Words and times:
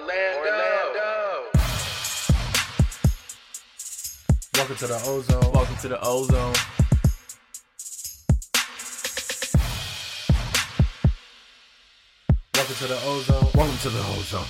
Orlando. 0.00 1.44
Welcome 4.54 4.76
to 4.76 4.86
the 4.86 5.02
Ozone. 5.06 5.52
Welcome 5.52 5.76
to 5.76 5.88
the 5.88 6.00
Ozone. 6.02 6.54
Welcome 12.54 12.74
to 12.76 12.86
the 12.86 12.98
Ozone. 13.04 13.48
Welcome 13.54 13.76
to 13.78 13.88
the 13.90 13.98
Ozone. 14.00 14.44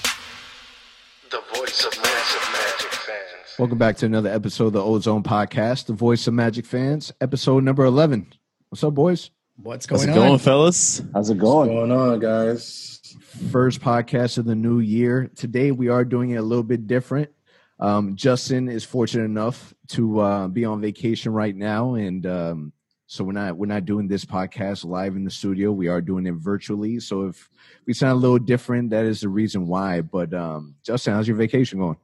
The 1.31 1.41
voice 1.59 1.85
of 1.85 1.97
massive 1.99 2.53
magic 2.53 2.93
fans. 2.93 3.59
Welcome 3.59 3.79
back 3.79 3.97
to 3.97 4.07
another 4.07 4.31
episode 4.31 4.67
of 4.69 4.73
the 4.75 4.85
Ozone 4.85 5.25
Podcast, 5.25 5.87
the 5.87 5.95
voice 5.95 6.29
of 6.29 6.35
Magic 6.35 6.65
fans, 6.65 7.13
episode 7.21 7.65
number 7.65 7.85
11. 7.85 8.33
What's 8.69 8.85
up, 8.85 8.95
boys? 8.95 9.31
What's 9.57 9.87
going 9.87 9.99
How's 10.01 10.09
it 10.09 10.11
on? 10.11 10.27
going, 10.29 10.39
fellas? 10.39 11.03
How's 11.13 11.29
it 11.29 11.39
going? 11.39 11.75
What's 11.75 11.89
going? 11.89 11.89
going 11.89 12.13
on, 12.13 12.21
guys? 12.21 13.00
First 13.31 13.81
podcast 13.81 14.39
of 14.39 14.45
the 14.45 14.57
new 14.57 14.81
year. 14.81 15.31
Today, 15.37 15.71
we 15.71 15.87
are 15.87 16.05
doing 16.05 16.31
it 16.31 16.37
a 16.37 16.43
little 16.43 16.65
bit 16.65 16.89
different. 16.89 17.31
Um, 17.79 18.17
Justin 18.17 18.69
is 18.69 18.83
fortunate 18.83 19.27
enough 19.27 19.73
to 19.91 20.19
uh, 20.19 20.49
be 20.49 20.65
on 20.65 20.81
vacation 20.81 21.33
right 21.33 21.55
now, 21.55 21.95
and 21.95 22.27
um, 22.27 22.73
so 23.07 23.23
we're 23.23 23.31
not 23.31 23.57
we're 23.57 23.67
not 23.67 23.85
doing 23.85 24.09
this 24.09 24.25
podcast 24.25 24.85
live 24.85 25.15
in 25.15 25.23
the 25.23 25.31
studio. 25.31 25.71
We 25.71 25.87
are 25.87 26.01
doing 26.01 26.27
it 26.27 26.35
virtually. 26.35 26.99
So 26.99 27.27
if 27.27 27.49
we 27.87 27.95
sound 27.95 28.15
a 28.15 28.21
little 28.21 28.41
different, 28.41 28.91
that 28.91 29.05
is 29.05 29.21
the 29.21 29.29
reason 29.29 29.69
why. 29.69 30.01
But 30.01 30.35
um, 30.35 30.75
Justin, 30.83 31.15
how's 31.15 31.29
your 31.29 31.37
vacation 31.37 31.79
going? 31.79 31.99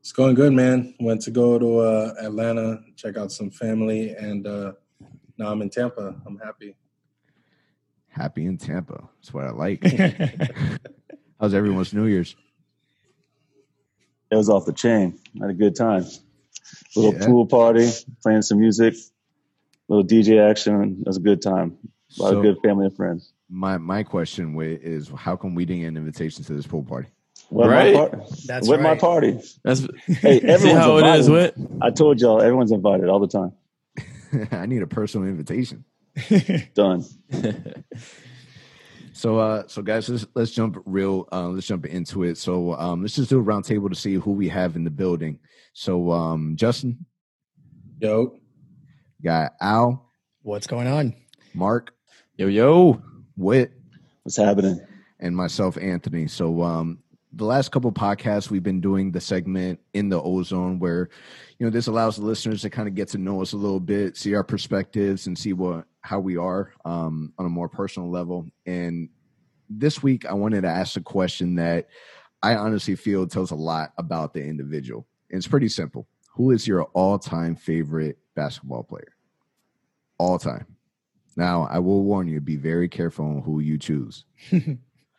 It's 0.00 0.10
going 0.10 0.34
good, 0.34 0.52
man. 0.52 0.92
Went 0.98 1.22
to 1.22 1.30
go 1.30 1.56
to 1.56 1.78
uh, 1.78 2.14
Atlanta, 2.20 2.80
check 2.96 3.16
out 3.16 3.30
some 3.30 3.52
family, 3.52 4.10
and 4.10 4.44
uh, 4.44 4.72
now 5.38 5.52
I'm 5.52 5.62
in 5.62 5.70
Tampa. 5.70 6.20
I'm 6.26 6.36
happy. 6.38 6.74
Happy 8.10 8.44
in 8.46 8.58
Tampa. 8.58 9.08
That's 9.20 9.32
what 9.32 9.44
I 9.44 9.50
like. 9.50 9.82
how's 11.40 11.54
everyone's 11.54 11.94
New 11.94 12.06
Year's? 12.06 12.34
It 14.30 14.36
was 14.36 14.48
off 14.48 14.64
the 14.66 14.72
chain. 14.72 15.18
Had 15.40 15.50
a 15.50 15.54
good 15.54 15.74
time. 15.76 16.04
Little 16.96 17.14
Yeah. 17.14 17.26
pool 17.26 17.46
party, 17.46 17.88
playing 18.22 18.42
some 18.42 18.60
music, 18.60 18.94
little 19.88 20.04
DJ 20.04 20.38
action. 20.50 20.98
It 21.00 21.06
was 21.06 21.16
a 21.16 21.20
good 21.20 21.42
time. 21.42 21.76
A 22.18 22.22
lot 22.22 22.30
So- 22.30 22.36
of 22.38 22.42
good 22.42 22.58
family 22.64 22.86
and 22.86 22.96
friends. 22.96 23.32
My 23.48 23.78
my 23.78 24.04
question 24.04 24.56
is 24.60 25.08
how 25.16 25.34
come 25.34 25.56
we 25.56 25.64
didn't 25.64 25.82
get 25.82 25.88
an 25.88 25.96
invitation 25.96 26.44
to 26.44 26.52
this 26.52 26.66
pool 26.66 26.84
party? 26.84 27.08
What 27.48 27.68
Right. 27.68 27.94
my 27.94 28.06
par- 28.08 28.24
That's 28.46 28.68
with 28.68 28.80
my 28.80 28.94
party. 28.94 29.40
That's 29.64 29.80
Hey, 30.06 30.38
see 30.40 30.46
everyone's 30.46 30.78
how 30.84 30.98
it 30.98 31.18
is. 31.18 31.26
invited. 31.26 31.58
With 31.58 31.78
I 31.82 31.90
told 31.90 32.20
y'all, 32.20 32.40
everyone's 32.40 32.70
invited 32.70 33.08
all 33.08 33.18
the 33.18 33.26
time. 33.26 33.52
I 34.52 34.66
need 34.66 34.82
a 34.82 34.86
personal 34.86 35.26
invitation. 35.26 35.84
Done. 36.74 37.04
So 39.12 39.38
uh 39.38 39.64
so 39.66 39.82
guys, 39.82 40.08
let's 40.08 40.24
let's 40.34 40.50
jump 40.50 40.80
real 40.86 41.28
uh 41.30 41.48
let's 41.48 41.66
jump 41.66 41.84
into 41.84 42.22
it. 42.22 42.38
So 42.38 42.72
um 42.74 43.02
let's 43.02 43.16
just 43.16 43.28
do 43.28 43.38
a 43.38 43.42
round 43.42 43.66
table 43.66 43.90
to 43.90 43.94
see 43.94 44.14
who 44.14 44.32
we 44.32 44.48
have 44.48 44.76
in 44.76 44.84
the 44.84 44.90
building. 44.90 45.38
So 45.74 46.10
um 46.10 46.56
Justin, 46.56 47.04
Yo, 47.98 48.38
got 49.22 49.52
Al, 49.60 50.10
What's 50.42 50.66
going 50.66 50.86
on? 50.86 51.14
Mark, 51.52 51.92
yo, 52.36 52.46
yo. 52.46 53.02
Wit, 53.36 53.72
What's 54.22 54.38
happening? 54.38 54.80
and 55.18 55.36
myself, 55.36 55.76
Anthony. 55.76 56.26
So 56.26 56.62
um 56.62 57.00
the 57.32 57.44
last 57.44 57.72
couple 57.72 57.92
podcasts 57.92 58.48
we've 58.48 58.62
been 58.62 58.80
doing 58.80 59.12
the 59.12 59.20
segment 59.20 59.80
in 59.92 60.08
the 60.08 60.22
ozone 60.22 60.78
where 60.78 61.10
you 61.58 61.66
know 61.66 61.70
this 61.70 61.88
allows 61.88 62.16
the 62.16 62.24
listeners 62.24 62.62
to 62.62 62.70
kind 62.70 62.88
of 62.88 62.94
get 62.94 63.08
to 63.08 63.18
know 63.18 63.42
us 63.42 63.52
a 63.52 63.56
little 63.56 63.78
bit 63.80 64.16
see 64.16 64.34
our 64.34 64.42
perspectives 64.42 65.26
and 65.26 65.36
see 65.38 65.52
what 65.52 65.84
how 66.02 66.18
we 66.18 66.36
are 66.36 66.72
um, 66.84 67.32
on 67.38 67.46
a 67.46 67.48
more 67.48 67.68
personal 67.68 68.10
level 68.10 68.46
and 68.66 69.08
this 69.68 70.02
week 70.02 70.26
i 70.26 70.32
wanted 70.32 70.62
to 70.62 70.68
ask 70.68 70.96
a 70.96 71.02
question 71.02 71.54
that 71.56 71.88
i 72.42 72.54
honestly 72.54 72.96
feel 72.96 73.26
tells 73.26 73.50
a 73.50 73.56
lot 73.56 73.92
about 73.98 74.34
the 74.34 74.42
individual 74.42 75.06
and 75.30 75.38
it's 75.38 75.46
pretty 75.46 75.68
simple 75.68 76.08
who 76.34 76.50
is 76.50 76.66
your 76.66 76.84
all-time 76.94 77.54
favorite 77.54 78.18
basketball 78.34 78.82
player 78.82 79.14
all 80.18 80.38
time 80.38 80.66
now 81.36 81.68
i 81.70 81.78
will 81.78 82.02
warn 82.02 82.26
you 82.26 82.40
be 82.40 82.56
very 82.56 82.88
careful 82.88 83.24
on 83.24 83.42
who 83.42 83.60
you 83.60 83.78
choose 83.78 84.24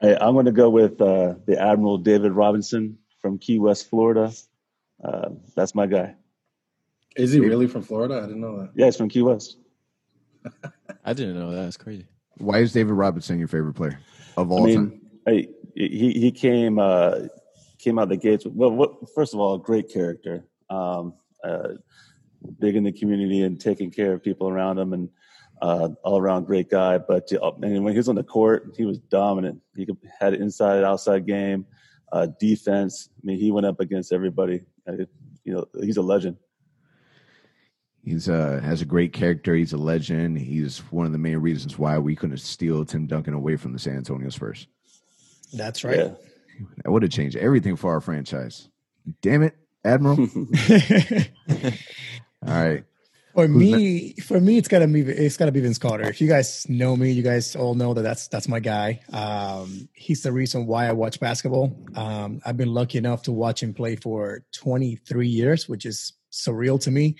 Hey, 0.01 0.17
I'm 0.19 0.34
going 0.34 0.47
to 0.47 0.51
go 0.51 0.67
with 0.67 1.00
uh, 1.00 1.35
the 1.45 1.61
Admiral 1.61 2.00
David 2.00 2.31
Robinson 2.31 2.97
from 3.22 3.38
Key 3.38 3.59
West, 3.59 3.88
Florida. 3.88 4.34
Uh, 5.03 5.29
that's 5.55 5.75
my 5.75 5.85
guy. 5.85 6.16
is 7.16 7.31
he 7.34 7.39
really 7.39 7.67
from 7.67 7.84
Florida? 7.84 8.17
I 8.17 8.22
didn't 8.22 8.41
know 8.41 8.57
that. 8.57 8.72
Yeah, 8.73 8.85
he's 8.85 8.97
from 8.97 9.09
Key 9.09 9.22
West. 9.22 9.57
I 11.06 11.13
didn't 11.13 11.35
know 11.35 11.52
that. 11.52 11.63
That's 11.63 11.78
crazy. 11.78 12.06
why 12.38 12.59
is 12.59 12.74
david 12.74 12.94
robinson 12.94 13.40
your 13.40 13.47
favorite 13.47 13.74
player 13.74 14.00
of 14.38 14.52
all 14.52 14.69
I 14.69 14.75
time 14.75 15.02
mean, 15.25 15.47
he 15.75 16.13
he 16.13 16.31
came 16.31 16.79
uh, 16.79 17.19
came 17.78 18.00
out 18.00 18.09
the 18.09 18.18
gates. 18.18 18.46
Well, 18.46 18.72
what, 18.72 19.13
first 19.13 19.34
of 19.34 19.40
all, 19.40 19.56
a 19.56 19.59
great 19.59 19.90
character, 19.90 20.46
um, 20.69 21.13
uh, 21.44 21.69
big 22.59 22.75
in 22.75 22.84
the 22.84 22.91
community 22.91 23.44
and 23.44 23.59
taking 23.59 23.91
care 23.91 24.13
of 24.13 24.24
people 24.24 24.50
around 24.50 24.78
him, 24.78 24.94
and 24.94 25.09
uh, 25.62 25.90
all 26.03 26.19
around 26.19 26.46
great 26.46 26.69
guy. 26.69 26.97
But 26.97 27.31
uh, 27.34 27.52
and 27.62 27.84
when 27.84 27.94
he 27.94 27.97
was 27.97 28.09
on 28.09 28.16
the 28.16 28.23
court, 28.23 28.73
he 28.78 28.85
was 28.85 29.00
dominant. 29.00 29.62
He 29.75 29.85
could, 29.85 29.97
had 30.19 30.34
an 30.34 30.41
inside 30.41 30.84
outside 30.84 31.25
game, 31.25 31.66
uh, 32.12 32.28
defense. 32.40 33.09
I 33.18 33.25
mean, 33.25 33.40
he 33.40 33.52
went 33.52 33.66
up 33.66 33.79
against 33.79 34.13
everybody. 34.13 34.62
Uh, 34.88 35.06
you 35.44 35.53
know, 35.53 35.66
he's 35.81 35.97
a 35.97 36.02
legend. 36.02 36.38
He's 38.03 38.28
uh 38.28 38.59
has 38.63 38.81
a 38.81 38.85
great 38.85 39.13
character. 39.13 39.56
He's 39.56 39.73
a 39.73 39.78
legend. 39.78 40.39
He's 40.39 40.79
one 40.91 41.06
of 41.06 41.12
the 41.12 41.17
main 41.17 41.38
reasons 41.38 41.78
why 41.78 41.97
we 42.00 42.16
couldn't 42.16 42.38
steal 42.38 42.84
Tim 42.84 43.06
Duncan 43.06 43.34
away 43.34 43.57
from 43.57 43.73
the 43.73 43.79
San 43.79 43.97
Antonio 43.97 44.29
Spurs. 44.29 44.67
That's 45.53 45.84
right. 45.84 45.97
Yeah. 45.97 46.11
That 46.84 46.91
would 46.91 47.03
have 47.03 47.11
changed 47.11 47.38
everything 47.38 47.75
for 47.75 47.91
our 47.91 48.01
franchise. 48.01 48.69
Damn 49.22 49.44
it, 49.44 49.56
Admiral. 49.84 50.19
All 52.45 52.63
right. 52.63 52.84
for 53.34 53.47
Who's 53.47 53.50
me, 53.50 54.13
for 54.16 54.40
me, 54.40 54.57
it's 54.57 54.67
gotta 54.67 54.88
be 54.88 55.01
it's 55.01 55.38
gotta 55.38 55.51
be 55.51 55.61
Vince 55.61 55.78
Carter. 55.78 56.09
If 56.09 56.22
you 56.22 56.28
guys 56.28 56.67
know 56.69 56.95
me, 56.95 57.11
you 57.11 57.23
guys 57.23 57.56
all 57.56 57.75
know 57.75 57.94
that 57.94 58.01
that's 58.01 58.28
that's 58.28 58.47
my 58.47 58.59
guy. 58.59 59.01
Um, 59.13 59.88
he's 59.94 60.23
the 60.23 60.31
reason 60.31 60.66
why 60.66 60.88
I 60.88 60.91
watch 60.91 61.19
basketball. 61.19 61.75
Um, 61.95 62.41
I've 62.45 62.57
been 62.57 62.73
lucky 62.73 62.97
enough 62.97 63.23
to 63.23 63.31
watch 63.31 63.61
him 63.63 63.73
play 63.73 63.95
for 63.95 64.44
23 64.53 65.28
years, 65.28 65.69
which 65.69 65.85
is 65.85 66.13
surreal 66.31 66.79
to 66.81 66.91
me. 66.91 67.16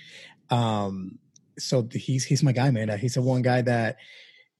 Um, 0.52 1.18
so 1.58 1.88
he's 1.90 2.24
he's 2.24 2.42
my 2.42 2.52
guy, 2.52 2.70
man. 2.70 2.96
He's 2.98 3.14
the 3.14 3.22
one 3.22 3.42
guy 3.42 3.62
that, 3.62 3.96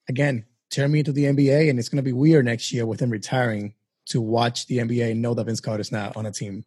again, 0.09 0.47
turned 0.71 0.93
me 0.93 1.01
into 1.01 1.13
the 1.13 1.25
NBA, 1.25 1.69
and 1.69 1.79
it's 1.79 1.89
gonna 1.89 2.03
be 2.03 2.15
weird 2.15 2.47
next 2.47 2.73
year 2.73 2.87
with 2.87 3.01
him 3.01 3.11
retiring 3.11 3.75
to 4.07 4.21
watch 4.21 4.67
the 4.67 4.79
NBA 4.79 5.13
and 5.13 5.23
know 5.23 5.35
that 5.35 5.45
Vince 5.45 5.61
Carter's 5.61 5.93
not 5.93 6.17
on 6.17 6.27
a 6.27 6.33
team. 6.33 6.65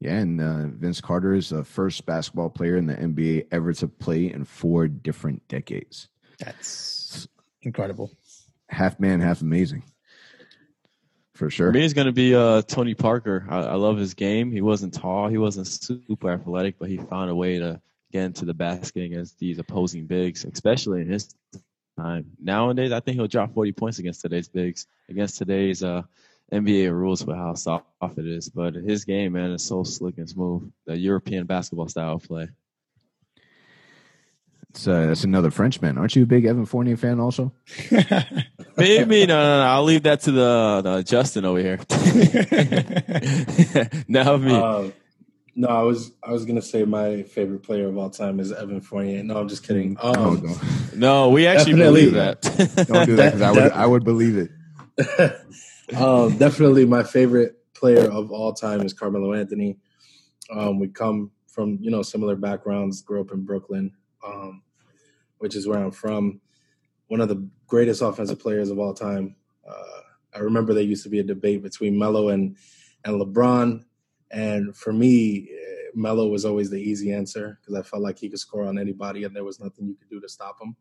Yeah, 0.00 0.18
and 0.18 0.40
uh, 0.40 0.66
Vince 0.66 1.00
Carter 1.00 1.34
is 1.34 1.48
the 1.50 1.64
first 1.64 2.04
basketball 2.04 2.50
player 2.50 2.76
in 2.76 2.86
the 2.86 2.96
NBA 2.96 3.46
ever 3.50 3.72
to 3.74 3.88
play 3.88 4.30
in 4.30 4.44
four 4.44 4.88
different 4.88 5.46
decades. 5.48 6.08
That's 6.38 7.26
incredible. 7.62 8.10
Half 8.68 9.00
man, 9.00 9.20
half 9.20 9.40
amazing. 9.40 9.84
For 11.32 11.48
sure. 11.48 11.68
For 11.68 11.72
sure. 11.72 11.72
me, 11.72 11.84
it's 11.84 11.94
gonna 11.94 12.12
be 12.12 12.34
uh, 12.34 12.62
Tony 12.62 12.94
Parker. 12.94 13.46
I, 13.48 13.58
I 13.58 13.74
love 13.74 13.98
his 13.98 14.14
game. 14.14 14.50
He 14.50 14.62
wasn't 14.62 14.94
tall. 14.94 15.28
He 15.28 15.38
wasn't 15.38 15.68
super 15.68 16.30
athletic, 16.30 16.78
but 16.78 16.88
he 16.88 16.96
found 16.96 17.30
a 17.30 17.34
way 17.34 17.58
to 17.58 17.80
get 18.12 18.24
into 18.24 18.44
the 18.44 18.54
basket 18.54 19.04
against 19.04 19.38
these 19.38 19.58
opposing 19.58 20.06
bigs, 20.06 20.44
especially 20.44 21.02
in 21.02 21.08
his 21.08 21.34
time. 21.98 22.32
Nowadays, 22.42 22.92
I 22.92 23.00
think 23.00 23.16
he'll 23.16 23.26
drop 23.26 23.54
40 23.54 23.72
points 23.72 23.98
against 23.98 24.20
today's 24.20 24.48
bigs, 24.48 24.86
against 25.08 25.38
today's 25.38 25.82
uh, 25.82 26.02
NBA 26.52 26.92
rules 26.92 27.24
with 27.24 27.36
how 27.36 27.54
soft 27.54 27.86
it 28.16 28.26
is. 28.26 28.48
But 28.48 28.74
his 28.74 29.04
game, 29.04 29.32
man, 29.32 29.52
is 29.52 29.64
so 29.64 29.84
slick 29.84 30.18
and 30.18 30.28
smooth. 30.28 30.70
The 30.86 30.96
European 30.96 31.46
basketball 31.46 31.88
style 31.88 32.14
of 32.14 32.22
play. 32.22 32.48
It's, 34.70 34.86
uh, 34.86 35.06
that's 35.06 35.24
another 35.24 35.50
Frenchman. 35.50 35.96
Aren't 35.96 36.16
you 36.16 36.24
a 36.24 36.26
big 36.26 36.44
Evan 36.44 36.66
Fournier 36.66 36.98
fan 36.98 37.18
also? 37.18 37.52
Maybe 38.76 39.24
no, 39.24 39.42
no, 39.42 39.58
no. 39.58 39.62
I'll 39.62 39.84
leave 39.84 40.02
that 40.02 40.20
to 40.22 40.32
the, 40.32 40.82
the 40.84 41.02
Justin 41.02 41.46
over 41.46 41.60
here. 41.60 41.78
now 44.08 44.36
me. 44.36 44.54
Um, 44.54 44.92
no, 45.58 45.68
I 45.68 45.82
was 45.82 46.12
I 46.22 46.30
was 46.32 46.44
gonna 46.44 46.62
say 46.62 46.84
my 46.84 47.22
favorite 47.22 47.62
player 47.62 47.88
of 47.88 47.96
all 47.96 48.10
time 48.10 48.38
is 48.40 48.52
Evan 48.52 48.80
Fournier. 48.82 49.22
No, 49.22 49.38
I'm 49.38 49.48
just 49.48 49.66
kidding. 49.66 49.96
Oh, 50.00 50.28
Um, 50.28 50.40
don't, 50.40 50.96
no, 50.96 51.30
we 51.30 51.46
actually 51.46 51.74
believe 51.74 52.12
that. 52.12 52.42
don't 52.88 53.06
do 53.06 53.16
that 53.16 53.34
because 53.34 53.40
I 53.42 53.50
would 53.52 53.72
I 53.72 53.86
would 53.86 54.04
believe 54.04 54.36
it. 54.36 54.50
um, 55.96 56.36
definitely 56.36 56.84
my 56.84 57.02
favorite 57.02 57.56
player 57.74 58.10
of 58.10 58.30
all 58.30 58.52
time 58.52 58.82
is 58.82 58.92
Carmelo 58.92 59.32
Anthony. 59.32 59.78
Um, 60.50 60.78
we 60.78 60.88
come 60.88 61.30
from 61.46 61.78
you 61.80 61.90
know 61.90 62.02
similar 62.02 62.36
backgrounds. 62.36 63.00
Grew 63.00 63.22
up 63.22 63.32
in 63.32 63.44
Brooklyn, 63.44 63.92
um, 64.26 64.62
which 65.38 65.56
is 65.56 65.66
where 65.66 65.78
I'm 65.78 65.90
from. 65.90 66.40
One 67.08 67.20
of 67.22 67.28
the 67.28 67.48
greatest 67.66 68.02
offensive 68.02 68.38
players 68.38 68.68
of 68.70 68.78
all 68.78 68.92
time. 68.92 69.36
Uh, 69.66 70.00
I 70.34 70.40
remember 70.40 70.74
there 70.74 70.82
used 70.82 71.04
to 71.04 71.08
be 71.08 71.20
a 71.20 71.24
debate 71.24 71.62
between 71.62 71.98
Melo 71.98 72.28
and 72.28 72.56
and 73.06 73.20
LeBron, 73.20 73.84
and 74.30 74.76
for 74.76 74.92
me, 74.92 75.48
eh, 75.50 75.90
Melo 75.94 76.28
was 76.28 76.44
always 76.44 76.70
the 76.70 76.80
easy 76.80 77.12
answer 77.12 77.58
because 77.60 77.74
I 77.78 77.82
felt 77.82 78.02
like 78.02 78.18
he 78.18 78.28
could 78.28 78.38
score 78.38 78.64
on 78.64 78.78
anybody, 78.78 79.24
and 79.24 79.34
there 79.34 79.44
was 79.44 79.60
nothing 79.60 79.86
you 79.86 79.94
could 79.94 80.10
do 80.10 80.20
to 80.20 80.28
stop 80.28 80.60
him. 80.60 80.76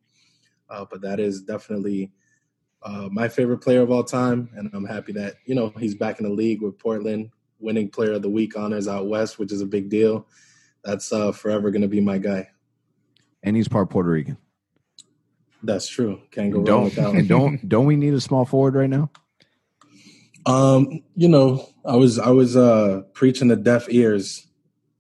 Uh, 0.70 0.86
but 0.90 1.02
that 1.02 1.20
is 1.20 1.42
definitely 1.42 2.12
uh, 2.84 3.10
my 3.12 3.28
favorite 3.28 3.60
player 3.60 3.82
of 3.82 3.92
all 3.92 4.04
time, 4.04 4.50
and 4.56 4.70
I'm 4.74 4.86
happy 4.86 5.12
that 5.14 5.36
you 5.46 5.56
know 5.56 5.70
he's 5.80 5.96
back 5.96 6.20
in 6.20 6.26
the 6.28 6.34
league 6.34 6.62
with 6.62 6.78
Portland, 6.80 7.30
winning 7.60 7.90
Player 7.90 8.14
of 8.14 8.22
the 8.22 8.30
Week 8.30 8.58
honors 8.58 8.88
out 8.88 9.08
west, 9.08 9.40
which 9.40 9.52
is 9.52 9.62
a 9.62 9.66
big 9.66 9.90
deal. 9.90 10.28
That's 10.84 11.12
uh, 11.12 11.32
forever 11.32 11.72
going 11.72 11.82
to 11.82 11.88
be 11.88 12.02
my 12.02 12.18
guy. 12.18 12.50
And 13.44 13.56
he's 13.56 13.68
part 13.68 13.90
Puerto 13.90 14.10
Rican. 14.10 14.38
That's 15.64 15.88
true. 15.88 16.22
Can't 16.32 16.52
go 16.52 16.60
And 16.60 16.68
wrong 16.68 16.78
don't 16.78 16.84
with 16.86 16.96
that. 16.96 17.16
and 17.16 17.28
don't 17.28 17.70
don't 17.70 17.86
we 17.86 17.96
need 17.96 18.14
a 18.14 18.22
small 18.22 18.46
forward 18.46 18.76
right 18.76 18.90
now? 18.90 19.10
Um, 20.46 21.02
you 21.16 21.28
know, 21.28 21.68
I 21.84 21.96
was 21.96 22.20
I 22.20 22.30
was 22.30 22.56
uh 22.56 23.02
preaching 23.14 23.50
to 23.50 23.56
deaf 23.56 23.88
ears, 23.90 24.48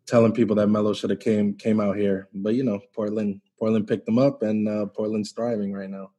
telling 0.08 0.32
people 0.32 0.56
that 0.58 0.68
Melo 0.68 0.94
should 0.94 1.10
have 1.12 1.20
came 1.20 1.54
came 1.54 1.80
out 1.80 1.98
here, 1.98 2.30
but 2.34 2.56
you 2.56 2.64
know, 2.64 2.80
Portland 2.94 3.42
Portland 3.60 3.88
picked 3.88 4.06
them 4.06 4.20
up, 4.20 4.42
and 4.42 4.68
uh, 4.68 4.86
Portland's 4.88 5.32
thriving 5.32 5.74
right 5.74 5.90
now. 5.90 6.12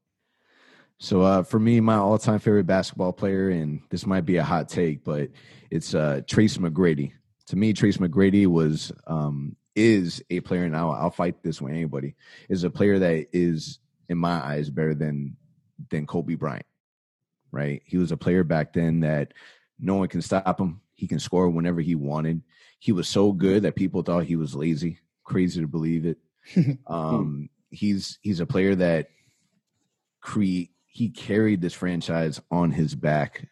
So 0.99 1.21
uh, 1.23 1.43
for 1.43 1.59
me, 1.59 1.81
my 1.81 1.97
all-time 1.97 2.39
favorite 2.39 2.67
basketball 2.67 3.13
player, 3.13 3.51
and 3.51 3.83
this 3.91 4.07
might 4.07 4.25
be 4.25 4.37
a 4.37 4.43
hot 4.45 4.69
take, 4.69 5.05
but 5.05 5.29
it's 5.71 5.95
uh, 5.95 6.23
Tracy 6.27 6.59
McGrady. 6.59 7.13
To 7.49 7.57
me, 7.57 7.75
Tracy 7.75 7.99
McGrady 7.99 8.47
was 8.47 8.93
um, 9.07 9.57
is 9.75 10.25
a 10.31 10.41
player, 10.41 10.65
and 10.65 10.75
I'll, 10.75 10.93
I'll 10.93 11.11
fight 11.11 11.43
this 11.43 11.61
with 11.61 11.73
anybody. 11.73 12.15
Is 12.49 12.65
a 12.65 12.71
player 12.71 12.99
that 12.99 13.27
is, 13.33 13.79
in 14.09 14.17
my 14.19 14.43
eyes, 14.43 14.71
better 14.71 14.95
than 14.95 15.37
than 15.91 16.07
Kobe 16.07 16.35
Bryant. 16.35 16.65
Right? 17.51 17.83
He 17.85 17.97
was 17.97 18.13
a 18.13 18.17
player 18.17 18.45
back 18.45 18.73
then 18.73 19.01
that 19.01 19.33
no 19.79 19.97
one 19.97 20.09
can 20.09 20.23
stop 20.23 20.61
him. 20.61 20.81
He 20.95 21.07
can 21.07 21.19
score 21.19 21.49
whenever 21.49 21.81
he 21.81 21.95
wanted. 21.95 22.43
He 22.79 22.93
was 22.93 23.09
so 23.09 23.33
good 23.33 23.63
that 23.63 23.77
people 23.77 24.03
thought 24.03 24.25
he 24.25 24.37
was 24.37 24.55
lazy. 24.55 24.99
Crazy 25.25 25.61
to 25.61 25.67
believe 25.67 26.07
it. 26.07 26.19
um, 26.87 27.49
he's 27.71 28.19
he's 28.23 28.41
a 28.41 28.47
player 28.47 28.75
that 28.75 29.09
create 30.21 30.71
he 30.87 31.11
carried 31.11 31.61
this 31.61 31.75
franchise 31.75 32.41
on 32.51 32.71
his 32.71 32.95
back. 32.95 33.49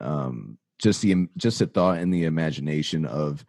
Um, 0.00 0.58
just 0.78 1.00
the 1.00 1.28
just 1.36 1.58
the 1.58 1.66
thought 1.66 1.98
and 1.98 2.12
the 2.12 2.24
imagination 2.24 3.06
of 3.06 3.44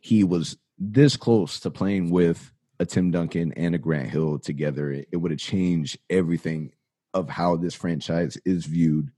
he 0.00 0.24
was 0.24 0.56
this 0.76 1.16
close 1.16 1.60
to 1.60 1.70
playing 1.70 2.10
with 2.10 2.52
a 2.80 2.86
Tim 2.86 3.12
Duncan 3.12 3.52
and 3.52 3.76
a 3.76 3.78
Grant 3.78 4.10
Hill 4.10 4.40
together. 4.40 4.90
It, 4.90 5.08
it 5.12 5.18
would 5.18 5.30
have 5.30 5.38
changed 5.38 5.98
everything 6.08 6.72
of 7.14 7.28
how 7.28 7.56
this 7.56 7.74
franchise 7.74 8.36
is 8.44 8.66
viewed. 8.66 9.12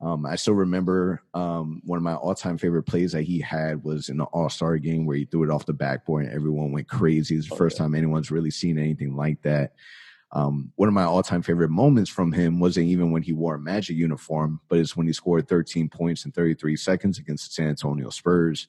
Um, 0.00 0.26
I 0.26 0.36
still 0.36 0.54
remember 0.54 1.22
um, 1.32 1.80
one 1.84 1.96
of 1.96 2.02
my 2.02 2.14
all-time 2.14 2.58
favorite 2.58 2.82
plays 2.82 3.12
that 3.12 3.22
he 3.22 3.40
had 3.40 3.82
was 3.84 4.08
in 4.08 4.18
the 4.18 4.24
All-Star 4.24 4.76
game 4.78 5.06
where 5.06 5.16
he 5.16 5.24
threw 5.24 5.44
it 5.44 5.50
off 5.50 5.66
the 5.66 5.72
backboard 5.72 6.26
and 6.26 6.34
everyone 6.34 6.72
went 6.72 6.88
crazy. 6.88 7.36
It's 7.36 7.48
the 7.48 7.56
first 7.56 7.76
time 7.76 7.94
anyone's 7.94 8.30
really 8.30 8.50
seen 8.50 8.78
anything 8.78 9.16
like 9.16 9.40
that. 9.42 9.72
Um, 10.32 10.72
one 10.74 10.88
of 10.88 10.94
my 10.94 11.04
all-time 11.04 11.42
favorite 11.42 11.70
moments 11.70 12.10
from 12.10 12.32
him 12.32 12.58
wasn't 12.58 12.88
even 12.88 13.12
when 13.12 13.22
he 13.22 13.32
wore 13.32 13.54
a 13.54 13.58
Magic 13.58 13.96
uniform, 13.96 14.60
but 14.68 14.80
it's 14.80 14.96
when 14.96 15.06
he 15.06 15.12
scored 15.12 15.48
13 15.48 15.88
points 15.88 16.24
in 16.24 16.32
33 16.32 16.76
seconds 16.76 17.18
against 17.18 17.48
the 17.48 17.52
San 17.52 17.68
Antonio 17.68 18.10
Spurs. 18.10 18.66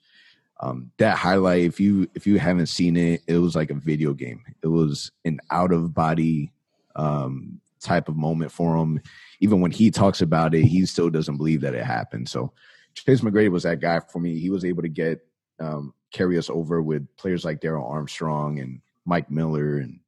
Um, 0.60 0.92
that 1.00 1.18
highlight, 1.18 1.63
if 1.63 1.80
you 1.80 2.07
if 2.16 2.25
you 2.25 2.39
haven't 2.39 2.68
seen 2.68 2.95
it, 2.95 3.24
it 3.27 3.39
was 3.39 3.56
like 3.56 3.72
a 3.72 3.75
video 3.75 4.13
game. 4.13 4.44
It 4.62 4.68
was 4.68 5.12
an 5.25 5.39
out-of-body 5.51 6.54
um, 6.95 7.60
type 7.81 8.07
of 8.07 8.16
moment 8.16 8.51
for 8.51 8.77
him. 8.77 9.01
Even 9.39 9.61
when 9.61 9.71
he 9.71 9.91
talks 9.91 10.21
about 10.21 10.55
it, 10.55 10.63
he 10.63 10.85
still 10.85 11.09
doesn't 11.09 11.37
believe 11.37 11.61
that 11.61 11.75
it 11.75 11.83
happened. 11.83 12.29
So 12.29 12.53
Chase 12.93 13.21
McGrady 13.21 13.51
was 13.51 13.63
that 13.63 13.81
guy 13.81 13.99
for 13.99 14.19
me. 14.19 14.39
He 14.39 14.49
was 14.49 14.65
able 14.65 14.81
to 14.81 14.89
get 14.89 15.25
um, 15.59 15.93
carry 16.11 16.37
us 16.37 16.49
over 16.49 16.81
with 16.81 17.07
players 17.17 17.43
like 17.43 17.59
Darrell 17.59 17.87
Armstrong 17.87 18.59
and 18.59 18.81
Mike 19.05 19.29
Miller 19.29 19.77
and 19.77 19.99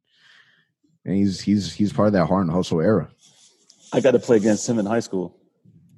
and 1.06 1.16
he's 1.16 1.40
he's 1.40 1.74
he's 1.74 1.94
part 1.94 2.08
of 2.08 2.14
that 2.14 2.26
hard 2.26 2.46
and 2.46 2.52
hustle 2.52 2.82
era. 2.82 3.10
I 3.94 4.02
got 4.02 4.12
to 4.12 4.20
play 4.20 4.38
against 4.38 4.68
him 4.68 4.78
in 4.78 4.86
high 4.86 5.00
school. 5.00 5.38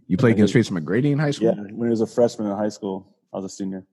You 0.07 0.17
played 0.17 0.33
against 0.33 0.53
Tracy 0.53 0.71
McGrady 0.71 1.11
in 1.11 1.19
high 1.19 1.31
school. 1.31 1.53
Yeah, 1.55 1.63
when 1.73 1.87
he 1.87 1.91
was 1.91 2.01
a 2.01 2.07
freshman 2.07 2.47
in 2.47 2.55
high 2.55 2.69
school, 2.69 3.15
I 3.33 3.37
was 3.37 3.45
a 3.45 3.49
senior. 3.49 3.85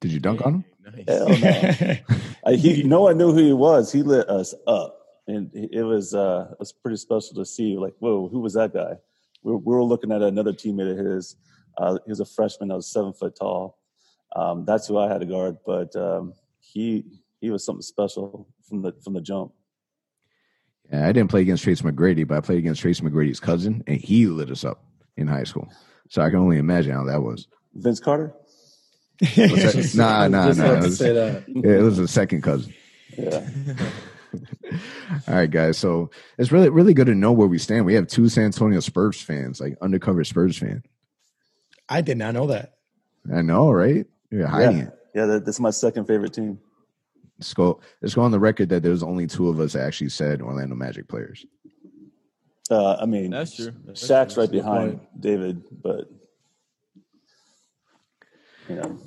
Did 0.00 0.12
you 0.12 0.20
dunk 0.20 0.44
on 0.44 0.54
him? 0.54 0.64
Nice. 0.84 1.04
Hell 1.08 1.28
no. 1.28 1.96
I, 2.46 2.54
he, 2.54 2.82
no 2.82 3.02
one 3.02 3.18
knew 3.18 3.32
who 3.32 3.38
he 3.38 3.52
was. 3.52 3.92
He 3.92 4.02
lit 4.02 4.28
us 4.28 4.54
up, 4.66 4.99
and 5.26 5.50
it 5.54 5.82
was 5.82 6.14
uh, 6.14 6.48
it 6.52 6.58
was 6.58 6.72
pretty 6.72 6.96
special 6.96 7.34
to 7.36 7.44
see. 7.44 7.76
Like, 7.76 7.94
whoa, 7.98 8.28
who 8.28 8.40
was 8.40 8.54
that 8.54 8.72
guy? 8.72 8.94
We 9.42 9.52
were, 9.52 9.58
we 9.58 9.74
were 9.74 9.84
looking 9.84 10.12
at 10.12 10.22
another 10.22 10.52
teammate 10.52 10.90
of 10.98 11.04
his. 11.04 11.36
Uh, 11.78 11.98
he 12.04 12.10
was 12.10 12.20
a 12.20 12.24
freshman. 12.26 12.68
that 12.68 12.76
was 12.76 12.90
seven 12.92 13.12
foot 13.12 13.36
tall. 13.36 13.78
Um, 14.36 14.64
that's 14.64 14.86
who 14.86 14.98
I 14.98 15.08
had 15.08 15.20
to 15.20 15.26
guard, 15.26 15.56
but 15.66 15.94
um, 15.96 16.34
he 16.60 17.04
he 17.40 17.50
was 17.50 17.64
something 17.64 17.82
special 17.82 18.48
from 18.68 18.82
the 18.82 18.92
from 19.02 19.14
the 19.14 19.20
jump. 19.20 19.52
Yeah, 20.92 21.06
I 21.06 21.12
didn't 21.12 21.30
play 21.30 21.42
against 21.42 21.62
Tracy 21.62 21.84
McGrady, 21.84 22.26
but 22.26 22.36
I 22.36 22.40
played 22.40 22.58
against 22.58 22.80
Tracy 22.80 23.02
McGrady's 23.02 23.40
cousin, 23.40 23.82
and 23.86 23.98
he 24.00 24.26
lit 24.26 24.50
us 24.50 24.64
up 24.64 24.84
in 25.16 25.26
high 25.28 25.44
school. 25.44 25.72
So 26.08 26.22
I 26.22 26.30
can 26.30 26.38
only 26.40 26.58
imagine 26.58 26.92
how 26.92 27.04
that 27.04 27.22
was. 27.22 27.46
Vince 27.74 28.00
Carter. 28.00 28.34
Was 29.20 29.30
that- 29.36 29.92
nah, 29.94 30.26
nah, 30.28 30.52
nah. 30.52 30.72
It 30.74 30.82
was, 30.82 30.98
say 30.98 31.12
that. 31.12 31.44
yeah, 31.48 31.78
it 31.78 31.82
was 31.82 31.98
a 32.00 32.08
second 32.08 32.42
cousin. 32.42 32.74
Yeah, 33.16 33.48
All 35.28 35.34
right, 35.34 35.50
guys. 35.50 35.78
So 35.78 36.10
it's 36.38 36.52
really, 36.52 36.68
really 36.68 36.94
good 36.94 37.06
to 37.06 37.14
know 37.14 37.32
where 37.32 37.48
we 37.48 37.58
stand. 37.58 37.84
We 37.86 37.94
have 37.94 38.06
two 38.06 38.28
San 38.28 38.44
Antonio 38.44 38.80
Spurs 38.80 39.20
fans, 39.20 39.60
like 39.60 39.76
undercover 39.80 40.22
Spurs 40.24 40.56
fan. 40.58 40.82
I 41.88 42.00
did 42.00 42.18
not 42.18 42.34
know 42.34 42.46
that. 42.48 42.74
I 43.34 43.42
know, 43.42 43.70
right? 43.70 44.06
You're 44.30 44.46
hiding 44.46 44.78
yeah, 44.78 44.84
it. 44.84 44.98
yeah. 45.14 45.26
That, 45.26 45.44
that's 45.44 45.60
my 45.60 45.70
second 45.70 46.06
favorite 46.06 46.32
team. 46.32 46.58
Let's 47.38 47.54
go. 47.54 47.80
Let's 48.00 48.14
go 48.14 48.22
on 48.22 48.30
the 48.30 48.38
record 48.38 48.68
that 48.68 48.82
there's 48.82 49.02
only 49.02 49.26
two 49.26 49.48
of 49.48 49.58
us 49.60 49.72
that 49.72 49.82
actually 49.82 50.10
said 50.10 50.42
Orlando 50.42 50.74
Magic 50.74 51.08
players. 51.08 51.44
Uh, 52.70 52.94
I 52.94 53.06
mean, 53.06 53.30
That's 53.30 53.56
true. 53.56 53.72
That's 53.84 54.00
Shaq's 54.06 54.34
true. 54.34 54.42
right 54.44 54.52
That's 54.52 54.62
behind 54.64 54.98
point. 54.98 55.20
David, 55.20 55.62
but 55.82 56.08
you 58.68 58.76
know. 58.76 58.98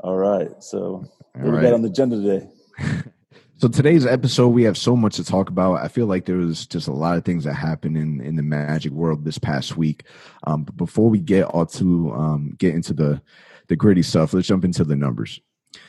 All 0.00 0.16
right, 0.16 0.50
so 0.62 1.04
what 1.34 1.44
All 1.44 1.50
we 1.50 1.56
right. 1.56 1.62
got 1.62 1.74
on 1.74 1.82
the 1.82 1.88
agenda 1.88 2.16
today? 2.16 2.48
So 3.60 3.68
today's 3.68 4.06
episode, 4.06 4.48
we 4.48 4.62
have 4.62 4.78
so 4.78 4.96
much 4.96 5.16
to 5.16 5.24
talk 5.24 5.50
about. 5.50 5.84
I 5.84 5.88
feel 5.88 6.06
like 6.06 6.24
there 6.24 6.38
was 6.38 6.64
just 6.66 6.88
a 6.88 6.94
lot 6.94 7.18
of 7.18 7.26
things 7.26 7.44
that 7.44 7.52
happened 7.52 7.98
in 7.98 8.18
in 8.22 8.36
the 8.36 8.42
Magic 8.42 8.90
world 8.90 9.22
this 9.22 9.36
past 9.36 9.76
week. 9.76 10.04
Um, 10.44 10.64
but 10.64 10.78
before 10.78 11.10
we 11.10 11.18
get 11.18 11.44
all 11.44 11.66
to 11.66 12.10
um, 12.12 12.54
get 12.56 12.74
into 12.74 12.94
the 12.94 13.20
the 13.68 13.76
gritty 13.76 14.02
stuff, 14.02 14.32
let's 14.32 14.48
jump 14.48 14.64
into 14.64 14.82
the 14.82 14.96
numbers. 14.96 15.42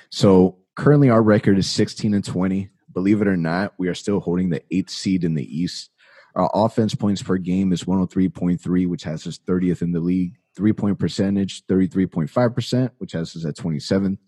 So 0.09 0.57
currently, 0.75 1.09
our 1.09 1.21
record 1.21 1.57
is 1.57 1.69
sixteen 1.69 2.13
and 2.13 2.25
twenty. 2.25 2.71
Believe 2.91 3.21
it 3.21 3.27
or 3.29 3.37
not, 3.37 3.73
we 3.77 3.87
are 3.87 3.95
still 3.95 4.19
holding 4.19 4.49
the 4.49 4.61
eighth 4.69 4.89
seed 4.89 5.23
in 5.23 5.35
the 5.35 5.45
East. 5.45 5.91
Our 6.35 6.51
offense 6.53 6.93
points 6.93 7.23
per 7.23 7.37
game 7.37 7.71
is 7.71 7.87
one 7.87 7.99
hundred 7.99 8.11
three 8.11 8.27
point 8.27 8.59
three, 8.59 8.85
which 8.85 9.03
has 9.03 9.25
us 9.25 9.37
thirtieth 9.37 9.81
in 9.81 9.93
the 9.93 10.01
league. 10.01 10.33
Three 10.57 10.73
point 10.73 10.99
percentage, 10.99 11.63
thirty 11.67 11.87
three 11.87 12.05
point 12.05 12.29
five 12.29 12.53
percent, 12.53 12.91
which 12.97 13.13
has 13.13 13.33
us 13.33 13.45
at 13.45 13.55
twenty 13.55 13.79
seventh 13.79 14.19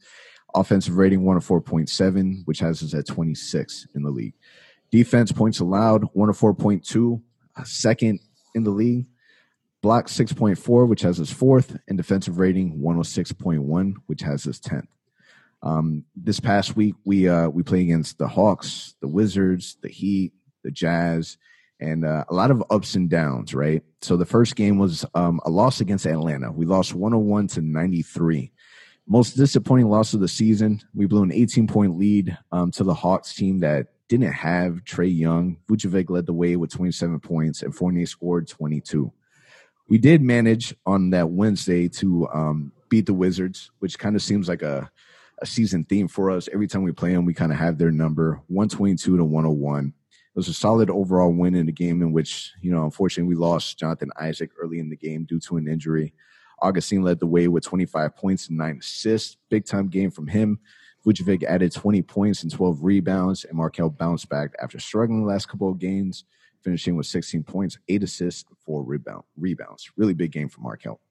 offensive 0.56 0.98
rating 0.98 1.22
104.7 1.22 2.42
which 2.46 2.60
has 2.60 2.84
us 2.84 2.94
at 2.94 3.08
26 3.08 3.88
in 3.96 4.04
the 4.04 4.10
league. 4.10 4.34
Defense 4.92 5.32
points 5.32 5.60
allowed 5.60 6.04
104.2 6.14 7.22
uh, 7.56 8.18
in 8.56 8.64
the 8.64 8.70
league. 8.70 9.08
Block 9.82 10.08
6.4 10.08 10.88
which 10.88 11.02
has 11.02 11.20
us 11.20 11.32
fourth 11.32 11.78
and 11.88 11.98
defensive 11.98 12.38
rating 12.38 12.80
106.1 12.80 13.94
which 14.08 14.22
has 14.22 14.48
us 14.48 14.60
10th 14.60 14.88
um, 15.64 16.04
this 16.16 16.40
past 16.40 16.76
week 16.76 16.94
we 17.06 17.28
uh, 17.28 17.48
we 17.48 17.64
play 17.64 17.82
against 17.82 18.18
the 18.18 18.28
hawks 18.28 18.96
the 19.02 19.08
wizards 19.08 19.78
the 19.82 19.90
heat 19.90 20.34
the 20.64 20.72
jazz 20.72 21.38
and 21.80 22.06
uh, 22.06 22.24
a 22.30 22.34
lot 22.34 22.52
of 22.52 22.64
ups 22.70 22.96
and 22.96 23.10
downs 23.10 23.54
right? 23.54 23.82
So 24.02 24.16
the 24.16 24.26
first 24.26 24.56
game 24.56 24.78
was 24.78 25.06
um, 25.16 25.40
a 25.46 25.50
loss 25.50 25.82
against 25.82 26.06
atlanta. 26.06 26.52
We 26.52 26.66
lost 26.66 26.94
101 26.94 27.48
to 27.48 27.62
93 27.62 28.52
most 29.08 29.36
disappointing 29.36 29.90
loss 29.90 30.14
of 30.14 30.20
the 30.20 30.28
season. 30.28 30.82
We 30.94 31.06
blew 31.06 31.24
an 31.24 31.32
18 31.32 31.68
point 31.68 31.98
lead 31.98 32.38
um, 32.52 32.72
to 32.72 32.84
the 32.84 32.94
Hawks 32.94 33.34
team 33.34 33.60
that 33.60 33.88
didn't 34.08 34.32
have 34.32 34.84
Trae 34.86 35.16
Young. 35.16 35.58
Vucevic 35.70 36.10
led 36.10 36.26
the 36.26 36.34
way 36.34 36.56
with 36.56 36.72
27 36.72 37.20
points, 37.20 37.62
and 37.62 37.76
Fournier 37.76 38.06
scored 38.06 38.48
22. 38.48 39.12
We 39.90 39.98
did 39.98 40.22
manage 40.22 40.76
on 40.86 41.10
that 41.12 41.30
Wednesday 41.30 41.88
to 41.90 42.28
um, 42.34 42.72
beat 42.90 43.06
the 43.06 43.14
Wizards, 43.14 43.72
which 43.80 44.00
kind 44.00 44.16
of 44.16 44.22
seems 44.22 44.48
like 44.48 44.62
a, 44.62 44.90
a 45.42 45.46
season 45.46 45.84
theme 45.84 46.08
for 46.08 46.32
us. 46.32 46.48
Every 46.54 46.68
time 46.68 46.84
we 46.84 46.92
play 46.92 47.14
them, 47.14 47.26
we 47.26 47.34
kind 47.34 47.52
of 47.52 47.58
have 47.58 47.78
their 47.78 47.92
number 47.92 48.42
122 48.48 49.18
to 49.18 49.24
101. 49.24 49.88
It 49.88 50.40
was 50.40 50.48
a 50.48 50.54
solid 50.54 50.90
overall 50.90 51.32
win 51.32 51.54
in 51.54 51.66
the 51.66 51.72
game 51.72 52.02
in 52.02 52.12
which, 52.12 52.54
you 52.62 52.72
know, 52.72 52.86
unfortunately, 52.86 53.36
we 53.36 53.40
lost 53.40 53.78
Jonathan 53.78 54.10
Isaac 54.20 54.52
early 54.60 54.80
in 54.80 54.90
the 54.90 54.96
game 54.96 55.26
due 55.26 55.40
to 55.42 55.58
an 55.58 55.68
injury. 55.68 56.14
Augustin 56.64 57.04
led 57.04 57.20
the 57.20 57.28
way 57.28 57.48
with 57.48 57.64
25 57.64 58.16
points 58.16 58.48
and 58.48 58.58
nine 58.58 58.78
assists. 58.80 59.38
Big 59.50 59.66
time 59.66 59.90
game 59.90 60.10
from 60.10 60.28
him. 60.28 60.60
Vucevic 61.06 61.44
added 61.44 61.74
20 61.74 62.02
points 62.04 62.44
and 62.44 62.52
12 62.52 62.84
rebounds, 62.84 63.44
and 63.44 63.58
Markelle 63.58 63.90
bounced 63.90 64.30
back 64.30 64.52
after 64.62 64.80
struggling 64.80 65.22
the 65.22 65.28
last 65.28 65.50
couple 65.50 65.70
of 65.70 65.78
games, 65.78 66.24
finishing 66.64 66.96
with 66.96 67.06
16 67.06 67.44
points, 67.44 67.78
eight 67.90 68.04
assists, 68.04 68.46
four 68.66 68.84
rebound 68.84 69.24
rebounds. 69.38 69.92
Really 69.98 70.14
big 70.14 70.32
game 70.32 70.48
for 70.48 70.62
Markelle. 70.62 71.02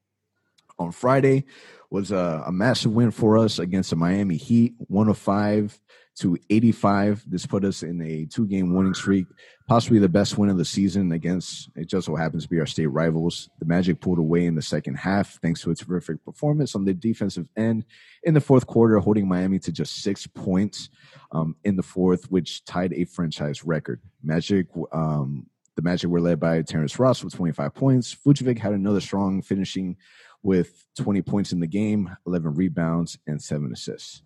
On 0.79 0.91
Friday 0.91 1.45
was 1.91 2.11
a, 2.11 2.45
a 2.47 2.53
massive 2.53 2.93
win 2.93 3.11
for 3.11 3.37
us 3.37 3.59
against 3.59 3.91
the 3.91 3.97
Miami 3.97 4.37
Heat, 4.37 4.75
105 4.79 5.79
to 6.19 6.37
85. 6.51 7.25
This 7.27 7.47
put 7.47 7.65
us 7.65 7.83
in 7.83 8.01
a 8.03 8.27
two 8.27 8.47
game 8.47 8.75
winning 8.75 8.95
streak, 8.95 9.27
possibly 9.67 9.99
the 9.99 10.09
best 10.09 10.37
win 10.37 10.51
of 10.51 10.59
the 10.59 10.65
season 10.65 11.13
against 11.13 11.71
it 11.75 11.89
just 11.89 12.07
so 12.07 12.17
happens 12.17 12.45
to 12.45 12.49
be 12.49 12.61
our 12.61 12.67
state 12.67 12.87
rivals. 12.87 13.49
The 13.59 13.67
Magic 13.67 14.01
pulled 14.01 14.19
away 14.19 14.47
in 14.47 14.55
the 14.55 14.63
second 14.63 14.97
half 14.97 15.39
thanks 15.41 15.63
to 15.63 15.71
a 15.71 15.75
terrific 15.75 16.25
performance 16.25 16.75
on 16.75 16.85
the 16.85 16.95
defensive 16.95 17.49
end 17.57 17.85
in 18.25 18.35
the 18.35 18.41
fourth 18.41 18.67
quarter, 18.67 18.99
holding 18.99 19.29
Miami 19.29 19.59
to 19.61 19.73
just 19.73 20.03
six 20.03 20.27
points 20.27 20.91
um, 21.33 21.57
in 21.65 21.77
the 21.77 21.83
fourth, 21.83 22.31
which 22.31 22.65
tied 22.65 22.93
a 22.93 23.05
franchise 23.05 23.65
record. 23.65 24.01
Magic, 24.23 24.67
um, 24.93 25.47
the 25.77 25.83
Magic 25.83 26.11
were 26.11 26.21
led 26.21 26.39
by 26.39 26.61
Terrence 26.63 26.99
Ross 26.99 27.25
with 27.25 27.35
25 27.35 27.75
points. 27.75 28.15
Vucevic 28.15 28.59
had 28.59 28.75
another 28.75 29.01
strong 29.01 29.41
finishing 29.41 29.97
with 30.43 30.87
20 30.97 31.23
points 31.23 31.53
in 31.53 31.61
the 31.61 31.67
game, 31.67 32.15
11 32.27 32.55
rebounds, 32.55 33.19
and 33.27 33.41
seven 33.41 33.73
assists. 33.73 34.23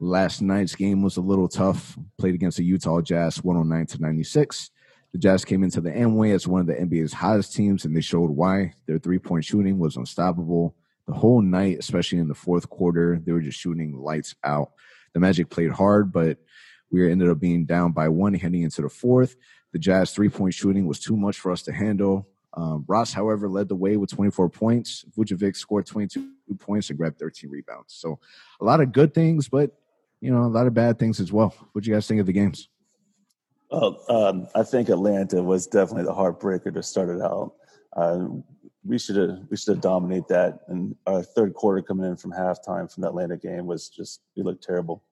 Last 0.00 0.42
night's 0.42 0.74
game 0.74 1.02
was 1.02 1.16
a 1.16 1.22
little 1.22 1.48
tough. 1.48 1.96
Played 2.18 2.34
against 2.34 2.56
the 2.56 2.64
Utah 2.64 3.00
Jazz 3.00 3.42
109 3.42 3.86
to 3.86 4.02
96. 4.02 4.70
The 5.12 5.18
Jazz 5.18 5.44
came 5.44 5.62
into 5.62 5.80
the 5.80 5.90
Amway 5.90 6.34
as 6.34 6.48
one 6.48 6.60
of 6.60 6.66
the 6.66 6.74
NBA's 6.74 7.12
hottest 7.12 7.54
teams, 7.54 7.84
and 7.84 7.96
they 7.96 8.00
showed 8.00 8.30
why. 8.30 8.74
Their 8.86 8.98
three 8.98 9.18
point 9.18 9.44
shooting 9.44 9.78
was 9.78 9.96
unstoppable. 9.96 10.74
The 11.06 11.14
whole 11.14 11.40
night, 11.40 11.78
especially 11.78 12.18
in 12.18 12.28
the 12.28 12.34
fourth 12.34 12.68
quarter, 12.68 13.20
they 13.24 13.30
were 13.30 13.40
just 13.40 13.60
shooting 13.60 13.96
lights 13.96 14.34
out. 14.42 14.72
The 15.12 15.20
Magic 15.20 15.50
played 15.50 15.70
hard, 15.70 16.12
but 16.12 16.38
we 16.90 17.08
ended 17.08 17.28
up 17.28 17.38
being 17.38 17.64
down 17.64 17.92
by 17.92 18.08
one 18.08 18.34
heading 18.34 18.62
into 18.62 18.82
the 18.82 18.88
fourth. 18.88 19.36
The 19.72 19.78
Jazz 19.78 20.12
three 20.12 20.28
point 20.28 20.54
shooting 20.54 20.86
was 20.86 20.98
too 20.98 21.16
much 21.16 21.38
for 21.38 21.52
us 21.52 21.62
to 21.62 21.72
handle. 21.72 22.28
Um, 22.56 22.84
Ross, 22.88 23.12
however, 23.12 23.48
led 23.48 23.68
the 23.68 23.76
way 23.76 23.96
with 23.96 24.10
24 24.10 24.48
points. 24.48 25.04
Vucevic 25.16 25.56
scored 25.56 25.86
22 25.86 26.28
points 26.58 26.88
and 26.88 26.98
grabbed 26.98 27.18
13 27.18 27.50
rebounds. 27.50 27.94
So 27.94 28.18
a 28.60 28.64
lot 28.64 28.80
of 28.80 28.92
good 28.92 29.12
things, 29.12 29.48
but 29.48 29.76
you 30.24 30.30
know 30.30 30.44
a 30.44 30.48
lot 30.48 30.66
of 30.66 30.72
bad 30.72 30.98
things 30.98 31.20
as 31.20 31.30
well. 31.30 31.54
What 31.72 31.84
do 31.84 31.90
you 31.90 31.94
guys 31.94 32.08
think 32.08 32.18
of 32.18 32.26
the 32.26 32.32
games? 32.32 32.68
Well, 33.70 34.02
um, 34.08 34.48
I 34.54 34.62
think 34.62 34.88
Atlanta 34.88 35.42
was 35.42 35.66
definitely 35.66 36.04
the 36.04 36.14
heartbreaker 36.14 36.72
to 36.72 36.82
start 36.82 37.10
it 37.10 37.20
out. 37.20 37.52
Uh, 37.94 38.28
we 38.84 38.98
should 38.98 39.16
have 39.16 39.38
we 39.50 39.56
should 39.58 39.74
have 39.74 39.82
dominated 39.82 40.28
that, 40.30 40.60
and 40.68 40.96
our 41.06 41.22
third 41.22 41.52
quarter 41.52 41.82
coming 41.82 42.06
in 42.06 42.16
from 42.16 42.32
halftime 42.32 42.90
from 42.90 43.02
the 43.02 43.08
Atlanta 43.08 43.36
game 43.36 43.66
was 43.66 43.90
just 43.90 44.22
we 44.34 44.42
looked 44.42 44.64
terrible. 44.64 45.02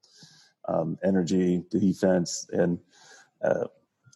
Um, 0.67 0.97
energy, 1.05 1.63
defense, 1.71 2.49
and 2.53 2.79
uh, 3.45 3.67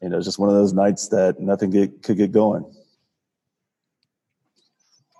you 0.00 0.09
know, 0.09 0.23
just 0.23 0.38
one 0.38 0.49
of 0.49 0.55
those 0.55 0.73
nights 0.73 1.09
that 1.09 1.41
nothing 1.41 1.71
get, 1.71 2.03
could 2.03 2.17
get 2.17 2.33
going. 2.33 2.65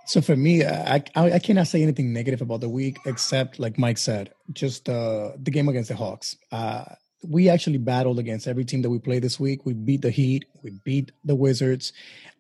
So 0.07 0.21
for 0.21 0.37
me, 0.37 0.65
I, 0.65 1.03
I, 1.17 1.33
I 1.33 1.39
cannot 1.41 1.67
say 1.67 1.83
anything 1.83 2.13
negative 2.13 2.41
about 2.41 2.61
the 2.61 2.69
week 2.69 2.99
except, 3.07 3.59
like 3.59 3.77
Mike 3.77 3.99
said, 3.99 4.33
just 4.53 4.89
uh, 4.89 5.33
the 5.37 5.51
game 5.51 5.69
against 5.69 5.89
the 5.89 5.97
Hawks. 5.97 6.37
Uh, 6.53 6.85
we 7.25 7.49
actually 7.49 7.79
battled 7.79 8.21
against 8.21 8.47
every 8.47 8.65
team 8.65 8.83
that 8.83 8.91
we 8.91 9.01
played 9.01 9.25
this 9.25 9.41
week. 9.41 9.67
We 9.67 9.73
beat 9.73 10.03
the 10.03 10.11
Heat, 10.13 10.45
we 10.63 10.71
beat 10.85 11.11
the 11.25 11.35
Wizards. 11.35 11.93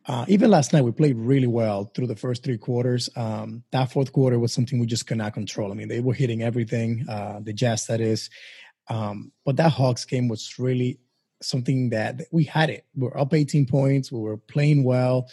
Uh, 0.06 0.24
even 0.28 0.48
last 0.48 0.72
night, 0.72 0.82
we 0.82 0.92
played 0.92 1.16
really 1.16 1.48
well 1.48 1.90
through 1.92 2.06
the 2.06 2.14
first 2.14 2.44
three 2.44 2.56
quarters. 2.56 3.10
Um, 3.16 3.64
that 3.72 3.90
fourth 3.90 4.12
quarter 4.12 4.38
was 4.38 4.52
something 4.52 4.78
we 4.78 4.86
just 4.86 5.08
could 5.08 5.18
not 5.18 5.34
control. 5.34 5.72
I 5.72 5.74
mean, 5.74 5.88
they 5.88 5.98
were 5.98 6.14
hitting 6.14 6.42
everything, 6.42 7.04
uh, 7.08 7.40
the 7.42 7.52
Jazz 7.52 7.86
that 7.86 8.00
is. 8.00 8.30
Um, 8.88 9.32
but 9.44 9.56
that 9.56 9.72
Hawks 9.72 10.04
game 10.04 10.28
was 10.28 10.56
really 10.60 11.00
something 11.42 11.90
that 11.90 12.20
we 12.30 12.44
had 12.44 12.70
it. 12.70 12.86
We 12.94 13.08
we're 13.08 13.18
up 13.18 13.34
18 13.34 13.66
points, 13.66 14.12
we 14.12 14.20
were 14.20 14.36
playing 14.36 14.84
well 14.84 15.28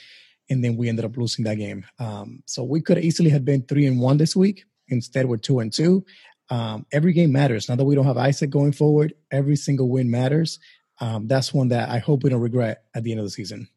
and 0.49 0.63
then 0.63 0.75
we 0.77 0.89
ended 0.89 1.05
up 1.05 1.17
losing 1.17 1.45
that 1.45 1.55
game. 1.55 1.85
Um, 1.99 2.43
so 2.45 2.63
we 2.63 2.81
could 2.81 2.97
easily 2.97 3.29
have 3.29 3.45
been 3.45 3.63
three 3.63 3.85
and 3.85 3.99
one 3.99 4.17
this 4.17 4.35
week. 4.35 4.65
Instead, 4.89 5.25
we're 5.25 5.37
two 5.37 5.59
and 5.59 5.71
two. 5.71 6.05
Um, 6.49 6.85
every 6.91 7.13
game 7.13 7.31
matters. 7.31 7.69
Now 7.69 7.75
that 7.75 7.85
we 7.85 7.95
don't 7.95 8.05
have 8.05 8.17
Isaac 8.17 8.49
going 8.49 8.73
forward, 8.73 9.13
every 9.31 9.55
single 9.55 9.89
win 9.89 10.11
matters. 10.11 10.59
Um, 10.99 11.27
that's 11.27 11.53
one 11.53 11.69
that 11.69 11.89
I 11.89 11.99
hope 11.99 12.23
we 12.23 12.29
don't 12.29 12.41
regret 12.41 12.83
at 12.93 13.03
the 13.03 13.11
end 13.11 13.19
of 13.19 13.25
the 13.25 13.31
season. 13.31 13.67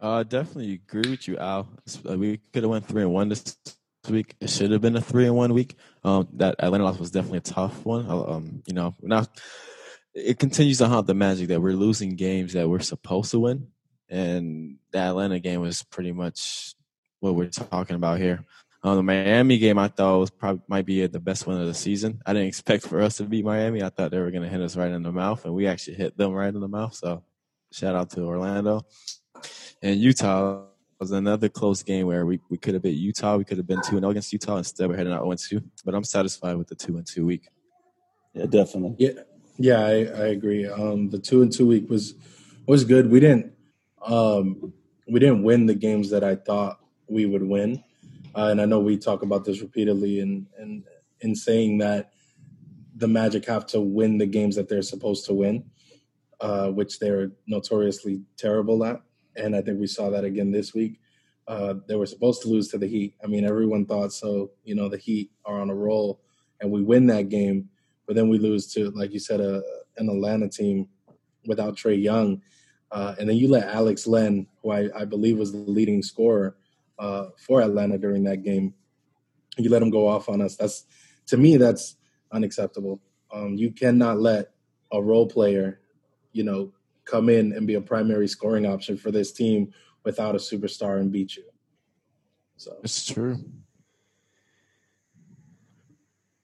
Uh, 0.00 0.22
definitely 0.22 0.74
agree 0.74 1.10
with 1.10 1.26
you, 1.28 1.36
Al. 1.38 1.68
Uh, 2.08 2.16
we 2.16 2.38
could 2.52 2.62
have 2.62 2.70
went 2.70 2.86
three 2.86 3.02
and 3.02 3.12
one 3.12 3.28
this 3.28 3.56
week. 4.08 4.34
It 4.40 4.48
should 4.50 4.70
have 4.70 4.80
been 4.80 4.96
a 4.96 5.00
three 5.00 5.26
and 5.26 5.36
one 5.36 5.52
week. 5.54 5.76
Um, 6.04 6.28
that 6.34 6.56
Atlanta 6.58 6.84
loss 6.84 6.98
was 6.98 7.10
definitely 7.10 7.38
a 7.38 7.42
tough 7.42 7.84
one. 7.84 8.06
Uh, 8.08 8.22
um, 8.24 8.62
you 8.66 8.74
know, 8.74 8.94
now 9.02 9.26
it 10.14 10.38
continues 10.38 10.78
to 10.78 10.88
haunt 10.88 11.06
the 11.06 11.14
magic 11.14 11.48
that 11.48 11.60
we're 11.60 11.72
losing 11.72 12.16
games 12.16 12.52
that 12.54 12.68
we're 12.68 12.80
supposed 12.80 13.32
to 13.32 13.40
win 13.40 13.68
and 14.08 14.76
the 14.90 14.98
Atlanta 14.98 15.38
game 15.38 15.60
was 15.60 15.82
pretty 15.82 16.12
much 16.12 16.74
what 17.20 17.34
we're 17.34 17.48
talking 17.48 17.96
about 17.96 18.18
here. 18.18 18.44
Um, 18.82 18.96
the 18.96 19.02
Miami 19.02 19.58
game 19.58 19.78
I 19.78 19.88
thought 19.88 20.20
was 20.20 20.30
probably 20.30 20.62
might 20.68 20.86
be 20.86 21.04
the 21.06 21.18
best 21.18 21.46
one 21.46 21.60
of 21.60 21.66
the 21.66 21.74
season. 21.74 22.22
I 22.24 22.32
didn't 22.32 22.48
expect 22.48 22.86
for 22.86 23.02
us 23.02 23.16
to 23.16 23.24
beat 23.24 23.44
Miami. 23.44 23.82
I 23.82 23.88
thought 23.88 24.12
they 24.12 24.20
were 24.20 24.30
going 24.30 24.44
to 24.44 24.48
hit 24.48 24.60
us 24.60 24.76
right 24.76 24.90
in 24.90 25.02
the 25.02 25.12
mouth, 25.12 25.44
and 25.44 25.54
we 25.54 25.66
actually 25.66 25.96
hit 25.96 26.16
them 26.16 26.32
right 26.32 26.54
in 26.54 26.60
the 26.60 26.68
mouth. 26.68 26.94
So, 26.94 27.24
shout 27.72 27.96
out 27.96 28.10
to 28.10 28.22
Orlando 28.22 28.86
and 29.82 30.00
Utah 30.00 30.64
was 30.98 31.10
another 31.12 31.48
close 31.48 31.82
game 31.82 32.06
where 32.06 32.26
we, 32.26 32.40
we 32.50 32.58
could 32.58 32.74
have 32.74 32.82
beat 32.82 32.96
Utah. 32.96 33.36
We 33.36 33.44
could 33.44 33.58
have 33.58 33.66
been 33.66 33.80
two 33.82 33.96
and 33.96 34.00
zero 34.00 34.10
against 34.10 34.32
Utah. 34.32 34.56
Instead, 34.56 34.88
we're 34.88 34.96
heading 34.96 35.12
out 35.12 35.26
one 35.26 35.36
two. 35.36 35.62
But 35.84 35.94
I'm 35.94 36.04
satisfied 36.04 36.56
with 36.56 36.68
the 36.68 36.74
two 36.74 36.96
and 36.96 37.06
two 37.06 37.24
week. 37.24 37.48
Yeah, 38.34 38.46
definitely. 38.46 38.96
Yeah, 38.98 39.22
yeah, 39.58 39.80
I, 39.80 39.92
I 39.92 40.26
agree. 40.28 40.66
Um, 40.66 41.10
the 41.10 41.18
two 41.18 41.42
and 41.42 41.52
two 41.52 41.66
week 41.66 41.88
was 41.88 42.14
was 42.66 42.84
good. 42.84 43.10
We 43.10 43.20
didn't 43.20 43.52
um, 44.02 44.72
we 45.08 45.20
didn't 45.20 45.42
win 45.42 45.66
the 45.66 45.74
games 45.74 46.10
that 46.10 46.24
I 46.24 46.36
thought 46.36 46.80
we 47.08 47.26
would 47.26 47.42
win. 47.42 47.82
Uh, 48.34 48.48
and 48.50 48.60
I 48.60 48.66
know 48.66 48.78
we 48.78 48.96
talk 48.96 49.22
about 49.22 49.44
this 49.44 49.60
repeatedly 49.60 50.20
and 50.20 50.46
and 50.58 50.84
in 51.20 51.34
saying 51.34 51.78
that 51.78 52.12
the 52.96 53.08
Magic 53.08 53.46
have 53.46 53.66
to 53.66 53.80
win 53.80 54.18
the 54.18 54.26
games 54.26 54.56
that 54.56 54.68
they're 54.68 54.82
supposed 54.82 55.24
to 55.26 55.34
win, 55.34 55.64
uh, 56.40 56.68
which 56.68 56.98
they're 56.98 57.30
notoriously 57.46 58.22
terrible 58.36 58.84
at. 58.84 59.00
And 59.36 59.54
I 59.54 59.62
think 59.62 59.80
we 59.80 59.86
saw 59.86 60.10
that 60.10 60.24
again 60.24 60.50
this 60.50 60.74
week. 60.74 61.00
Uh, 61.46 61.74
they 61.86 61.94
were 61.94 62.06
supposed 62.06 62.42
to 62.42 62.48
lose 62.48 62.68
to 62.68 62.78
the 62.78 62.86
Heat. 62.86 63.14
I 63.22 63.26
mean, 63.26 63.44
everyone 63.44 63.86
thought 63.86 64.12
so. 64.12 64.50
You 64.64 64.74
know, 64.74 64.88
the 64.88 64.98
Heat 64.98 65.30
are 65.44 65.60
on 65.60 65.70
a 65.70 65.74
roll, 65.74 66.20
and 66.60 66.70
we 66.70 66.82
win 66.82 67.06
that 67.06 67.28
game, 67.28 67.68
but 68.06 68.16
then 68.16 68.28
we 68.28 68.38
lose 68.38 68.72
to, 68.74 68.90
like 68.90 69.12
you 69.12 69.20
said, 69.20 69.40
a, 69.40 69.62
an 69.96 70.08
Atlanta 70.10 70.48
team 70.48 70.88
without 71.46 71.76
Trae 71.76 72.00
Young 72.00 72.42
uh, 72.90 73.14
and 73.18 73.28
then 73.28 73.36
you 73.36 73.48
let 73.48 73.68
Alex 73.68 74.06
Len, 74.06 74.46
who 74.62 74.70
I, 74.70 74.88
I 74.96 75.04
believe 75.04 75.38
was 75.38 75.52
the 75.52 75.58
leading 75.58 76.02
scorer 76.02 76.56
uh, 76.98 77.26
for 77.36 77.60
Atlanta 77.60 77.98
during 77.98 78.24
that 78.24 78.42
game, 78.42 78.74
you 79.56 79.70
let 79.70 79.82
him 79.82 79.90
go 79.90 80.06
off 80.06 80.28
on 80.28 80.40
us. 80.40 80.56
That's 80.56 80.84
to 81.26 81.36
me, 81.36 81.56
that's 81.56 81.96
unacceptable. 82.32 83.00
Um, 83.32 83.54
you 83.54 83.70
cannot 83.70 84.20
let 84.20 84.52
a 84.92 85.02
role 85.02 85.26
player, 85.26 85.80
you 86.32 86.44
know, 86.44 86.72
come 87.04 87.28
in 87.28 87.52
and 87.52 87.66
be 87.66 87.74
a 87.74 87.80
primary 87.80 88.28
scoring 88.28 88.66
option 88.66 88.96
for 88.96 89.10
this 89.10 89.32
team 89.32 89.72
without 90.04 90.34
a 90.34 90.38
superstar 90.38 91.00
and 91.00 91.12
beat 91.12 91.36
you. 91.36 91.44
So 92.56 92.76
it's 92.82 93.06
true. 93.06 93.38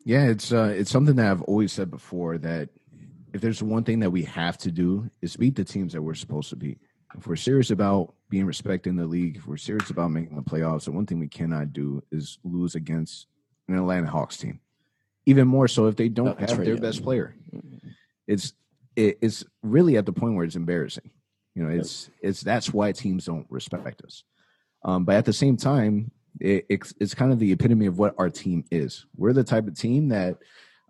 Yeah, 0.05 0.27
it's 0.27 0.53
uh, 0.53 0.75
it's 0.77 0.91
something 0.91 1.17
that 1.17 1.31
I've 1.31 1.43
always 1.43 1.73
said 1.73 1.91
before 1.91 2.37
that 2.39 2.69
if 3.35 3.41
there's 3.41 3.63
one 3.63 3.83
thing 3.83 3.99
that 3.99 4.11
we 4.11 4.23
have 4.23 4.57
to 4.59 4.71
do 4.71 5.11
is 5.21 5.37
beat 5.37 5.57
the 5.57 5.65
teams 5.65 5.93
that 5.93 6.01
we're 6.01 6.15
supposed 6.15 6.51
to 6.51 6.57
beat. 6.57 6.79
If 7.19 7.27
we're 7.27 7.37
serious 7.37 7.71
about 7.71 8.15
being 8.31 8.47
respected 8.47 8.91
in 8.91 8.97
the 8.97 9.07
league, 9.07 9.37
if 9.37 9.47
we're 9.47 9.57
serious 9.57 9.91
about 9.91 10.13
making 10.13 10.37
the 10.37 10.43
playoffs, 10.43 10.85
the 10.85 10.93
one 10.93 11.05
thing 11.05 11.19
we 11.19 11.29
cannot 11.29 11.73
do 11.73 12.03
is 12.13 12.39
lose 12.45 12.77
against 12.77 13.27
an 13.69 13.77
Atlanta 13.77 14.07
Hawks 14.07 14.37
team. 14.37 14.61
Even 15.27 15.49
more 15.49 15.67
so 15.67 15.87
if 15.87 15.97
they 15.97 16.09
don't 16.09 16.39
have 16.39 16.65
their 16.65 16.77
best 16.77 17.03
player. 17.03 17.35
It's 18.29 18.53
it, 18.95 19.19
it's 19.21 19.45
really 19.63 19.97
at 19.97 20.07
the 20.07 20.13
point 20.13 20.37
where 20.37 20.45
it's 20.45 20.57
embarrassing. 20.57 21.11
You 21.57 21.65
know, 21.65 21.71
it's 21.71 22.11
it's 22.23 22.41
that's 22.41 22.73
why 22.73 22.93
teams 22.93 23.25
don't 23.25 23.47
respect 23.51 24.03
us. 24.03 24.23
Um, 24.85 25.05
but 25.05 25.17
at 25.17 25.25
the 25.25 25.33
same 25.33 25.57
time, 25.57 26.13
it, 26.41 26.67
it's 26.69 26.95
it's 27.01 27.15
kind 27.15 27.33
of 27.33 27.41
the 27.41 27.51
epitome 27.51 27.87
of 27.87 27.99
what 27.99 28.15
our 28.17 28.31
team 28.31 28.65
is. 28.71 29.07
We're 29.17 29.33
the 29.33 29.45
type 29.45 29.67
of 29.67 29.77
team 29.77 30.09
that 30.11 30.39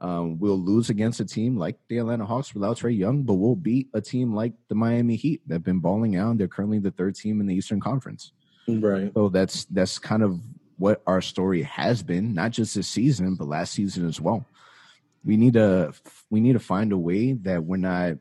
um, 0.00 0.38
we'll 0.38 0.60
lose 0.60 0.90
against 0.90 1.20
a 1.20 1.24
team 1.24 1.56
like 1.56 1.76
the 1.88 1.98
Atlanta 1.98 2.26
Hawks 2.26 2.54
without 2.54 2.78
Trae 2.78 2.96
Young, 2.96 3.22
but 3.22 3.34
we'll 3.34 3.54
beat 3.54 3.88
a 3.94 4.00
team 4.00 4.34
like 4.34 4.52
the 4.68 4.74
Miami 4.74 5.16
Heat 5.16 5.40
that've 5.46 5.64
been 5.64 5.80
balling 5.80 6.16
out. 6.16 6.38
They're 6.38 6.48
currently 6.48 6.78
the 6.78 6.90
third 6.90 7.14
team 7.14 7.40
in 7.40 7.46
the 7.46 7.54
Eastern 7.54 7.80
Conference. 7.80 8.32
Right. 8.68 9.12
So 9.14 9.28
that's 9.28 9.64
that's 9.66 9.98
kind 9.98 10.22
of 10.22 10.40
what 10.78 11.02
our 11.06 11.20
story 11.20 11.62
has 11.62 12.02
been, 12.02 12.34
not 12.34 12.50
just 12.50 12.74
this 12.74 12.88
season, 12.88 13.36
but 13.36 13.48
last 13.48 13.72
season 13.72 14.08
as 14.08 14.20
well. 14.20 14.44
We 15.24 15.36
need 15.36 15.54
to 15.54 15.94
we 16.30 16.40
need 16.40 16.54
to 16.54 16.58
find 16.58 16.92
a 16.92 16.98
way 16.98 17.32
that 17.32 17.64
we're 17.64 17.76
not 17.76 18.18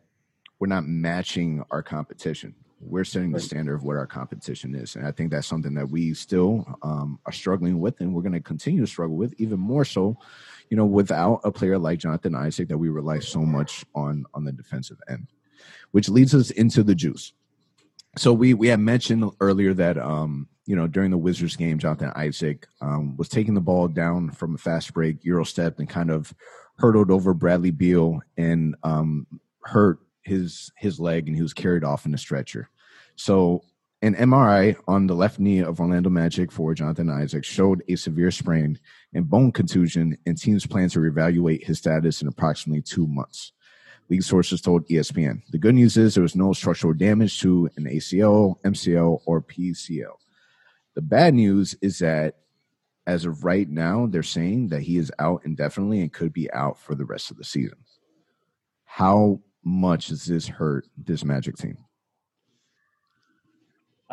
we're 0.59 0.67
not 0.67 0.85
matching 0.85 1.63
our 1.71 1.83
competition. 1.83 2.55
We're 2.79 3.05
setting 3.05 3.31
the 3.31 3.39
standard 3.39 3.75
of 3.75 3.83
what 3.83 3.95
our 3.95 4.05
competition 4.05 4.75
is, 4.75 4.97
and 4.97 5.07
I 5.07 5.11
think 5.11 5.31
that's 5.31 5.47
something 5.47 5.73
that 5.75 5.89
we 5.89 6.13
still 6.13 6.77
um, 6.81 7.17
are 7.25 7.31
struggling 7.31 7.79
with, 7.79 8.01
and 8.01 8.13
we're 8.13 8.21
going 8.21 8.33
to 8.33 8.41
continue 8.41 8.81
to 8.81 8.87
struggle 8.87 9.15
with, 9.15 9.33
even 9.37 9.57
more 9.57 9.85
so 9.85 10.17
you 10.69 10.77
know, 10.77 10.85
without 10.85 11.41
a 11.43 11.51
player 11.51 11.77
like 11.77 11.99
Jonathan 11.99 12.35
Isaac 12.35 12.69
that 12.69 12.77
we 12.77 12.89
rely 12.89 13.19
so 13.19 13.41
much 13.41 13.85
on 13.95 14.25
on 14.33 14.45
the 14.45 14.51
defensive 14.51 14.97
end, 15.09 15.27
which 15.91 16.09
leads 16.09 16.33
us 16.33 16.51
into 16.51 16.83
the 16.83 16.95
juice. 16.95 17.33
So 18.17 18.33
we 18.33 18.53
we 18.53 18.67
had 18.67 18.79
mentioned 18.79 19.31
earlier 19.39 19.73
that 19.73 19.97
um 19.97 20.47
you 20.65 20.75
know, 20.75 20.87
during 20.87 21.11
the 21.11 21.17
Wizards 21.17 21.55
game, 21.55 21.77
Jonathan 21.77 22.11
Isaac 22.15 22.67
um, 22.81 23.17
was 23.17 23.27
taking 23.27 23.53
the 23.53 23.61
ball 23.61 23.87
down 23.87 24.31
from 24.31 24.55
a 24.55 24.57
fast 24.57 24.93
break, 24.93 25.23
Euro 25.25 25.43
stepped, 25.43 25.79
and 25.79 25.89
kind 25.89 26.09
of 26.09 26.33
hurdled 26.77 27.11
over 27.11 27.33
Bradley 27.33 27.71
Beal 27.71 28.21
and 28.37 28.75
um, 28.83 29.27
hurt 29.63 29.99
his 30.21 30.71
his 30.77 30.99
leg, 30.99 31.27
and 31.27 31.35
he 31.35 31.41
was 31.41 31.53
carried 31.53 31.83
off 31.83 32.05
in 32.05 32.13
a 32.13 32.17
stretcher. 32.17 32.69
So 33.15 33.63
an 34.03 34.15
MRI 34.15 34.75
on 34.85 35.07
the 35.07 35.15
left 35.15 35.39
knee 35.39 35.59
of 35.59 35.79
Orlando 35.79 36.09
Magic 36.09 36.51
for 36.51 36.73
Jonathan 36.73 37.09
Isaac 37.09 37.45
showed 37.45 37.81
a 37.87 37.95
severe 37.95 38.31
sprain 38.31 38.77
and 39.13 39.29
bone 39.29 39.49
contusion, 39.49 40.17
and 40.25 40.37
teams 40.37 40.67
plan 40.67 40.89
to 40.89 40.99
reevaluate 40.99 41.63
his 41.63 41.77
status 41.77 42.21
in 42.21 42.27
approximately 42.27 42.81
two 42.81 43.07
months. 43.07 43.53
League 44.09 44.23
sources 44.23 44.59
told 44.59 44.85
ESPN. 44.89 45.41
The 45.51 45.57
good 45.57 45.75
news 45.75 45.95
is 45.95 46.13
there 46.13 46.21
was 46.21 46.35
no 46.35 46.51
structural 46.51 46.93
damage 46.93 47.39
to 47.39 47.69
an 47.77 47.85
ACL, 47.85 48.59
MCL, 48.63 49.21
or 49.25 49.41
PCL. 49.41 50.17
The 50.95 51.01
bad 51.01 51.33
news 51.33 51.73
is 51.81 51.99
that 51.99 52.39
as 53.07 53.23
of 53.23 53.45
right 53.45 53.69
now, 53.69 54.07
they're 54.07 54.21
saying 54.21 54.67
that 54.67 54.81
he 54.81 54.97
is 54.97 55.13
out 55.17 55.43
indefinitely 55.45 56.01
and 56.01 56.11
could 56.11 56.33
be 56.33 56.51
out 56.51 56.77
for 56.77 56.93
the 56.93 57.05
rest 57.05 57.31
of 57.31 57.37
the 57.37 57.45
season. 57.45 57.77
How 58.83 59.39
much 59.63 60.07
does 60.07 60.25
this 60.25 60.45
hurt 60.45 60.87
this 60.97 61.23
Magic 61.23 61.55
team? 61.55 61.77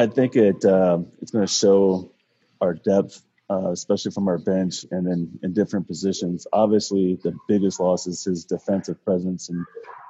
I 0.00 0.07
think 0.07 0.35
it 0.35 0.64
uh, 0.64 1.00
it's 1.21 1.30
going 1.30 1.47
to 1.47 1.52
show 1.52 2.11
our 2.59 2.73
depth, 2.73 3.23
uh, 3.50 3.71
especially 3.71 4.12
from 4.12 4.28
our 4.28 4.38
bench 4.38 4.87
and 4.90 5.07
then 5.07 5.38
in 5.42 5.52
different 5.52 5.88
positions. 5.88 6.47
Obviously, 6.54 7.19
the 7.23 7.37
biggest 7.47 7.80
loss 7.80 8.07
is 8.07 8.25
his 8.25 8.47
defensive 8.47 9.04
presence 9.04 9.50
and 9.50 9.66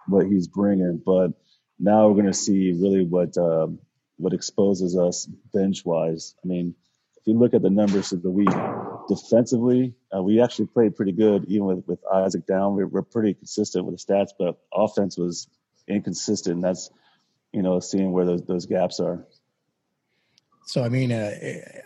what 0.07 0.27
he's 0.27 0.47
bringing. 0.47 1.03
But 1.05 1.33
now 1.81 2.07
we're 2.07 2.15
going 2.15 2.27
to 2.27 2.33
see 2.33 2.71
really 2.71 3.05
what 3.05 3.37
um, 3.37 3.81
what 4.17 4.33
exposes 4.33 4.97
us 4.97 5.27
bench 5.53 5.85
wise. 5.85 6.37
I 6.45 6.47
mean, 6.47 6.77
if 7.17 7.27
you 7.27 7.37
look 7.37 7.55
at 7.55 7.63
the 7.63 7.71
numbers 7.71 8.13
of 8.13 8.23
the 8.23 8.31
week, 8.31 8.55
defensively, 9.09 9.95
uh, 10.17 10.23
we 10.23 10.41
actually 10.41 10.67
played 10.67 10.95
pretty 10.95 11.13
good, 11.13 11.47
even 11.49 11.67
with, 11.67 11.85
with 11.89 11.99
Isaac 12.15 12.47
down. 12.47 12.77
We're, 12.77 12.87
we're 12.87 13.03
pretty 13.03 13.35
consistent 13.35 13.87
with 13.87 13.99
the 13.99 14.13
stats, 14.13 14.31
but 14.39 14.61
offense 14.73 15.19
was 15.19 15.49
inconsistent. 15.89 16.55
And 16.55 16.65
that's, 16.65 16.91
you 17.51 17.63
know, 17.63 17.81
seeing 17.81 18.13
where 18.13 18.25
those, 18.25 18.43
those 18.45 18.67
gaps 18.67 19.01
are. 19.01 19.27
So, 20.71 20.85
I 20.85 20.89
mean, 20.89 21.11
uh, 21.11 21.35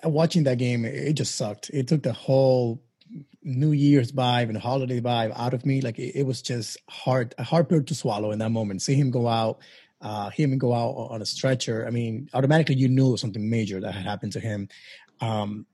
uh 0.04 0.10
watching 0.10 0.44
that 0.44 0.58
game, 0.58 0.84
it 0.84 1.14
just 1.14 1.36
sucked. 1.36 1.70
It 1.72 1.88
took 1.88 2.02
the 2.02 2.12
whole 2.12 2.82
New 3.42 3.72
Year's 3.72 4.12
vibe 4.12 4.50
and 4.50 4.58
holiday 4.58 5.00
vibe 5.00 5.32
out 5.34 5.54
of 5.54 5.64
me. 5.64 5.80
Like 5.80 5.98
it, 5.98 6.14
it 6.14 6.26
was 6.26 6.42
just 6.42 6.76
hard, 6.90 7.34
a 7.38 7.44
hard 7.44 7.70
pill 7.70 7.82
to 7.82 7.94
swallow 7.94 8.30
in 8.30 8.40
that 8.40 8.50
moment. 8.50 8.82
See 8.82 8.94
him 8.94 9.10
go 9.10 9.26
out, 9.26 9.60
uh, 10.02 10.28
him 10.28 10.58
go 10.58 10.74
out 10.74 10.90
on 11.12 11.22
a 11.22 11.24
stretcher. 11.24 11.86
I 11.86 11.90
mean, 11.90 12.28
automatically 12.34 12.74
you 12.74 12.88
knew 12.88 13.16
something 13.16 13.48
major 13.48 13.80
that 13.80 13.94
had 13.94 14.04
happened 14.04 14.32
to 14.32 14.40
him. 14.40 14.68
Um, 15.22 15.64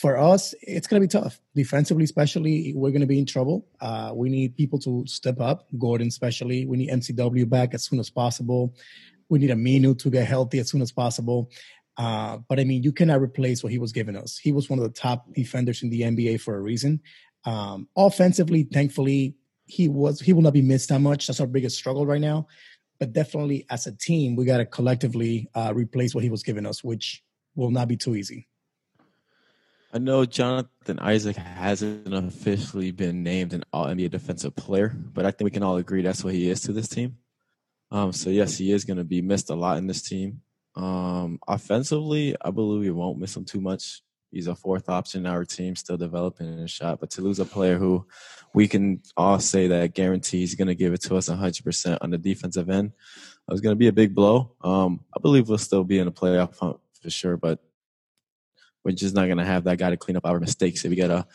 for 0.00 0.18
us, 0.18 0.52
it's 0.60 0.88
going 0.88 1.00
to 1.00 1.06
be 1.06 1.22
tough. 1.22 1.38
Defensively, 1.54 2.02
especially, 2.02 2.72
we're 2.74 2.90
going 2.90 3.00
to 3.00 3.06
be 3.06 3.20
in 3.20 3.26
trouble. 3.26 3.64
Uh, 3.80 4.10
we 4.12 4.28
need 4.28 4.56
people 4.56 4.80
to 4.80 5.06
step 5.06 5.40
up. 5.40 5.68
Gordon, 5.78 6.08
especially. 6.08 6.66
We 6.66 6.78
need 6.78 6.90
MCW 6.90 7.48
back 7.48 7.74
as 7.74 7.84
soon 7.84 8.00
as 8.00 8.10
possible. 8.10 8.74
We 9.28 9.38
need 9.38 9.50
Aminu 9.50 9.96
to 10.00 10.10
get 10.10 10.26
healthy 10.26 10.58
as 10.58 10.68
soon 10.68 10.82
as 10.82 10.90
possible. 10.90 11.48
Uh, 11.96 12.38
but 12.48 12.60
I 12.60 12.64
mean, 12.64 12.82
you 12.82 12.92
cannot 12.92 13.20
replace 13.20 13.62
what 13.62 13.72
he 13.72 13.78
was 13.78 13.92
giving 13.92 14.16
us. 14.16 14.38
He 14.38 14.52
was 14.52 14.68
one 14.68 14.78
of 14.78 14.84
the 14.84 14.90
top 14.90 15.32
defenders 15.32 15.82
in 15.82 15.90
the 15.90 16.02
NBA 16.02 16.40
for 16.40 16.56
a 16.56 16.60
reason. 16.60 17.00
Um, 17.44 17.88
offensively, 17.96 18.64
thankfully, 18.64 19.36
he 19.66 19.88
was 19.88 20.20
he 20.20 20.32
will 20.32 20.42
not 20.42 20.52
be 20.52 20.62
missed 20.62 20.90
that 20.90 21.00
much. 21.00 21.26
That's 21.26 21.40
our 21.40 21.46
biggest 21.46 21.76
struggle 21.76 22.06
right 22.06 22.20
now. 22.20 22.48
But 22.98 23.12
definitely, 23.12 23.66
as 23.70 23.86
a 23.86 23.96
team, 23.96 24.36
we 24.36 24.44
got 24.44 24.58
to 24.58 24.66
collectively 24.66 25.48
uh, 25.54 25.72
replace 25.74 26.14
what 26.14 26.24
he 26.24 26.30
was 26.30 26.42
giving 26.42 26.66
us, 26.66 26.82
which 26.82 27.22
will 27.54 27.70
not 27.70 27.88
be 27.88 27.96
too 27.96 28.14
easy. 28.16 28.48
I 29.92 29.98
know 29.98 30.26
Jonathan 30.26 30.98
Isaac 30.98 31.36
hasn't 31.36 32.12
officially 32.12 32.90
been 32.90 33.22
named 33.22 33.54
an 33.54 33.64
All 33.72 33.86
NBA 33.86 34.10
Defensive 34.10 34.54
Player, 34.54 34.88
but 34.88 35.24
I 35.24 35.30
think 35.30 35.46
we 35.46 35.50
can 35.50 35.62
all 35.62 35.76
agree 35.76 36.02
that's 36.02 36.24
what 36.24 36.34
he 36.34 36.50
is 36.50 36.60
to 36.62 36.72
this 36.72 36.88
team. 36.88 37.16
Um, 37.90 38.12
so 38.12 38.30
yes, 38.30 38.58
he 38.58 38.72
is 38.72 38.84
going 38.84 38.98
to 38.98 39.04
be 39.04 39.22
missed 39.22 39.48
a 39.48 39.54
lot 39.54 39.78
in 39.78 39.86
this 39.86 40.02
team. 40.02 40.42
Um, 40.76 41.38
offensively, 41.48 42.36
I 42.40 42.50
believe 42.50 42.82
we 42.82 42.90
won't 42.90 43.18
miss 43.18 43.36
him 43.36 43.44
too 43.44 43.60
much. 43.60 44.02
He's 44.30 44.48
a 44.48 44.54
fourth 44.54 44.88
option 44.88 45.24
in 45.24 45.32
our 45.32 45.44
team, 45.44 45.76
still 45.76 45.96
developing 45.96 46.52
in 46.52 46.58
his 46.58 46.70
shot. 46.70 47.00
But 47.00 47.10
to 47.12 47.22
lose 47.22 47.38
a 47.38 47.44
player 47.44 47.78
who 47.78 48.06
we 48.52 48.68
can 48.68 49.00
all 49.16 49.38
say 49.38 49.68
that 49.68 49.94
guarantees 49.94 50.50
he's 50.50 50.54
going 50.56 50.68
to 50.68 50.74
give 50.74 50.92
it 50.92 51.00
to 51.02 51.16
us 51.16 51.28
100% 51.28 51.98
on 52.00 52.10
the 52.10 52.18
defensive 52.18 52.68
end, 52.68 52.92
it 53.48 53.52
was 53.52 53.60
going 53.60 53.72
to 53.72 53.78
be 53.78 53.88
a 53.88 53.92
big 53.92 54.14
blow. 54.14 54.52
Um, 54.62 55.00
I 55.16 55.20
believe 55.20 55.48
we'll 55.48 55.58
still 55.58 55.84
be 55.84 55.98
in 55.98 56.08
a 56.08 56.12
playoff 56.12 56.58
hunt 56.58 56.78
for 57.00 57.08
sure, 57.08 57.36
but 57.36 57.60
we're 58.84 58.92
just 58.92 59.14
not 59.14 59.26
going 59.26 59.38
to 59.38 59.44
have 59.44 59.64
that 59.64 59.78
guy 59.78 59.90
to 59.90 59.96
clean 59.96 60.16
up 60.16 60.26
our 60.26 60.38
mistakes. 60.40 60.84
If 60.84 60.90
we 60.90 60.96
get 60.96 61.10
a, 61.10 61.26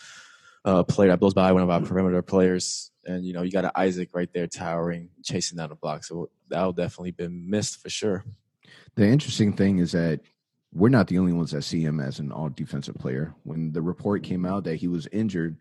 a 0.64 0.84
player 0.84 1.10
that 1.10 1.20
blows 1.20 1.34
by 1.34 1.52
one 1.54 1.64
of 1.64 1.70
our 1.70 1.82
perimeter 1.82 2.22
players, 2.22 2.92
and 3.04 3.26
you 3.26 3.34
know 3.34 3.42
you 3.42 3.52
got 3.52 3.66
an 3.66 3.72
Isaac 3.76 4.10
right 4.14 4.32
there 4.32 4.48
towering, 4.48 5.10
chasing 5.24 5.58
down 5.58 5.70
the 5.70 5.76
block, 5.76 6.04
so 6.04 6.30
that'll 6.50 6.72
definitely 6.72 7.12
be 7.12 7.28
missed 7.28 7.82
for 7.82 7.90
sure. 7.90 8.24
The 8.96 9.08
interesting 9.08 9.54
thing 9.54 9.80
is 9.80 9.92
that 9.92 10.22
we're 10.74 10.90
not 10.90 11.08
the 11.08 11.20
only 11.20 11.34
ones 11.34 11.52
that 11.52 11.64
see 11.64 11.82
him 11.82 12.00
as 12.00 12.20
an 12.20 12.32
all 12.32 12.50
defensive 12.50 12.96
player. 12.96 13.34
When 13.44 13.72
the 13.72 13.82
report 13.82 14.24
came 14.24 14.46
out 14.46 14.64
that 14.64 14.76
he 14.76 14.88
was 14.88 15.08
injured, 15.12 15.58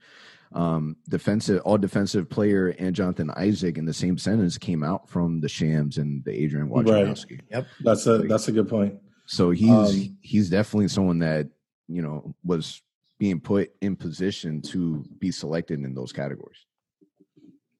um, 0.52 0.96
defensive 1.08 1.62
all 1.62 1.78
defensive 1.78 2.28
player 2.28 2.68
and 2.78 2.94
Jonathan 2.94 3.30
Isaac 3.36 3.78
in 3.78 3.84
the 3.84 3.94
same 3.94 4.18
sentence 4.18 4.58
came 4.58 4.82
out 4.82 5.08
from 5.08 5.40
the 5.40 5.48
Shams 5.48 5.98
and 5.98 6.24
the 6.24 6.32
Adrian 6.32 6.68
Wojnarowski. 6.68 7.30
Right. 7.30 7.40
Yep, 7.50 7.66
that's 7.84 8.06
a 8.06 8.18
that's 8.18 8.48
a 8.48 8.52
good 8.52 8.68
point. 8.68 8.94
So 9.26 9.50
he's 9.50 9.70
um, 9.70 10.18
he's 10.20 10.50
definitely 10.50 10.88
someone 10.88 11.20
that 11.20 11.48
you 11.88 12.02
know 12.02 12.34
was 12.44 12.82
being 13.18 13.38
put 13.38 13.70
in 13.80 13.94
position 13.94 14.62
to 14.62 15.04
be 15.18 15.30
selected 15.30 15.78
in 15.80 15.94
those 15.94 16.12
categories. 16.12 16.66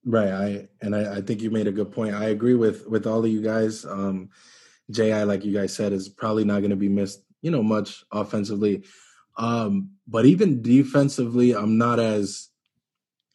Right. 0.05 0.31
I 0.31 0.69
and 0.81 0.95
I, 0.95 1.16
I 1.16 1.21
think 1.23 1.43
you 1.43 1.51
made 1.51 1.66
a 1.66 1.73
good 1.73 1.90
point. 1.90 2.14
I 2.14 2.27
agree 2.27 2.55
with 2.55 2.87
with 2.87 3.07
all 3.07 3.25
of 3.25 3.31
you 3.31 3.43
guys. 3.43 3.85
Um, 3.85 4.31
Ji, 4.90 5.14
like 5.24 5.44
you 5.44 5.53
guys 5.53 5.74
said, 5.74 5.92
is 5.92 6.09
probably 6.09 6.44
not 6.44 6.61
going 6.61 6.70
to 6.70 6.76
be 6.76 6.88
missed, 6.88 7.22
you 7.42 7.50
know, 7.50 7.62
much 7.62 8.05
offensively. 8.12 8.85
Um, 9.37 9.90
but 10.07 10.26
even 10.26 10.62
defensively, 10.62 11.55
I'm 11.55 11.79
not 11.79 11.98
as 11.98 12.48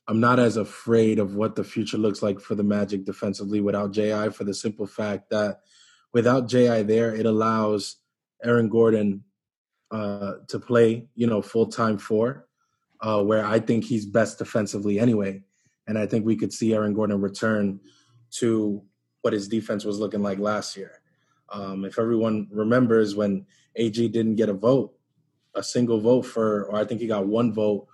I'm 0.07 0.19
not 0.19 0.39
as 0.39 0.57
afraid 0.57 1.17
of 1.17 1.35
what 1.35 1.55
the 1.55 1.63
future 1.63 1.97
looks 1.97 2.21
like 2.21 2.39
for 2.39 2.53
the 2.53 2.63
Magic 2.63 3.05
defensively 3.05 3.59
without 3.59 3.91
Ji. 3.91 4.29
For 4.29 4.43
the 4.43 4.53
simple 4.53 4.85
fact 4.85 5.31
that 5.31 5.61
without 6.13 6.47
Ji 6.47 6.83
there, 6.83 7.13
it 7.15 7.25
allows 7.25 7.97
Aaron 8.43 8.69
Gordon 8.69 9.23
uh, 9.91 10.33
to 10.47 10.59
play, 10.59 11.07
you 11.15 11.25
know, 11.25 11.41
full 11.41 11.67
time 11.67 11.97
four, 11.97 12.47
uh, 13.01 13.23
where 13.23 13.45
I 13.45 13.59
think 13.59 13.83
he's 13.83 14.05
best 14.05 14.37
defensively 14.37 14.99
anyway. 14.99 15.41
And 15.87 15.97
I 15.97 16.05
think 16.05 16.25
we 16.25 16.35
could 16.35 16.53
see 16.53 16.73
Aaron 16.73 16.93
Gordon 16.93 17.21
return 17.21 17.79
to 18.39 18.83
what 19.21 19.33
his 19.33 19.47
defense 19.47 19.85
was 19.85 19.99
looking 19.99 20.21
like 20.21 20.37
last 20.37 20.77
year. 20.77 21.01
Um, 21.49 21.85
if 21.85 21.99
everyone 21.99 22.47
remembers 22.51 23.15
when 23.15 23.45
AG 23.75 24.07
didn't 24.09 24.35
get 24.35 24.49
a 24.49 24.53
vote, 24.53 24.93
a 25.53 25.63
single 25.63 25.99
vote 25.99 26.23
for, 26.23 26.65
or 26.65 26.75
I 26.75 26.85
think 26.85 27.01
he 27.01 27.07
got 27.07 27.27
one 27.27 27.53
vote 27.53 27.87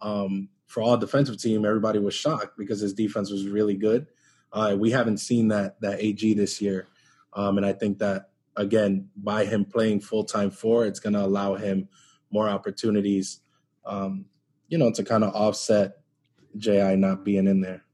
um, 0.00 0.48
for 0.66 0.82
all 0.82 0.96
defensive 0.96 1.40
team, 1.40 1.64
everybody 1.64 1.98
was 1.98 2.14
shocked 2.14 2.58
because 2.58 2.80
his 2.80 2.92
defense 2.92 3.30
was 3.30 3.46
really 3.46 3.76
good. 3.76 4.06
Uh, 4.52 4.76
we 4.78 4.90
haven't 4.90 5.18
seen 5.18 5.48
that 5.48 5.80
that 5.80 6.00
AG 6.00 6.34
this 6.34 6.60
year, 6.60 6.88
um, 7.34 7.56
and 7.56 7.66
I 7.66 7.72
think 7.72 7.98
that 7.98 8.30
again 8.56 9.08
by 9.16 9.44
him 9.44 9.64
playing 9.64 10.00
full 10.00 10.24
time 10.24 10.50
four, 10.50 10.86
it's 10.86 11.00
going 11.00 11.12
to 11.12 11.24
allow 11.24 11.54
him 11.54 11.88
more 12.30 12.48
opportunities, 12.48 13.40
um, 13.84 14.24
you 14.68 14.78
know, 14.78 14.90
to 14.92 15.04
kind 15.04 15.24
of 15.24 15.34
offset 15.34 15.98
Ji 16.56 16.96
not 16.96 17.24
being 17.24 17.46
in 17.46 17.60
there. 17.60 17.84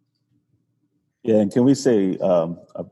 Yeah, 1.23 1.37
and 1.37 1.53
can 1.53 1.65
we 1.65 1.75
say 1.75 2.17
um, 2.19 2.59
a 2.75 2.85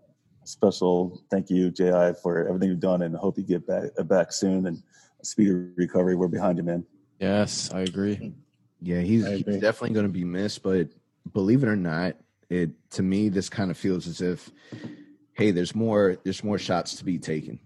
special 0.51 1.23
thank 1.31 1.51
you, 1.51 1.71
Ji, 1.71 1.91
for 2.23 2.47
everything 2.49 2.69
you've 2.69 2.81
done, 2.81 3.03
and 3.03 3.15
hope 3.15 3.39
you 3.39 3.45
get 3.45 3.67
back 3.67 3.85
uh, 3.99 4.03
back 4.03 4.33
soon 4.33 4.67
and 4.67 4.83
speedy 5.23 5.51
recovery. 5.77 6.15
We're 6.17 6.29
behind 6.29 6.59
you, 6.59 6.65
man. 6.65 6.85
Yes, 7.19 7.71
I 7.73 7.81
agree. 7.81 8.33
Yeah, 8.81 9.01
he's, 9.01 9.25
agree. 9.25 9.53
he's 9.53 9.61
definitely 9.61 9.95
going 9.95 10.07
to 10.07 10.13
be 10.13 10.25
missed, 10.25 10.63
but 10.63 10.89
believe 11.33 11.63
it 11.63 11.69
or 11.69 11.77
not, 11.77 12.17
it 12.49 12.71
to 12.93 13.03
me 13.03 13.29
this 13.29 13.49
kind 13.49 13.71
of 13.71 13.77
feels 13.77 14.07
as 14.07 14.21
if, 14.21 14.51
hey, 15.35 15.51
there's 15.51 15.75
more 15.75 16.17
there's 16.25 16.43
more 16.43 16.59
shots 16.59 16.95
to 16.97 17.05
be 17.05 17.19
taken, 17.19 17.61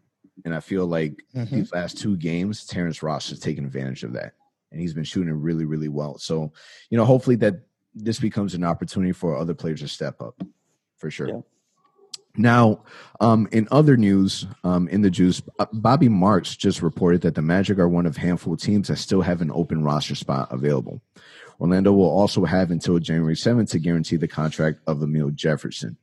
and 0.44 0.55
I 0.55 0.61
feel 0.61 0.87
like 0.87 1.23
mm-hmm. 1.35 1.55
these 1.55 1.73
last 1.73 1.99
two 1.99 2.16
games, 2.16 2.66
Terrence 2.66 3.03
Ross 3.03 3.31
has 3.31 3.38
taken 3.38 3.64
advantage 3.64 4.03
of 4.03 4.12
that, 4.14 4.35
and 4.73 4.81
he's 4.81 4.92
been 4.92 5.05
shooting 5.05 5.33
really 5.33 5.64
really 5.64 5.88
well. 5.88 6.18
So, 6.18 6.53
you 6.90 6.99
know, 6.99 7.05
hopefully 7.05 7.37
that 7.37 7.61
this 7.94 8.18
becomes 8.18 8.55
an 8.55 8.64
opportunity 8.64 9.12
for 9.12 9.37
other 9.37 9.55
players 9.55 9.81
to 9.81 9.88
step 9.88 10.20
up, 10.20 10.42
for 10.97 11.11
sure. 11.11 11.29
Yeah. 11.29 11.40
Now, 12.37 12.83
um, 13.20 13.49
in 13.53 13.68
other 13.70 13.97
news, 13.97 14.47
um, 14.64 14.88
in 14.88 15.03
the 15.03 15.11
juice, 15.11 15.40
Bobby 15.73 16.09
Marks 16.09 16.57
just 16.57 16.83
reported 16.83 17.20
that 17.23 17.37
the 17.37 17.42
Magic 17.42 17.79
are 17.79 17.88
one 17.88 18.07
of 18.07 18.16
handful 18.16 18.55
of 18.55 18.61
teams 18.61 18.88
that 18.88 18.97
still 18.97 19.23
have 19.23 19.40
an 19.40 19.53
open 19.53 19.85
roster 19.85 20.16
spot 20.16 20.49
available. 20.51 21.01
Orlando 21.61 21.92
will 21.92 22.11
also 22.11 22.44
have 22.44 22.73
until 22.73 22.99
January 22.99 23.37
7th 23.37 23.70
to 23.70 23.79
guarantee 23.79 24.16
the 24.16 24.27
contract 24.27 24.81
of 24.88 24.99
Amile 24.99 25.31
Jefferson. 25.31 25.97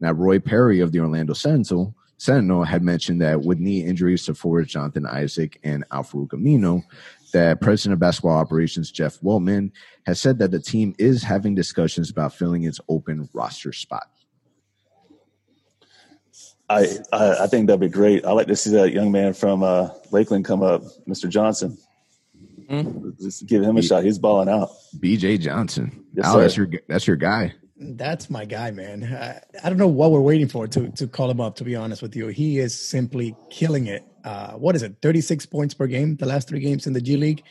Now, 0.00 0.12
Roy 0.12 0.38
Parry 0.38 0.80
of 0.80 0.92
the 0.92 1.00
Orlando 1.00 1.32
Sentinel 1.32 1.94
Sentinel 2.18 2.64
had 2.64 2.82
mentioned 2.82 3.22
that 3.22 3.42
with 3.42 3.58
knee 3.58 3.84
injuries 3.84 4.26
to 4.26 4.34
forwards 4.34 4.72
Jonathan 4.72 5.06
Isaac 5.06 5.58
and 5.62 5.84
Al-Farouq 5.92 6.30
Aminu, 6.30 6.82
that 7.32 7.60
President 7.60 7.94
of 7.94 8.00
Basketball 8.00 8.36
Operations 8.36 8.90
Jeff 8.90 9.20
Weltman 9.20 9.70
has 10.04 10.20
said 10.20 10.38
that 10.38 10.50
the 10.50 10.58
team 10.58 10.94
is 10.98 11.22
having 11.22 11.54
discussions 11.54 12.10
about 12.10 12.34
filling 12.34 12.64
its 12.64 12.80
open 12.88 13.28
roster 13.32 13.72
spot. 13.72 14.10
I, 16.70 16.86
I, 17.12 17.44
I 17.44 17.46
think 17.46 17.66
that'd 17.66 17.80
be 17.80 17.88
great. 17.88 18.24
I 18.24 18.32
like 18.32 18.46
to 18.48 18.56
see 18.56 18.70
that 18.70 18.92
young 18.92 19.10
man 19.10 19.32
from 19.32 19.62
uh, 19.62 19.88
Lakeland 20.10 20.44
come 20.44 20.62
up, 20.62 20.82
Mr. 21.06 21.28
Johnson. 21.28 21.78
Mm-hmm. 22.68 23.10
Just 23.20 23.46
give 23.46 23.62
him 23.62 23.78
a 23.78 23.82
shot. 23.82 24.04
He's 24.04 24.18
balling 24.18 24.48
out. 24.48 24.70
BJ 24.98 25.40
Johnson. 25.40 26.04
Yes, 26.12 26.26
Al, 26.26 26.38
that's 26.38 26.56
your 26.56 26.68
that's 26.86 27.06
your 27.06 27.16
guy. 27.16 27.54
That's 27.76 28.28
my 28.28 28.44
guy, 28.44 28.70
man. 28.72 29.04
I, 29.04 29.40
I, 29.64 29.68
don't 29.68 29.78
know 29.78 29.88
what 29.88 30.10
we're 30.10 30.20
waiting 30.20 30.48
for 30.48 30.66
to 30.66 30.88
to 30.90 31.06
call 31.06 31.30
him 31.30 31.40
up. 31.40 31.56
To 31.56 31.64
be 31.64 31.76
honest 31.76 32.02
with 32.02 32.14
you, 32.14 32.26
he 32.28 32.58
is 32.58 32.78
simply 32.78 33.34
killing 33.48 33.86
it. 33.86 34.04
Uh, 34.24 34.52
what 34.52 34.76
is 34.76 34.82
it? 34.82 34.96
Thirty 35.00 35.22
six 35.22 35.46
points 35.46 35.72
per 35.72 35.86
game. 35.86 36.16
The 36.16 36.26
last 36.26 36.48
three 36.48 36.60
games 36.60 36.86
in 36.86 36.92
the 36.92 37.00
G 37.00 37.16
League. 37.16 37.42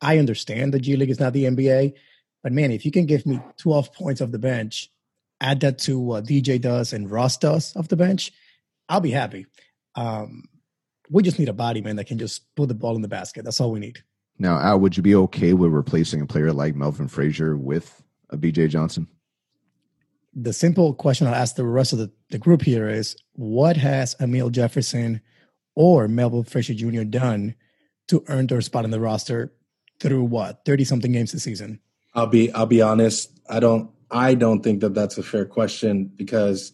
I 0.00 0.18
understand 0.18 0.72
the 0.72 0.80
G 0.80 0.96
League 0.96 1.10
is 1.10 1.20
not 1.20 1.34
the 1.34 1.44
NBA, 1.44 1.92
but 2.42 2.52
man, 2.52 2.70
if 2.70 2.86
you 2.86 2.90
can 2.90 3.04
give 3.04 3.26
me 3.26 3.40
twelve 3.58 3.92
points 3.92 4.22
off 4.22 4.30
the 4.30 4.38
bench, 4.38 4.90
add 5.42 5.60
that 5.60 5.78
to 5.80 5.98
what 5.98 6.24
DJ 6.24 6.58
does 6.58 6.94
and 6.94 7.10
Ross 7.10 7.36
does 7.36 7.76
off 7.76 7.88
the 7.88 7.96
bench, 7.96 8.32
I'll 8.88 9.00
be 9.00 9.10
happy. 9.10 9.46
Um, 9.94 10.44
we 11.10 11.22
just 11.22 11.38
need 11.38 11.48
a 11.48 11.54
body 11.54 11.80
man 11.80 11.96
that 11.96 12.06
can 12.06 12.18
just 12.18 12.54
put 12.54 12.68
the 12.68 12.74
ball 12.74 12.96
in 12.96 13.02
the 13.02 13.08
basket. 13.08 13.44
That's 13.44 13.60
all 13.60 13.70
we 13.70 13.80
need. 13.80 13.98
Now, 14.38 14.58
Al, 14.58 14.80
would 14.80 14.96
you 14.96 15.02
be 15.02 15.14
okay 15.14 15.52
with 15.52 15.70
replacing 15.70 16.20
a 16.20 16.26
player 16.26 16.52
like 16.52 16.74
Melvin 16.74 17.08
Frazier 17.08 17.56
with 17.56 18.02
a 18.30 18.36
BJ 18.36 18.68
Johnson? 18.68 19.06
The 20.34 20.52
simple 20.52 20.94
question 20.94 21.26
I'll 21.26 21.34
ask 21.34 21.54
the 21.54 21.64
rest 21.64 21.92
of 21.92 22.00
the, 22.00 22.10
the 22.30 22.38
group 22.38 22.62
here 22.62 22.88
is 22.88 23.16
what 23.34 23.76
has 23.76 24.16
Amile 24.16 24.50
Jefferson 24.50 25.20
or 25.76 26.08
Melvin 26.08 26.42
Frazier 26.42 26.74
Jr. 26.74 27.04
done 27.04 27.54
to 28.08 28.24
earn 28.28 28.48
their 28.48 28.60
spot 28.60 28.84
in 28.84 28.90
the 28.90 28.98
roster 28.98 29.52
through 30.00 30.24
what 30.24 30.64
30 30.64 30.84
something 30.84 31.12
games 31.12 31.30
this 31.30 31.44
season? 31.44 31.80
I'll 32.14 32.26
be 32.26 32.50
I'll 32.52 32.66
be 32.66 32.82
honest. 32.82 33.30
I 33.48 33.60
don't 33.60 33.90
I 34.10 34.34
don't 34.34 34.62
think 34.62 34.80
that 34.80 34.94
that's 34.94 35.18
a 35.18 35.22
fair 35.22 35.44
question 35.44 36.10
because 36.16 36.72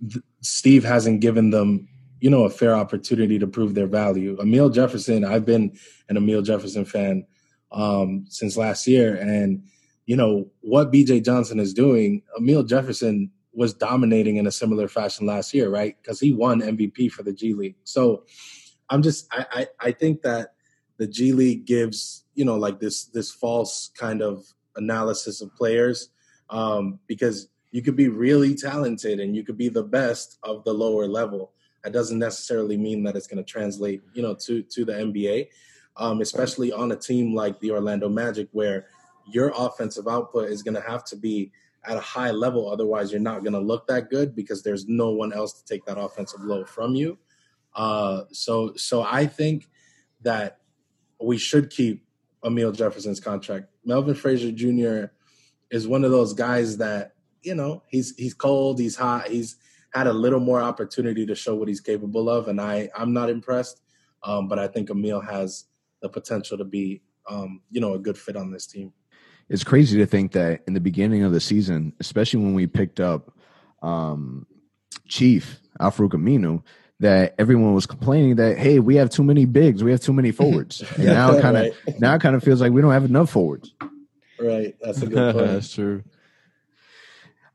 th- 0.00 0.24
Steve 0.44 0.84
hasn't 0.84 1.20
given 1.20 1.50
them 1.50 1.88
you 2.24 2.30
know, 2.30 2.44
a 2.44 2.50
fair 2.50 2.74
opportunity 2.74 3.38
to 3.38 3.46
prove 3.46 3.74
their 3.74 3.86
value. 3.86 4.34
Amile 4.38 4.72
Jefferson, 4.72 5.26
I've 5.26 5.44
been 5.44 5.76
an 6.08 6.16
Amile 6.16 6.42
Jefferson 6.42 6.86
fan 6.86 7.26
um, 7.70 8.24
since 8.30 8.56
last 8.56 8.86
year, 8.86 9.14
and 9.16 9.62
you 10.06 10.16
know 10.16 10.50
what 10.62 10.90
BJ 10.90 11.22
Johnson 11.22 11.60
is 11.60 11.74
doing. 11.74 12.22
Amile 12.38 12.66
Jefferson 12.66 13.30
was 13.52 13.74
dominating 13.74 14.38
in 14.38 14.46
a 14.46 14.50
similar 14.50 14.88
fashion 14.88 15.26
last 15.26 15.52
year, 15.52 15.68
right? 15.68 15.98
Because 16.00 16.18
he 16.18 16.32
won 16.32 16.62
MVP 16.62 17.12
for 17.12 17.22
the 17.22 17.32
G 17.34 17.52
League. 17.52 17.76
So 17.84 18.24
I'm 18.88 19.02
just, 19.02 19.28
I, 19.30 19.44
I, 19.50 19.66
I 19.88 19.92
think 19.92 20.22
that 20.22 20.54
the 20.96 21.06
G 21.06 21.32
League 21.32 21.66
gives 21.66 22.24
you 22.34 22.46
know 22.46 22.56
like 22.56 22.80
this 22.80 23.04
this 23.04 23.30
false 23.30 23.90
kind 23.98 24.22
of 24.22 24.46
analysis 24.76 25.42
of 25.42 25.54
players 25.56 26.08
um, 26.48 27.00
because 27.06 27.48
you 27.74 27.82
could 27.82 27.96
be 27.96 28.08
really 28.08 28.54
talented 28.54 29.18
and 29.18 29.34
you 29.34 29.42
could 29.42 29.58
be 29.58 29.68
the 29.68 29.82
best 29.82 30.38
of 30.44 30.62
the 30.62 30.72
lower 30.72 31.08
level 31.08 31.50
that 31.82 31.92
doesn't 31.92 32.20
necessarily 32.20 32.76
mean 32.76 33.02
that 33.02 33.16
it's 33.16 33.26
going 33.26 33.44
to 33.44 33.50
translate, 33.52 34.00
you 34.12 34.22
know, 34.22 34.32
to 34.32 34.62
to 34.62 34.84
the 34.84 34.92
NBA, 34.92 35.48
um, 35.96 36.20
especially 36.20 36.70
on 36.70 36.92
a 36.92 36.96
team 36.96 37.34
like 37.34 37.58
the 37.58 37.72
Orlando 37.72 38.08
Magic, 38.08 38.46
where 38.52 38.86
your 39.26 39.52
offensive 39.56 40.06
output 40.06 40.50
is 40.50 40.62
going 40.62 40.76
to 40.76 40.88
have 40.88 41.02
to 41.06 41.16
be 41.16 41.50
at 41.84 41.96
a 41.96 42.00
high 42.00 42.30
level. 42.30 42.70
Otherwise, 42.70 43.10
you're 43.10 43.20
not 43.20 43.42
going 43.42 43.54
to 43.54 43.58
look 43.58 43.88
that 43.88 44.08
good 44.08 44.36
because 44.36 44.62
there's 44.62 44.86
no 44.86 45.10
one 45.10 45.32
else 45.32 45.54
to 45.54 45.64
take 45.64 45.84
that 45.86 45.98
offensive 45.98 46.42
load 46.42 46.68
from 46.68 46.94
you. 46.94 47.18
Uh, 47.74 48.22
so, 48.30 48.72
so 48.76 49.02
I 49.02 49.26
think 49.26 49.68
that 50.22 50.58
we 51.20 51.38
should 51.38 51.70
keep 51.70 52.06
Amile 52.44 52.70
Jefferson's 52.70 53.18
contract. 53.18 53.66
Melvin 53.84 54.14
Frazier 54.14 54.52
Jr. 54.52 55.12
is 55.72 55.88
one 55.88 56.04
of 56.04 56.12
those 56.12 56.34
guys 56.34 56.76
that 56.76 57.13
you 57.44 57.54
know 57.54 57.82
he's 57.88 58.14
he's 58.16 58.34
cold, 58.34 58.78
he's 58.78 58.96
hot, 58.96 59.28
he's 59.28 59.56
had 59.92 60.06
a 60.06 60.12
little 60.12 60.40
more 60.40 60.60
opportunity 60.60 61.24
to 61.26 61.34
show 61.34 61.54
what 61.54 61.68
he's 61.68 61.80
capable 61.80 62.28
of, 62.28 62.48
and 62.48 62.60
I 62.60 62.88
I'm 62.96 63.12
not 63.12 63.30
impressed. 63.30 63.80
Um, 64.22 64.48
but 64.48 64.58
I 64.58 64.66
think 64.68 64.88
Amile 64.88 65.20
has 65.20 65.64
the 66.00 66.08
potential 66.08 66.58
to 66.58 66.64
be 66.64 67.02
um, 67.28 67.60
you 67.70 67.80
know 67.80 67.94
a 67.94 67.98
good 67.98 68.18
fit 68.18 68.36
on 68.36 68.50
this 68.50 68.66
team. 68.66 68.92
It's 69.48 69.64
crazy 69.64 69.98
to 69.98 70.06
think 70.06 70.32
that 70.32 70.62
in 70.66 70.72
the 70.72 70.80
beginning 70.80 71.22
of 71.22 71.32
the 71.32 71.40
season, 71.40 71.92
especially 72.00 72.40
when 72.40 72.54
we 72.54 72.66
picked 72.66 72.98
up 72.98 73.36
um, 73.82 74.46
Chief 75.06 75.60
Al-Farouq 75.78 76.12
Aminu, 76.12 76.62
that 77.00 77.34
everyone 77.38 77.74
was 77.74 77.86
complaining 77.86 78.36
that 78.36 78.56
hey, 78.56 78.78
we 78.78 78.96
have 78.96 79.10
too 79.10 79.22
many 79.22 79.44
bigs, 79.44 79.84
we 79.84 79.90
have 79.90 80.00
too 80.00 80.12
many 80.12 80.32
forwards. 80.32 80.82
And 80.96 81.06
now 81.06 81.40
kind 81.40 81.56
of 81.56 81.62
right. 81.86 82.00
now 82.00 82.14
it 82.14 82.20
kind 82.20 82.34
of 82.34 82.42
feels 82.42 82.60
like 82.60 82.72
we 82.72 82.80
don't 82.80 82.92
have 82.92 83.04
enough 83.04 83.30
forwards. 83.30 83.74
Right, 84.40 84.74
that's 84.80 85.02
a 85.02 85.06
good 85.06 85.34
point. 85.36 85.46
that's 85.46 85.72
true. 85.72 86.02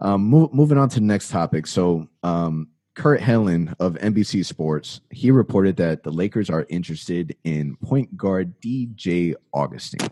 Um, 0.02 0.22
move, 0.22 0.54
moving 0.54 0.78
on 0.78 0.90
to 0.90 1.00
the 1.00 1.06
next 1.06 1.30
topic. 1.30 1.68
So, 1.68 2.08
um, 2.24 2.70
Kurt 2.96 3.22
Helin 3.22 3.74
of 3.80 3.94
NBC 3.96 4.46
Sports, 4.46 5.00
he 5.10 5.32
reported 5.32 5.78
that 5.78 6.04
the 6.04 6.12
Lakers 6.12 6.50
are 6.50 6.66
interested 6.68 7.36
in 7.46 7.78
point 7.78 8.18
guard 8.18 8.60
DJ 8.60 9.36
Augustin. 9.54 10.06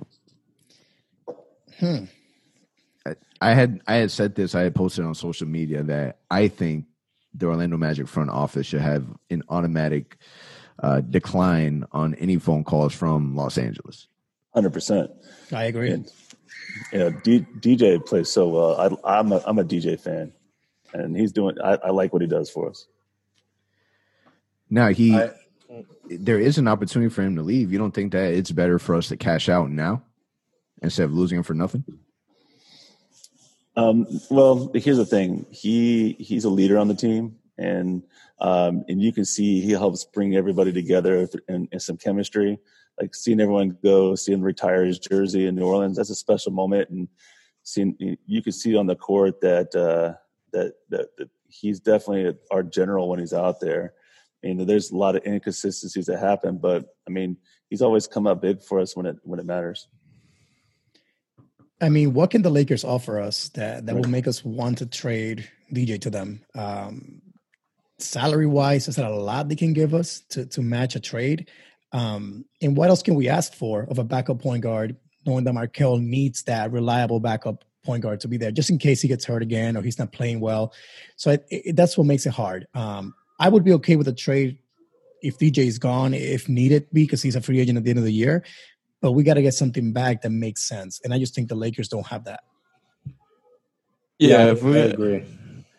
Hmm. 1.79 2.05
I, 3.05 3.15
I 3.41 3.53
had 3.53 3.81
I 3.87 3.95
had 3.95 4.11
said 4.11 4.35
this. 4.35 4.55
I 4.55 4.61
had 4.61 4.73
posted 4.73 5.03
on 5.03 5.15
social 5.15 5.47
media 5.47 5.83
that 5.83 6.19
I 6.31 6.47
think 6.47 6.85
the 7.33 7.47
Orlando 7.47 7.77
Magic 7.77 8.07
front 8.07 8.29
office 8.29 8.67
should 8.67 8.81
have 8.81 9.05
an 9.29 9.43
automatic 9.49 10.17
uh, 10.81 11.01
decline 11.01 11.85
on 11.91 12.15
any 12.15 12.37
phone 12.37 12.63
calls 12.63 12.93
from 12.93 13.35
Los 13.35 13.57
Angeles. 13.57 14.07
Hundred 14.53 14.71
percent. 14.71 15.11
I 15.51 15.65
agree. 15.65 15.91
And 15.91 16.09
you 16.91 16.99
know, 16.99 17.09
D, 17.09 17.45
DJ 17.59 18.03
plays 18.05 18.29
so 18.29 18.47
well. 18.47 19.01
I, 19.03 19.19
am 19.19 19.31
a, 19.31 19.41
I'm 19.45 19.59
a 19.59 19.63
DJ 19.63 19.99
fan, 19.99 20.33
and 20.93 21.15
he's 21.15 21.31
doing. 21.31 21.55
I, 21.63 21.77
I, 21.83 21.89
like 21.91 22.13
what 22.13 22.21
he 22.21 22.27
does 22.27 22.49
for 22.49 22.69
us. 22.69 22.87
Now 24.69 24.89
he, 24.89 25.15
I, 25.15 25.31
there 26.09 26.39
is 26.39 26.57
an 26.57 26.67
opportunity 26.67 27.13
for 27.13 27.21
him 27.21 27.35
to 27.35 27.41
leave. 27.41 27.71
You 27.71 27.77
don't 27.77 27.93
think 27.93 28.11
that 28.11 28.33
it's 28.33 28.51
better 28.51 28.79
for 28.79 28.95
us 28.95 29.07
to 29.09 29.17
cash 29.17 29.49
out 29.49 29.69
now 29.69 30.03
instead 30.81 31.05
of 31.05 31.13
losing 31.13 31.37
him 31.37 31.43
for 31.43 31.53
nothing? 31.53 31.83
Um, 33.75 34.07
well, 34.29 34.71
here's 34.73 34.97
the 34.97 35.05
thing. 35.05 35.45
He 35.51 36.13
he's 36.19 36.45
a 36.45 36.49
leader 36.49 36.77
on 36.77 36.87
the 36.87 36.95
team, 36.95 37.37
and 37.57 38.03
um, 38.39 38.83
and 38.87 39.01
you 39.01 39.13
can 39.13 39.25
see 39.25 39.61
he 39.61 39.71
helps 39.71 40.03
bring 40.03 40.35
everybody 40.35 40.73
together 40.73 41.27
and, 41.47 41.67
and 41.71 41.81
some 41.81 41.97
chemistry 41.97 42.59
like 42.99 43.13
seeing 43.15 43.39
everyone 43.39 43.77
go, 43.83 44.15
seeing 44.15 44.41
retire 44.41 44.85
his 44.85 44.99
jersey 44.99 45.47
in 45.47 45.55
New 45.55 45.65
Orleans. 45.65 45.97
That's 45.97 46.09
a 46.09 46.15
special 46.15 46.51
moment, 46.51 46.89
and 46.89 47.07
seeing 47.63 47.95
you 48.25 48.41
can 48.41 48.53
see 48.53 48.75
on 48.75 48.87
the 48.87 48.95
court 48.95 49.41
that 49.41 49.75
uh, 49.75 50.13
that, 50.53 50.73
that, 50.89 51.15
that 51.17 51.29
he's 51.47 51.79
definitely 51.79 52.37
our 52.51 52.63
general 52.63 53.09
when 53.09 53.19
he's 53.19 53.33
out 53.33 53.59
there. 53.59 53.93
I 54.43 54.47
mean, 54.47 54.65
there's 54.65 54.91
a 54.91 54.97
lot 54.97 55.15
of 55.15 55.25
inconsistencies 55.25 56.05
that 56.05 56.19
happen, 56.19 56.57
but 56.57 56.95
I 57.07 57.11
mean, 57.11 57.37
he's 57.69 57.81
always 57.81 58.07
come 58.07 58.27
up 58.27 58.41
big 58.41 58.61
for 58.61 58.79
us 58.79 58.95
when 58.95 59.05
it 59.05 59.17
when 59.23 59.39
it 59.39 59.45
matters. 59.45 59.87
I 61.79 61.89
mean, 61.89 62.13
what 62.13 62.31
can 62.31 62.41
the 62.41 62.49
Lakers 62.49 62.83
offer 62.83 63.19
us 63.19 63.49
that 63.49 63.85
that 63.85 63.95
will 63.95 64.09
make 64.09 64.27
us 64.27 64.43
want 64.43 64.79
to 64.79 64.85
trade 64.85 65.47
DJ 65.71 65.99
to 66.01 66.09
them? 66.09 66.41
Um, 66.55 67.21
salary 67.99 68.47
wise, 68.47 68.87
is 68.87 68.95
that 68.95 69.09
a 69.09 69.15
lot 69.15 69.49
they 69.49 69.55
can 69.55 69.73
give 69.73 69.93
us 69.93 70.21
to 70.29 70.45
to 70.47 70.61
match 70.61 70.95
a 70.95 70.99
trade? 70.99 71.49
Um, 71.91 72.45
and 72.61 72.75
what 72.75 72.89
else 72.89 73.01
can 73.01 73.15
we 73.15 73.29
ask 73.29 73.53
for 73.53 73.87
of 73.89 73.99
a 73.99 74.03
backup 74.03 74.41
point 74.41 74.61
guard, 74.61 74.95
knowing 75.25 75.43
that 75.45 75.53
Markelle 75.53 75.97
needs 75.97 76.43
that 76.43 76.71
reliable 76.71 77.19
backup 77.19 77.63
point 77.85 78.03
guard 78.03 78.19
to 78.19 78.27
be 78.27 78.37
there 78.37 78.51
just 78.51 78.69
in 78.69 78.77
case 78.77 79.01
he 79.01 79.07
gets 79.07 79.23
hurt 79.23 79.41
again 79.41 79.77
or 79.77 79.81
he's 79.81 79.97
not 79.97 80.11
playing 80.11 80.39
well. 80.39 80.73
So 81.15 81.31
it, 81.31 81.45
it, 81.49 81.75
that's 81.75 81.97
what 81.97 82.05
makes 82.05 82.25
it 82.25 82.33
hard. 82.33 82.67
Um, 82.73 83.13
I 83.39 83.49
would 83.49 83.63
be 83.63 83.73
okay 83.73 83.95
with 83.95 84.07
a 84.07 84.13
trade 84.13 84.57
if 85.21 85.37
DJ 85.39 85.59
is 85.59 85.79
gone, 85.79 86.13
if 86.13 86.49
needed, 86.49 86.87
because 86.91 87.21
he's 87.21 87.35
a 87.35 87.41
free 87.41 87.59
agent 87.59 87.77
at 87.77 87.83
the 87.83 87.89
end 87.89 87.99
of 87.99 88.05
the 88.05 88.13
year. 88.13 88.43
But 89.01 89.13
we 89.13 89.23
got 89.23 89.35
to 89.35 89.41
get 89.41 89.53
something 89.53 89.93
back 89.93 90.23
that 90.23 90.31
makes 90.31 90.67
sense, 90.67 90.99
and 91.03 91.13
I 91.13 91.19
just 91.19 91.35
think 91.35 91.49
the 91.49 91.55
Lakers 91.55 91.87
don't 91.87 92.05
have 92.07 92.23
that. 92.25 92.39
Yeah, 94.17 94.45
yeah 94.45 94.51
if 94.51 94.63
we, 94.63 94.75
I 94.75 94.85
agree 94.85 95.23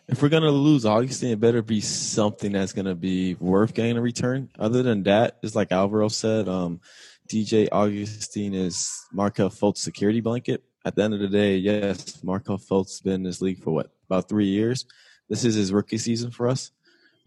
if 0.09 0.23
we're 0.23 0.29
gonna 0.29 0.49
lose 0.49 0.85
Augustin, 0.85 1.29
it 1.29 1.39
better 1.39 1.61
be 1.61 1.81
something 1.81 2.51
that's 2.51 2.73
gonna 2.73 2.95
be 2.95 3.35
worth 3.35 3.75
getting 3.75 3.95
a 3.95 4.01
return. 4.01 4.49
Other 4.57 4.81
than 4.81 5.03
that, 5.03 5.37
it's 5.43 5.55
like 5.55 5.71
Alvaro 5.71 6.07
said, 6.07 6.49
um, 6.49 6.81
DJ 7.27 7.69
Augustin 7.71 8.55
is 8.55 9.05
Markelle 9.13 9.51
Fultz 9.51 9.77
security 9.77 10.19
blanket. 10.19 10.63
At 10.83 10.95
the 10.95 11.03
end 11.03 11.13
of 11.13 11.19
the 11.19 11.27
day, 11.27 11.57
yes, 11.57 12.23
Markelle 12.23 12.57
Fultz 12.57 12.89
has 12.89 13.01
been 13.01 13.13
in 13.13 13.23
this 13.23 13.39
league 13.39 13.61
for 13.61 13.71
what 13.71 13.91
about 14.09 14.27
three 14.27 14.47
years. 14.47 14.85
This 15.29 15.45
is 15.45 15.53
his 15.53 15.71
rookie 15.71 15.99
season 15.99 16.31
for 16.31 16.47
us. 16.47 16.71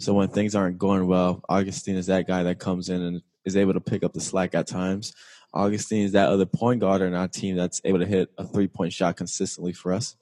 So 0.01 0.15
when 0.15 0.29
things 0.29 0.57
aren't 0.57 0.79
going 0.79 1.07
well, 1.07 1.41
Augustin 1.49 1.95
is 1.95 2.07
that 2.07 2.27
guy 2.27 2.43
that 2.43 2.59
comes 2.59 2.89
in 2.89 3.01
and 3.01 3.23
is 3.45 3.57
able 3.57 3.75
to 3.75 3.81
pick 3.81 4.03
up 4.03 4.13
the 4.13 4.21
slack 4.21 4.57
at 4.57 4.67
times. 4.67 5.15
Augustin 5.55 5.99
is 5.99 6.13
that 6.13 6.31
other 6.31 6.47
point 6.47 6.81
guard 6.81 7.03
in 7.03 7.15
our 7.15 7.29
team 7.29 7.55
that's 7.55 7.81
able 7.85 8.01
to 8.01 8.07
hit 8.07 8.33
a 8.39 8.45
three 8.45 8.67
point 8.67 8.93
shot 8.93 9.17
consistently 9.17 9.73
for 9.73 9.93
us. 9.93 10.17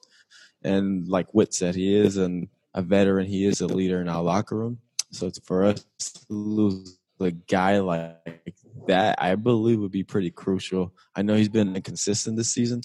And 0.63 1.09
like 1.09 1.33
Whit 1.35 1.55
said, 1.55 1.75
he 1.75 1.95
is 1.95 2.17
an, 2.17 2.49
a 2.75 2.83
veteran. 2.83 3.27
He 3.27 3.45
is 3.47 3.61
a 3.61 3.67
leader 3.67 4.01
in 4.01 4.09
our 4.09 4.23
locker 4.23 4.57
room. 4.57 4.79
So 5.11 5.27
it's 5.27 5.41
for 5.41 5.65
us 5.65 5.85
to 5.99 6.21
lose 6.29 6.99
a 7.19 7.31
guy 7.31 7.79
like 7.81 8.43
that, 8.87 9.21
I 9.21 9.35
believe 9.35 9.81
would 9.81 9.91
be 9.91 10.05
pretty 10.05 10.31
crucial. 10.31 10.93
I 11.15 11.23
know 11.23 11.35
he's 11.35 11.49
been 11.49 11.77
inconsistent 11.77 12.37
this 12.37 12.53
season, 12.53 12.83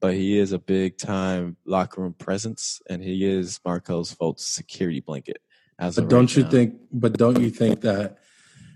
but 0.00 0.14
he 0.14 0.38
is 0.38 0.52
a 0.52 0.58
big 0.58 0.96
time 0.98 1.56
locker 1.64 2.02
room 2.02 2.14
presence, 2.14 2.80
and 2.88 3.02
he 3.02 3.24
is 3.24 3.60
Markelle's 3.64 4.14
Fultz 4.14 4.40
security 4.40 5.00
blanket. 5.00 5.38
As 5.78 5.96
But 5.96 6.08
don't 6.08 6.26
right 6.26 6.36
you 6.36 6.42
now. 6.44 6.50
think? 6.50 6.74
But 6.92 7.14
don't 7.14 7.40
you 7.40 7.50
think 7.50 7.80
that? 7.80 8.18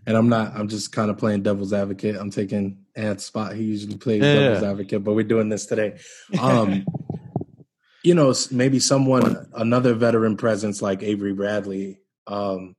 And 0.07 0.16
I'm 0.16 0.29
not. 0.29 0.53
I'm 0.57 0.68
just 0.68 0.90
kind 0.90 1.11
of 1.11 1.18
playing 1.18 1.42
devil's 1.42 1.72
advocate. 1.72 2.16
I'm 2.16 2.31
taking 2.31 2.79
Ant's 2.96 3.24
spot. 3.24 3.55
He 3.55 3.64
usually 3.64 3.96
plays 3.98 4.22
Yeah. 4.22 4.33
devil's 4.35 4.62
advocate, 4.64 5.05
but 5.05 5.14
we're 5.14 5.22
doing 5.22 5.48
this 5.48 5.66
today. 5.66 5.98
Um, 6.40 6.85
you 8.08 8.14
know, 8.14 8.34
maybe 8.50 8.80
someone, 8.80 9.46
another 9.52 9.92
veteran 9.92 10.34
presence 10.34 10.80
like 10.80 11.02
Avery 11.02 11.34
Bradley, 11.34 12.00
um, 12.26 12.74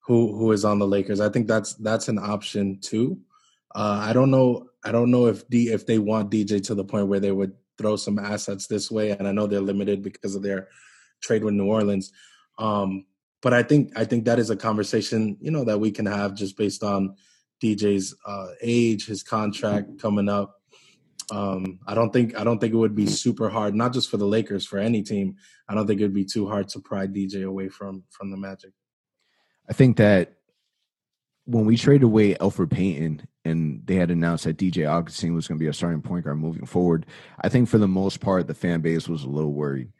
who 0.00 0.36
who 0.36 0.52
is 0.52 0.66
on 0.66 0.78
the 0.78 0.86
Lakers. 0.86 1.18
I 1.18 1.30
think 1.30 1.48
that's 1.48 1.72
that's 1.76 2.08
an 2.08 2.18
option 2.18 2.78
too. 2.78 3.20
Uh, 3.74 4.04
I 4.06 4.12
don't 4.12 4.30
know. 4.30 4.68
I 4.84 4.92
don't 4.92 5.10
know 5.10 5.28
if 5.28 5.48
D 5.48 5.72
if 5.72 5.86
they 5.86 5.98
want 5.98 6.30
DJ 6.30 6.62
to 6.64 6.74
the 6.74 6.84
point 6.84 7.08
where 7.08 7.20
they 7.20 7.32
would 7.32 7.54
throw 7.78 7.96
some 7.96 8.18
assets 8.18 8.66
this 8.66 8.90
way, 8.90 9.12
and 9.12 9.26
I 9.26 9.32
know 9.32 9.46
they're 9.46 9.60
limited 9.60 10.02
because 10.02 10.34
of 10.34 10.42
their 10.42 10.68
trade 11.22 11.42
with 11.42 11.54
New 11.54 11.64
Orleans. 11.64 12.12
Um, 12.58 13.06
but 13.40 13.54
I 13.54 13.62
think 13.62 13.92
I 13.96 14.04
think 14.04 14.26
that 14.26 14.38
is 14.38 14.50
a 14.50 14.56
conversation 14.56 15.38
you 15.40 15.52
know 15.52 15.64
that 15.64 15.80
we 15.80 15.90
can 15.90 16.04
have 16.04 16.34
just 16.34 16.58
based 16.58 16.82
on 16.82 17.16
DJ's 17.62 18.14
uh, 18.26 18.48
age, 18.60 19.06
his 19.06 19.22
contract 19.22 19.98
coming 19.98 20.28
up. 20.28 20.60
Um, 21.30 21.78
I 21.86 21.94
don't 21.94 22.12
think 22.12 22.36
I 22.36 22.44
don't 22.44 22.58
think 22.58 22.74
it 22.74 22.78
would 22.78 22.94
be 22.94 23.06
super 23.06 23.48
hard, 23.48 23.74
not 23.74 23.92
just 23.92 24.10
for 24.10 24.16
the 24.16 24.26
Lakers, 24.26 24.66
for 24.66 24.78
any 24.78 25.02
team. 25.02 25.36
I 25.68 25.74
don't 25.74 25.86
think 25.86 26.00
it 26.00 26.04
would 26.04 26.14
be 26.14 26.24
too 26.24 26.48
hard 26.48 26.68
to 26.70 26.80
pry 26.80 27.06
DJ 27.06 27.44
away 27.44 27.68
from 27.68 28.04
from 28.10 28.30
the 28.30 28.36
Magic. 28.36 28.72
I 29.68 29.72
think 29.72 29.96
that 29.96 30.34
when 31.46 31.66
we 31.66 31.76
traded 31.76 32.04
away 32.04 32.34
Elfrid 32.34 32.70
Payton 32.70 33.26
and 33.44 33.82
they 33.84 33.96
had 33.96 34.10
announced 34.10 34.44
that 34.44 34.56
DJ 34.56 34.88
Augustin 34.90 35.34
was 35.34 35.46
going 35.46 35.58
to 35.58 35.62
be 35.62 35.68
a 35.68 35.72
starting 35.72 36.02
point 36.02 36.24
guard 36.24 36.38
moving 36.38 36.66
forward, 36.66 37.06
I 37.40 37.48
think 37.48 37.68
for 37.68 37.78
the 37.78 37.88
most 37.88 38.20
part 38.20 38.46
the 38.46 38.54
fan 38.54 38.80
base 38.80 39.08
was 39.08 39.24
a 39.24 39.28
little 39.28 39.52
worried. 39.52 39.92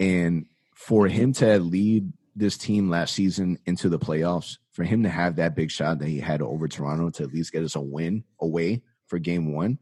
And 0.00 0.46
for 0.74 1.06
him 1.06 1.32
to 1.34 1.58
lead 1.58 2.12
this 2.34 2.56
team 2.56 2.90
last 2.90 3.14
season 3.14 3.58
into 3.66 3.88
the 3.88 3.98
playoffs, 3.98 4.58
for 4.72 4.84
him 4.84 5.02
to 5.02 5.08
have 5.08 5.36
that 5.36 5.54
big 5.54 5.70
shot 5.70 5.98
that 5.98 6.08
he 6.08 6.18
had 6.18 6.42
over 6.42 6.66
Toronto 6.66 7.10
to 7.10 7.22
at 7.22 7.32
least 7.32 7.52
get 7.52 7.62
us 7.62 7.76
a 7.76 7.80
win 7.80 8.24
away 8.40 8.82
for 9.06 9.18
game 9.18 9.52
one, 9.52 9.78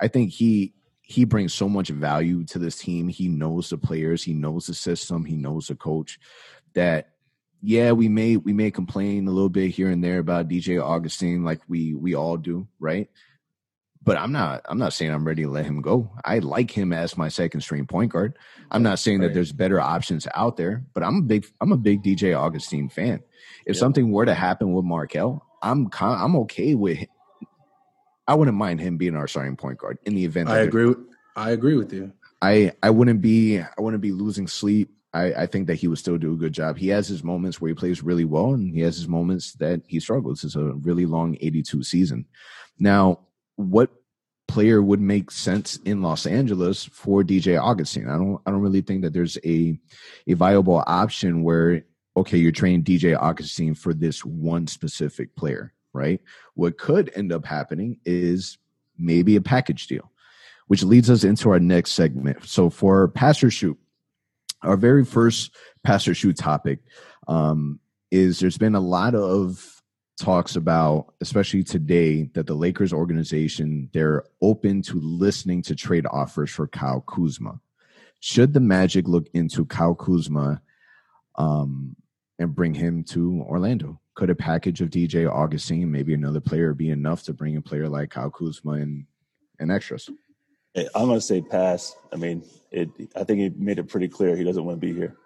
I 0.00 0.08
think 0.08 0.30
he 0.32 0.74
he 1.02 1.24
brings 1.24 1.52
so 1.52 1.68
much 1.68 1.88
value 1.90 2.44
to 2.44 2.58
this 2.58 2.78
team. 2.78 3.08
He 3.08 3.28
knows 3.28 3.68
the 3.68 3.78
players, 3.78 4.22
he 4.22 4.32
knows 4.32 4.66
the 4.66 4.74
system, 4.74 5.24
he 5.24 5.36
knows 5.36 5.66
the 5.68 5.74
coach 5.74 6.18
that 6.74 7.10
yeah, 7.66 7.92
we 7.92 8.08
may 8.08 8.36
we 8.36 8.52
may 8.52 8.70
complain 8.70 9.26
a 9.26 9.30
little 9.30 9.48
bit 9.48 9.70
here 9.70 9.88
and 9.90 10.04
there 10.04 10.18
about 10.18 10.48
DJ 10.48 10.82
Augustin, 10.82 11.44
like 11.44 11.60
we 11.68 11.94
we 11.94 12.14
all 12.14 12.36
do, 12.36 12.68
right? 12.78 13.08
But 14.02 14.18
I'm 14.18 14.32
not 14.32 14.60
I'm 14.66 14.76
not 14.76 14.92
saying 14.92 15.12
I'm 15.12 15.26
ready 15.26 15.44
to 15.44 15.50
let 15.50 15.64
him 15.64 15.80
go. 15.80 16.10
I 16.22 16.40
like 16.40 16.70
him 16.70 16.92
as 16.92 17.16
my 17.16 17.28
second 17.28 17.62
string 17.62 17.86
point 17.86 18.12
guard. 18.12 18.36
I'm 18.70 18.82
not 18.82 18.98
saying 18.98 19.20
that 19.20 19.32
there's 19.32 19.52
better 19.52 19.80
options 19.80 20.28
out 20.34 20.58
there, 20.58 20.84
but 20.92 21.02
I'm 21.02 21.16
a 21.16 21.22
big 21.22 21.46
I'm 21.60 21.72
a 21.72 21.78
big 21.78 22.02
DJ 22.02 22.38
Augustin 22.38 22.90
fan. 22.90 23.22
If 23.64 23.76
Yep. 23.76 23.76
something 23.76 24.10
were 24.12 24.26
to 24.26 24.34
happen 24.34 24.74
with 24.74 24.84
Markelle, 24.84 25.42
I'm 25.62 25.88
con- 25.88 26.20
I'm 26.20 26.36
okay 26.40 26.74
with. 26.74 26.98
I 28.26 28.34
wouldn't 28.34 28.56
mind 28.56 28.80
him 28.80 28.96
being 28.96 29.16
our 29.16 29.28
starting 29.28 29.56
point 29.56 29.78
guard 29.78 29.98
in 30.04 30.14
the 30.14 30.24
event. 30.24 30.48
I 30.48 30.58
agree. 30.58 30.86
With, 30.86 30.98
I 31.36 31.50
agree 31.50 31.76
with 31.76 31.92
you. 31.92 32.12
I 32.40 32.72
I 32.82 32.90
wouldn't 32.90 33.20
be 33.20 33.58
I 33.58 33.80
wouldn't 33.80 34.02
be 34.02 34.12
losing 34.12 34.46
sleep. 34.46 34.90
I, 35.12 35.32
I 35.42 35.46
think 35.46 35.68
that 35.68 35.76
he 35.76 35.86
would 35.86 35.98
still 35.98 36.18
do 36.18 36.32
a 36.32 36.36
good 36.36 36.52
job. 36.52 36.76
He 36.76 36.88
has 36.88 37.06
his 37.06 37.22
moments 37.22 37.60
where 37.60 37.68
he 37.68 37.74
plays 37.74 38.02
really 38.02 38.24
well, 38.24 38.54
and 38.54 38.74
he 38.74 38.80
has 38.80 38.96
his 38.96 39.06
moments 39.06 39.52
that 39.54 39.82
he 39.86 40.00
struggles. 40.00 40.42
It's 40.42 40.56
a 40.56 40.72
really 40.72 41.06
long 41.06 41.36
82 41.40 41.84
season. 41.84 42.26
Now, 42.80 43.20
what 43.54 43.90
player 44.48 44.82
would 44.82 45.00
make 45.00 45.30
sense 45.30 45.76
in 45.84 46.02
Los 46.02 46.26
Angeles 46.26 46.84
for 46.84 47.22
DJ 47.22 47.60
Augustin? 47.60 48.08
I 48.08 48.16
don't 48.16 48.40
I 48.44 48.50
don't 48.50 48.60
really 48.60 48.80
think 48.80 49.02
that 49.02 49.12
there's 49.12 49.38
a 49.44 49.78
a 50.26 50.34
viable 50.34 50.82
option 50.86 51.44
where 51.44 51.84
okay, 52.16 52.38
you're 52.38 52.52
training 52.52 52.84
DJ 52.84 53.16
Augustin 53.16 53.74
for 53.74 53.92
this 53.92 54.24
one 54.24 54.66
specific 54.66 55.34
player, 55.36 55.72
right? 55.94 56.20
What 56.54 56.76
could 56.76 57.10
end 57.14 57.32
up 57.32 57.46
happening 57.46 57.98
is 58.04 58.58
maybe 58.98 59.36
a 59.36 59.40
package 59.40 59.86
deal 59.86 60.10
which 60.66 60.82
leads 60.82 61.10
us 61.10 61.24
into 61.24 61.50
our 61.50 61.60
next 61.60 61.92
segment. 61.92 62.44
So 62.44 62.70
for 62.70 63.08
pastor 63.08 63.50
shoot, 63.50 63.78
our 64.62 64.76
very 64.76 65.04
first 65.04 65.54
pastor 65.82 66.14
shoot 66.14 66.36
topic 66.36 66.80
um, 67.28 67.80
is 68.10 68.38
there's 68.38 68.58
been 68.58 68.74
a 68.74 68.80
lot 68.80 69.14
of 69.14 69.82
talks 70.18 70.56
about, 70.56 71.12
especially 71.20 71.64
today, 71.64 72.30
that 72.34 72.46
the 72.46 72.54
Lakers 72.54 72.92
organization 72.92 73.90
they're 73.92 74.24
open 74.40 74.80
to 74.82 75.00
listening 75.00 75.60
to 75.62 75.74
trade 75.74 76.06
offers 76.10 76.50
for 76.50 76.66
Kyle 76.66 77.02
Kuzma. 77.02 77.60
Should 78.20 78.54
the 78.54 78.60
Magic 78.60 79.06
look 79.06 79.26
into 79.34 79.66
Kyle 79.66 79.94
Kuzma 79.94 80.62
um, 81.36 81.94
and 82.38 82.54
bring 82.54 82.72
him 82.72 83.04
to 83.04 83.44
Orlando? 83.46 84.00
Could 84.14 84.30
a 84.30 84.34
package 84.34 84.80
of 84.80 84.90
DJ 84.90 85.28
Augustin, 85.30 85.90
maybe 85.90 86.14
another 86.14 86.40
player, 86.40 86.72
be 86.72 86.90
enough 86.90 87.24
to 87.24 87.32
bring 87.32 87.56
a 87.56 87.60
player 87.62 87.88
like 87.88 88.10
Kyle 88.10 88.30
Kuzma 88.30 88.72
and 88.72 89.06
and 89.58 89.72
extras? 89.72 90.08
I'm 90.76 91.06
going 91.06 91.18
to 91.18 91.20
say 91.20 91.40
pass. 91.40 91.94
I 92.12 92.16
mean, 92.16 92.42
it. 92.70 92.90
I 93.16 93.24
think 93.24 93.40
he 93.40 93.48
made 93.56 93.78
it 93.78 93.88
pretty 93.88 94.08
clear 94.08 94.36
he 94.36 94.44
doesn't 94.44 94.64
want 94.64 94.80
to 94.80 94.86
be 94.86 94.92
here. 94.92 95.16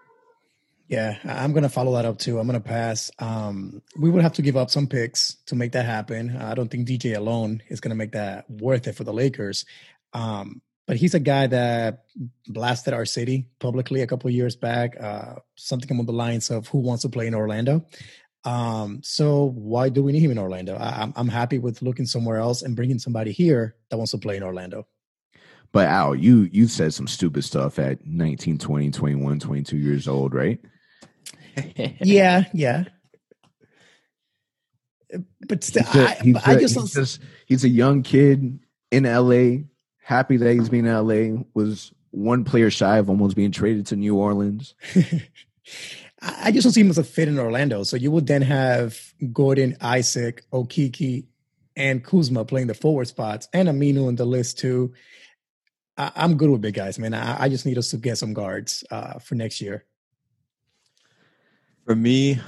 Yeah, 0.89 1.19
I- 1.25 1.45
I'm 1.45 1.53
gonna 1.53 1.69
follow 1.69 1.93
that 1.97 2.07
up 2.07 2.19
too. 2.19 2.39
I'm 2.39 2.47
gonna 2.47 2.61
pass. 2.61 3.11
Um, 3.19 3.83
we 3.99 4.09
would 4.11 4.23
have 4.23 4.33
to 4.35 4.43
give 4.43 4.57
up 4.57 4.71
some 4.71 4.87
picks 4.87 5.37
to 5.47 5.55
make 5.55 5.73
that 5.73 5.85
happen. 5.85 6.35
I 6.37 6.55
don't 6.55 6.71
think 6.71 6.89
DJ 6.89 7.15
alone 7.15 7.63
is 7.69 7.81
gonna 7.81 7.95
make 7.95 8.13
that 8.13 8.51
worth 8.51 8.87
it 8.89 8.95
for 8.95 9.05
the 9.05 9.13
Lakers. 9.13 9.67
Um, 10.15 10.63
but 10.87 10.97
he's 10.97 11.13
a 11.13 11.21
guy 11.21 11.47
that 11.49 12.05
blasted 12.47 12.95
our 12.95 13.05
city 13.05 13.49
publicly 13.59 14.01
a 14.01 14.07
couple 14.07 14.29
of 14.29 14.35
years 14.35 14.57
back. 14.57 14.97
Uh, 14.99 15.35
something 15.57 15.91
along 15.91 16.07
the 16.07 16.13
lines 16.13 16.51
of 16.51 16.69
"Who 16.69 16.79
wants 16.79 17.03
to 17.03 17.11
play 17.11 17.27
in 17.27 17.35
Orlando?" 17.35 17.85
Um, 18.45 19.01
so 19.03 19.51
why 19.55 19.89
do 19.89 20.03
we 20.03 20.13
need 20.13 20.21
him 20.23 20.31
in 20.31 20.39
Orlando? 20.39 20.77
I, 20.77 21.03
I'm 21.03 21.13
I'm 21.17 21.29
happy 21.29 21.59
with 21.59 21.83
looking 21.83 22.07
somewhere 22.07 22.37
else 22.39 22.63
and 22.63 22.77
bringing 22.77 22.99
somebody 22.99 23.33
here 23.33 23.75
that 23.91 23.97
wants 23.97 24.13
to 24.13 24.19
play 24.19 24.37
in 24.37 24.43
Orlando. 24.43 24.87
But 25.73 25.87
Al, 25.89 26.15
you 26.15 26.49
you 26.53 26.67
said 26.69 26.95
some 26.95 27.07
stupid 27.09 27.45
stuff 27.45 27.79
at 27.79 28.07
19, 28.07 28.57
20, 28.59 28.91
21, 28.91 29.39
22 29.41 29.77
years 29.77 30.09
old, 30.09 30.35
right? 30.35 30.61
Yeah, 32.01 32.45
yeah. 32.55 32.85
But 35.49 35.65
still, 35.65 35.85
He's 35.85 35.95
a- 35.97 36.09
I, 36.09 36.15
he's 36.23 36.35
but 36.35 36.49
I 36.49 36.53
a- 36.53 36.61
just 36.61 36.75
he's 36.79 36.93
just 36.95 37.21
he's 37.47 37.65
a 37.65 37.69
young 37.69 38.03
kid 38.03 38.59
in 38.91 39.05
LA, 39.05 39.65
happy 40.03 40.37
that 40.37 40.53
he's 40.55 40.69
being 40.69 40.87
in 40.87 40.93
LA, 40.95 41.43
was 41.55 41.93
one 42.11 42.45
player 42.45 42.71
shy 42.71 42.99
of 42.99 43.11
almost 43.11 43.35
being 43.37 43.51
traded 43.51 43.87
to 43.87 43.97
New 43.97 44.17
Orleans. 44.17 44.75
I 46.23 46.49
I 46.49 46.51
just 46.51 46.65
don't 46.65 46.73
see 46.73 46.81
him 46.81 46.91
as 46.91 46.99
a 46.99 47.05
fit 47.05 47.29
in 47.29 47.39
Orlando. 47.39 47.83
So 47.85 47.97
you 47.97 48.11
would 48.11 48.27
then 48.27 48.43
have 48.43 48.99
Gordon, 49.33 49.77
Isaac, 49.81 50.45
Okeke, 50.53 51.27
and 51.77 52.03
Kuzma 52.05 52.45
playing 52.45 52.67
the 52.67 52.75
forward 52.75 53.07
spots, 53.09 53.49
and 53.53 53.69
Aminu 53.69 54.09
in 54.09 54.17
the 54.17 54.25
list 54.25 54.59
too. 54.59 54.93
I, 55.97 56.11
I'm 56.17 56.37
good 56.37 56.51
with 56.51 56.61
big 56.61 56.75
guys, 56.75 56.99
man. 56.99 57.15
I, 57.15 57.45
I 57.45 57.49
just 57.49 57.67
need 57.67 57.79
us 57.79 57.91
to 57.91 57.97
get 57.97 58.19
some 58.19 58.33
guards 58.35 58.85
uh, 58.91 59.19
for 59.19 59.35
next 59.35 59.61
year. 59.61 59.85
For 61.85 61.95
me, 61.97 62.39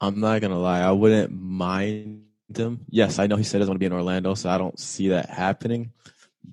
I'm 0.00 0.20
not 0.20 0.40
gonna 0.40 0.58
lie. 0.58 0.80
I 0.80 0.92
wouldn't 0.92 1.32
mind 1.32 2.24
him. 2.56 2.80
Yes, 2.88 3.18
I 3.18 3.26
know 3.26 3.36
he 3.36 3.44
said 3.44 3.58
he 3.58 3.60
doesn't 3.60 3.70
want 3.70 3.76
to 3.76 3.80
be 3.80 3.86
in 3.86 3.92
Orlando, 3.92 4.34
so 4.34 4.50
I 4.50 4.58
don't 4.58 4.78
see 4.78 5.08
that 5.08 5.28
happening. 5.30 5.92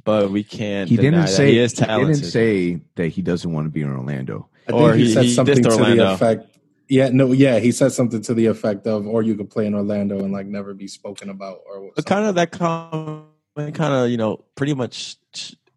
But 0.04 0.30
we 0.32 0.44
can't. 0.44 0.90
He 0.90 0.96
deny 0.98 1.06
didn't 1.06 1.22
that 1.22 1.30
say 1.30 1.52
he 1.52 1.60
is 1.60 1.72
he 1.80 1.86
didn't 1.86 2.16
say 2.16 2.82
that 2.96 3.08
he 3.08 3.22
doesn't 3.22 3.52
want 3.52 3.66
to 3.66 3.72
be 3.72 3.82
in 3.82 3.90
Orlando. 3.90 4.50
I 4.68 4.72
think 4.72 4.82
Or 4.82 4.94
he, 4.94 5.06
he- 5.06 5.14
said 5.14 5.30
something 5.30 5.56
dissed 5.58 5.64
to 5.70 5.76
Orlando. 5.76 6.06
the 6.06 6.14
effect. 6.14 6.57
Yeah, 6.90 7.10
no, 7.10 7.32
yeah, 7.34 7.60
he 7.60 7.72
said 7.72 7.92
something 7.92 8.22
to 8.22 8.34
the 8.34 8.46
effect 8.46 8.88
of, 8.88 9.06
or 9.06 9.22
you 9.22 9.36
could 9.36 9.50
play 9.50 9.66
in 9.66 9.76
Orlando 9.76 10.20
and 10.20 10.32
like 10.32 10.46
never 10.48 10.74
be 10.74 10.88
spoken 10.88 11.30
about, 11.30 11.60
or 11.66 11.92
But 11.96 12.06
kind 12.06 12.26
of 12.26 12.36
that 12.36 12.52
comment 12.52 13.26
kind 13.74 13.94
of 13.94 14.10
you 14.10 14.18
know 14.18 14.46
pretty 14.56 14.74
much 14.74 15.18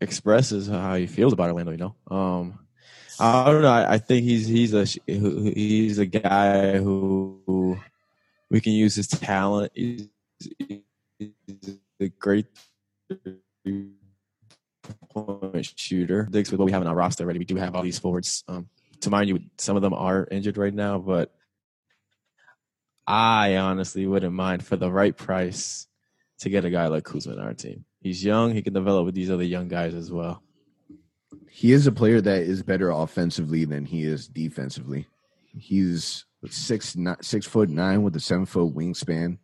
expresses 0.00 0.68
how 0.68 0.94
he 0.94 1.06
feels 1.06 1.32
about 1.32 1.48
Orlando. 1.48 1.72
You 1.72 1.78
know, 1.78 1.94
um, 2.16 2.58
I 3.18 3.50
don't 3.50 3.62
know. 3.62 3.68
I, 3.68 3.94
I 3.94 3.98
think 3.98 4.24
he's 4.24 4.46
he's 4.46 4.72
a 4.72 4.84
he's 5.06 5.98
a 5.98 6.06
guy 6.06 6.78
who, 6.78 7.40
who 7.46 7.78
we 8.50 8.60
can 8.60 8.72
use 8.72 8.94
his 8.94 9.08
talent. 9.08 9.72
He's, 9.74 10.08
he's 10.58 11.78
a 12.00 12.08
great 12.08 12.46
point 15.10 15.72
shooter. 15.76 16.28
With 16.32 16.52
what 16.52 16.64
we 16.64 16.72
have 16.72 16.82
in 16.82 16.88
our 16.88 16.94
roster 16.94 17.24
already. 17.24 17.40
We 17.40 17.44
do 17.44 17.56
have 17.56 17.74
all 17.74 17.82
these 17.82 17.98
forwards. 17.98 18.44
Um, 18.48 18.68
to 19.00 19.10
mind 19.10 19.28
you, 19.28 19.40
some 19.58 19.76
of 19.76 19.82
them 19.82 19.94
are 19.94 20.26
injured 20.30 20.56
right 20.56 20.74
now, 20.74 20.98
but 20.98 21.32
I 23.06 23.56
honestly 23.56 24.06
wouldn't 24.06 24.34
mind 24.34 24.64
for 24.64 24.76
the 24.76 24.90
right 24.90 25.16
price 25.16 25.86
to 26.40 26.48
get 26.48 26.64
a 26.64 26.70
guy 26.70 26.86
like 26.86 27.04
Kuzma 27.04 27.34
in 27.34 27.40
our 27.40 27.54
team. 27.54 27.84
He's 28.00 28.24
young. 28.24 28.54
He 28.54 28.62
can 28.62 28.72
develop 28.72 29.04
with 29.04 29.14
these 29.14 29.30
other 29.30 29.44
young 29.44 29.68
guys 29.68 29.94
as 29.94 30.10
well. 30.10 30.42
He 31.48 31.72
is 31.72 31.86
a 31.86 31.92
player 31.92 32.20
that 32.20 32.42
is 32.42 32.62
better 32.62 32.90
offensively 32.90 33.64
than 33.64 33.84
he 33.84 34.04
is 34.04 34.28
defensively. 34.28 35.06
He's 35.58 36.24
six 36.48 36.94
foot 37.46 37.68
nine 37.68 38.02
with 38.02 38.16
a 38.16 38.20
seven 38.20 38.46
foot 38.46 38.74
wingspan. 38.74 39.38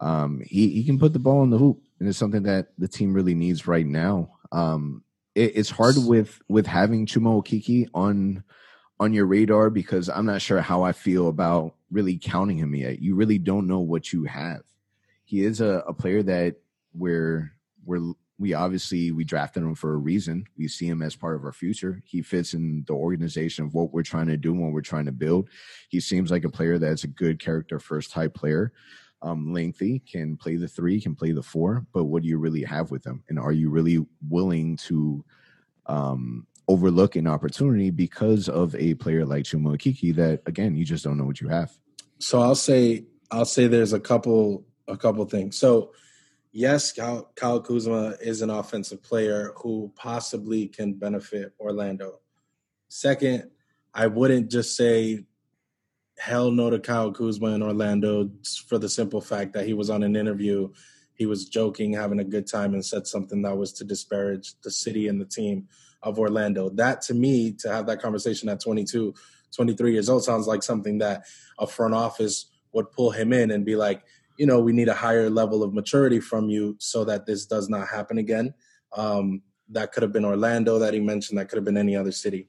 Um, 0.00 0.42
he 0.44 0.70
he 0.70 0.84
can 0.84 0.98
put 0.98 1.12
the 1.12 1.18
ball 1.18 1.42
in 1.42 1.50
the 1.50 1.58
hoop, 1.58 1.80
and 1.98 2.08
it's 2.08 2.18
something 2.18 2.42
that 2.44 2.68
the 2.76 2.88
team 2.88 3.14
really 3.14 3.34
needs 3.34 3.66
right 3.66 3.86
now. 3.86 4.32
Um, 4.52 5.02
it, 5.34 5.52
it's 5.56 5.70
hard 5.70 5.94
with 5.96 6.40
with 6.48 6.66
having 6.66 7.06
Chuma 7.06 7.42
Okeke 7.42 7.88
on 7.94 8.44
on 9.00 9.12
your 9.12 9.26
radar 9.26 9.70
because 9.70 10.08
I'm 10.08 10.26
not 10.26 10.42
sure 10.42 10.60
how 10.60 10.82
I 10.82 10.92
feel 10.92 11.28
about 11.28 11.74
really 11.90 12.18
counting 12.18 12.58
him 12.58 12.74
yet. 12.74 13.00
You 13.00 13.14
really 13.14 13.38
don't 13.38 13.66
know 13.66 13.80
what 13.80 14.12
you 14.12 14.24
have. 14.24 14.62
He 15.24 15.44
is 15.44 15.60
a, 15.60 15.84
a 15.86 15.92
player 15.92 16.22
that 16.24 16.56
we're 16.94 17.52
we're 17.84 18.12
we 18.38 18.54
obviously 18.54 19.10
we 19.10 19.24
drafted 19.24 19.62
him 19.62 19.74
for 19.74 19.94
a 19.94 19.98
reason. 19.98 20.44
We 20.56 20.68
see 20.68 20.86
him 20.86 21.02
as 21.02 21.16
part 21.16 21.36
of 21.36 21.44
our 21.44 21.52
future. 21.52 22.00
He 22.04 22.22
fits 22.22 22.54
in 22.54 22.84
the 22.86 22.92
organization 22.92 23.64
of 23.64 23.74
what 23.74 23.92
we're 23.92 24.02
trying 24.02 24.28
to 24.28 24.36
do 24.36 24.52
and 24.52 24.62
what 24.62 24.72
we're 24.72 24.80
trying 24.80 25.06
to 25.06 25.12
build. 25.12 25.48
He 25.88 26.00
seems 26.00 26.30
like 26.30 26.44
a 26.44 26.50
player 26.50 26.78
that's 26.78 27.04
a 27.04 27.08
good 27.08 27.40
character 27.40 27.80
first 27.80 28.12
type 28.12 28.34
player. 28.34 28.72
Um, 29.20 29.52
lengthy, 29.52 29.98
can 29.98 30.36
play 30.36 30.54
the 30.54 30.68
three, 30.68 31.00
can 31.00 31.16
play 31.16 31.32
the 31.32 31.42
four, 31.42 31.84
but 31.92 32.04
what 32.04 32.22
do 32.22 32.28
you 32.28 32.38
really 32.38 32.62
have 32.62 32.92
with 32.92 33.04
him? 33.04 33.24
And 33.28 33.36
are 33.36 33.50
you 33.50 33.68
really 33.68 34.06
willing 34.28 34.76
to 34.76 35.24
um, 35.86 36.46
overlook 36.68 37.16
an 37.16 37.26
opportunity 37.26 37.90
because 37.90 38.48
of 38.48 38.74
a 38.76 38.94
player 38.94 39.24
like 39.24 39.44
Chuma 39.44 40.14
that 40.14 40.42
again 40.46 40.76
you 40.76 40.84
just 40.84 41.02
don't 41.02 41.16
know 41.16 41.24
what 41.24 41.40
you 41.40 41.48
have? 41.48 41.72
So 42.18 42.40
I'll 42.40 42.54
say 42.54 43.06
I'll 43.30 43.46
say 43.46 43.66
there's 43.66 43.94
a 43.94 44.00
couple 44.00 44.64
a 44.86 44.96
couple 44.96 45.24
things. 45.24 45.56
So 45.56 45.92
yes, 46.52 46.92
Kyle 46.92 47.60
Kuzma 47.60 48.16
is 48.20 48.42
an 48.42 48.50
offensive 48.50 49.02
player 49.02 49.52
who 49.56 49.92
possibly 49.96 50.68
can 50.68 50.94
benefit 50.94 51.52
Orlando. 51.58 52.20
Second, 52.88 53.50
I 53.94 54.06
wouldn't 54.06 54.50
just 54.50 54.76
say 54.76 55.24
hell 56.18 56.50
no 56.50 56.68
to 56.68 56.78
Kyle 56.78 57.12
Kuzma 57.12 57.48
in 57.48 57.62
Orlando 57.62 58.30
for 58.66 58.78
the 58.78 58.88
simple 58.88 59.20
fact 59.20 59.52
that 59.54 59.66
he 59.66 59.72
was 59.72 59.88
on 59.88 60.02
an 60.02 60.16
interview. 60.16 60.70
He 61.14 61.26
was 61.26 61.48
joking, 61.48 61.92
having 61.92 62.20
a 62.20 62.24
good 62.24 62.46
time, 62.46 62.74
and 62.74 62.84
said 62.84 63.06
something 63.06 63.42
that 63.42 63.56
was 63.56 63.72
to 63.74 63.84
disparage 63.84 64.54
the 64.62 64.70
city 64.70 65.08
and 65.08 65.20
the 65.20 65.26
team 65.26 65.68
of 66.02 66.18
Orlando. 66.18 66.70
That 66.70 67.02
to 67.02 67.14
me, 67.14 67.52
to 67.60 67.72
have 67.72 67.86
that 67.86 68.00
conversation 68.00 68.48
at 68.48 68.60
22, 68.60 69.14
23 69.54 69.92
years 69.92 70.08
old, 70.08 70.24
sounds 70.24 70.46
like 70.46 70.62
something 70.62 70.98
that 70.98 71.24
a 71.58 71.66
front 71.66 71.94
office 71.94 72.46
would 72.72 72.90
pull 72.92 73.10
him 73.10 73.32
in 73.32 73.50
and 73.50 73.64
be 73.64 73.76
like, 73.76 74.02
you 74.38 74.46
know, 74.46 74.60
we 74.60 74.72
need 74.72 74.88
a 74.88 74.94
higher 74.94 75.28
level 75.28 75.62
of 75.62 75.74
maturity 75.74 76.20
from 76.20 76.48
you 76.48 76.76
so 76.78 77.04
that 77.04 77.26
this 77.26 77.46
does 77.46 77.68
not 77.68 77.88
happen 77.88 78.18
again. 78.18 78.54
Um, 78.96 79.42
that 79.70 79.92
could 79.92 80.02
have 80.02 80.12
been 80.12 80.24
Orlando 80.24 80.78
that 80.78 80.94
he 80.94 81.00
mentioned. 81.00 81.38
That 81.38 81.48
could 81.48 81.56
have 81.56 81.64
been 81.64 81.76
any 81.76 81.96
other 81.96 82.12
city. 82.12 82.48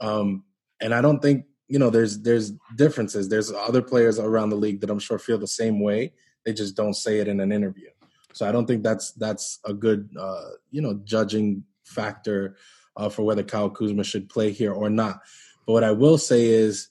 Um, 0.00 0.44
and 0.80 0.94
I 0.94 1.00
don't 1.00 1.20
think 1.20 1.46
you 1.68 1.78
know 1.78 1.90
there's 1.90 2.20
there's 2.20 2.52
differences. 2.76 3.28
There's 3.28 3.50
other 3.50 3.80
players 3.80 4.18
around 4.18 4.50
the 4.50 4.56
league 4.56 4.80
that 4.82 4.90
I'm 4.90 4.98
sure 4.98 5.18
feel 5.18 5.38
the 5.38 5.46
same 5.46 5.80
way. 5.80 6.12
They 6.44 6.52
just 6.52 6.76
don't 6.76 6.94
say 6.94 7.18
it 7.18 7.28
in 7.28 7.40
an 7.40 7.50
interview. 7.50 7.88
So 8.34 8.46
I 8.46 8.52
don't 8.52 8.66
think 8.66 8.82
that's 8.82 9.12
that's 9.12 9.58
a 9.64 9.72
good 9.72 10.10
uh, 10.18 10.50
you 10.70 10.82
know 10.82 11.00
judging 11.04 11.64
factor 11.84 12.56
uh, 12.96 13.08
for 13.08 13.22
whether 13.22 13.42
Kyle 13.42 13.70
Kuzma 13.70 14.04
should 14.04 14.28
play 14.28 14.50
here 14.50 14.72
or 14.72 14.90
not. 14.90 15.20
But 15.66 15.72
what 15.72 15.84
I 15.84 15.92
will 15.92 16.18
say 16.18 16.46
is 16.46 16.88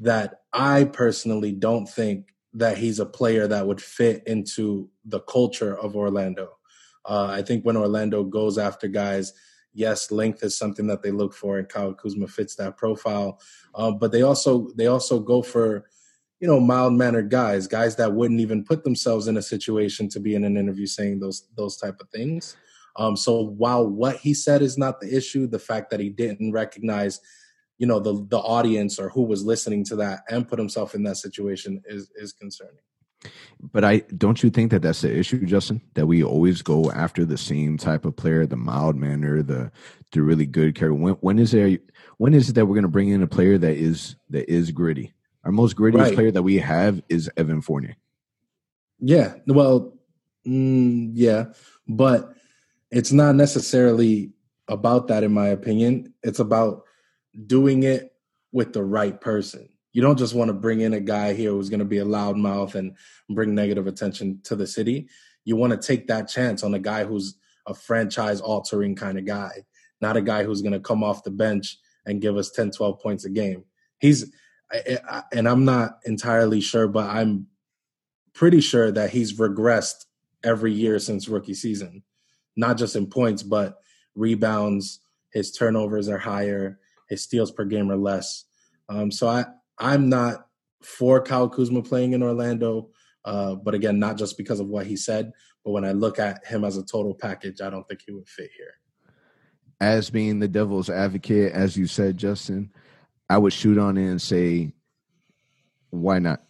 that 0.00 0.40
I 0.52 0.84
personally 0.84 1.52
don't 1.52 1.86
think 1.86 2.34
that 2.54 2.78
he's 2.78 2.98
a 2.98 3.06
player 3.06 3.46
that 3.46 3.66
would 3.66 3.80
fit 3.80 4.22
into 4.26 4.88
the 5.04 5.20
culture 5.20 5.78
of 5.78 5.96
Orlando. 5.96 6.58
Uh, 7.04 7.26
I 7.26 7.42
think 7.42 7.64
when 7.64 7.76
Orlando 7.76 8.24
goes 8.24 8.58
after 8.58 8.88
guys, 8.88 9.32
yes, 9.72 10.10
length 10.10 10.42
is 10.42 10.56
something 10.56 10.86
that 10.88 11.02
they 11.02 11.10
look 11.10 11.34
for, 11.34 11.58
and 11.58 11.68
Kyle 11.68 11.94
Kuzma 11.94 12.26
fits 12.26 12.56
that 12.56 12.76
profile. 12.76 13.40
Uh, 13.74 13.92
but 13.92 14.12
they 14.12 14.22
also 14.22 14.70
they 14.76 14.86
also 14.86 15.20
go 15.20 15.42
for 15.42 15.88
you 16.40 16.48
know 16.48 16.60
mild 16.60 16.94
mannered 16.94 17.30
guys, 17.30 17.66
guys 17.66 17.96
that 17.96 18.12
wouldn't 18.12 18.40
even 18.40 18.64
put 18.64 18.84
themselves 18.84 19.28
in 19.28 19.36
a 19.36 19.42
situation 19.42 20.08
to 20.10 20.20
be 20.20 20.34
in 20.34 20.44
an 20.44 20.56
interview 20.56 20.86
saying 20.86 21.20
those 21.20 21.48
those 21.56 21.76
type 21.76 22.00
of 22.00 22.08
things. 22.10 22.56
Um, 22.98 23.16
so 23.16 23.40
while 23.40 23.86
what 23.86 24.16
he 24.16 24.34
said 24.34 24.60
is 24.60 24.76
not 24.76 25.00
the 25.00 25.16
issue, 25.16 25.46
the 25.46 25.58
fact 25.58 25.90
that 25.90 26.00
he 26.00 26.10
didn't 26.10 26.52
recognize, 26.52 27.20
you 27.78 27.86
know, 27.86 28.00
the 28.00 28.26
the 28.28 28.38
audience 28.38 28.98
or 28.98 29.08
who 29.08 29.22
was 29.22 29.44
listening 29.44 29.84
to 29.84 29.96
that 29.96 30.20
and 30.28 30.48
put 30.48 30.58
himself 30.58 30.94
in 30.94 31.04
that 31.04 31.16
situation 31.16 31.80
is 31.86 32.10
is 32.16 32.32
concerning. 32.32 32.80
But 33.60 33.84
I 33.84 33.98
don't 34.16 34.42
you 34.42 34.50
think 34.50 34.70
that 34.72 34.82
that's 34.82 35.00
the 35.00 35.16
issue, 35.16 35.44
Justin? 35.46 35.80
That 35.94 36.06
we 36.06 36.22
always 36.22 36.62
go 36.62 36.90
after 36.90 37.24
the 37.24 37.38
same 37.38 37.76
type 37.76 38.04
of 38.04 38.16
player, 38.16 38.46
the 38.46 38.56
mild 38.56 38.96
manner, 38.96 39.42
the 39.42 39.70
the 40.12 40.22
really 40.22 40.46
good 40.46 40.74
character. 40.74 40.94
When 40.94 41.14
when 41.14 41.38
is 41.38 41.52
there? 41.52 41.78
When 42.16 42.34
is 42.34 42.48
it 42.48 42.54
that 42.54 42.66
we're 42.66 42.74
going 42.74 42.82
to 42.82 42.88
bring 42.88 43.10
in 43.10 43.22
a 43.22 43.28
player 43.28 43.58
that 43.58 43.76
is 43.76 44.16
that 44.30 44.50
is 44.52 44.72
gritty? 44.72 45.12
Our 45.44 45.52
most 45.52 45.76
grittiest 45.76 46.00
right. 46.00 46.14
player 46.14 46.30
that 46.32 46.42
we 46.42 46.58
have 46.58 47.00
is 47.08 47.30
Evan 47.36 47.60
Fournier. 47.60 47.96
Yeah, 49.00 49.34
well, 49.46 49.94
mm, 50.46 51.10
yeah, 51.14 51.46
but 51.86 52.34
it's 52.90 53.12
not 53.12 53.34
necessarily 53.34 54.32
about 54.68 55.08
that 55.08 55.24
in 55.24 55.32
my 55.32 55.48
opinion. 55.48 56.12
It's 56.22 56.38
about 56.38 56.82
doing 57.46 57.82
it 57.82 58.12
with 58.52 58.72
the 58.72 58.84
right 58.84 59.20
person. 59.20 59.68
You 59.92 60.02
don't 60.02 60.18
just 60.18 60.34
want 60.34 60.48
to 60.48 60.54
bring 60.54 60.80
in 60.80 60.94
a 60.94 61.00
guy 61.00 61.34
here 61.34 61.50
who's 61.50 61.70
going 61.70 61.80
to 61.80 61.84
be 61.84 61.98
a 61.98 62.04
loudmouth 62.04 62.74
and 62.74 62.96
bring 63.30 63.54
negative 63.54 63.86
attention 63.86 64.40
to 64.44 64.56
the 64.56 64.66
city. 64.66 65.08
You 65.44 65.56
want 65.56 65.72
to 65.72 65.86
take 65.86 66.06
that 66.08 66.28
chance 66.28 66.62
on 66.62 66.74
a 66.74 66.78
guy 66.78 67.04
who's 67.04 67.36
a 67.66 67.74
franchise 67.74 68.40
altering 68.40 68.94
kind 68.94 69.18
of 69.18 69.26
guy 69.26 69.64
not 70.00 70.16
a 70.16 70.22
guy 70.22 70.44
who's 70.44 70.62
going 70.62 70.72
to 70.72 70.80
come 70.80 71.02
off 71.02 71.24
the 71.24 71.30
bench 71.30 71.78
and 72.06 72.20
give 72.20 72.36
us 72.36 72.50
10 72.50 72.70
12 72.70 73.00
points 73.00 73.24
a 73.24 73.30
game. 73.30 73.64
He's 73.98 74.30
and 75.32 75.48
i'm 75.48 75.64
not 75.64 75.98
entirely 76.04 76.60
sure 76.60 76.86
but 76.86 77.08
i'm 77.08 77.46
pretty 78.34 78.60
sure 78.60 78.92
that 78.92 79.08
he's 79.08 79.38
regressed 79.38 80.04
every 80.44 80.70
year 80.70 80.98
since 80.98 81.26
rookie 81.26 81.54
season 81.54 82.02
not 82.58 82.76
just 82.76 82.96
in 82.96 83.06
points, 83.06 83.42
but 83.42 83.78
rebounds. 84.14 85.00
His 85.32 85.52
turnovers 85.52 86.08
are 86.08 86.18
higher. 86.18 86.78
His 87.08 87.22
steals 87.22 87.50
per 87.50 87.64
game 87.64 87.90
are 87.90 87.96
less. 87.96 88.44
Um, 88.88 89.10
so 89.10 89.28
I 89.28 89.46
I'm 89.78 90.08
not 90.08 90.46
for 90.82 91.22
Kyle 91.22 91.48
Kuzma 91.48 91.82
playing 91.82 92.12
in 92.12 92.22
Orlando, 92.22 92.90
uh, 93.24 93.54
but 93.54 93.74
again, 93.74 93.98
not 93.98 94.18
just 94.18 94.36
because 94.36 94.58
of 94.60 94.66
what 94.66 94.86
he 94.86 94.96
said, 94.96 95.32
but 95.64 95.70
when 95.70 95.84
I 95.84 95.92
look 95.92 96.18
at 96.18 96.44
him 96.46 96.64
as 96.64 96.76
a 96.76 96.84
total 96.84 97.14
package, 97.14 97.60
I 97.60 97.70
don't 97.70 97.86
think 97.86 98.02
he 98.04 98.12
would 98.12 98.28
fit 98.28 98.50
here. 98.56 98.74
As 99.80 100.10
being 100.10 100.40
the 100.40 100.48
devil's 100.48 100.90
advocate, 100.90 101.52
as 101.52 101.76
you 101.76 101.86
said, 101.86 102.16
Justin, 102.16 102.72
I 103.30 103.38
would 103.38 103.52
shoot 103.52 103.78
on 103.78 103.96
in 103.96 104.08
and 104.08 104.22
say, 104.22 104.72
why 105.90 106.18
not? 106.18 106.42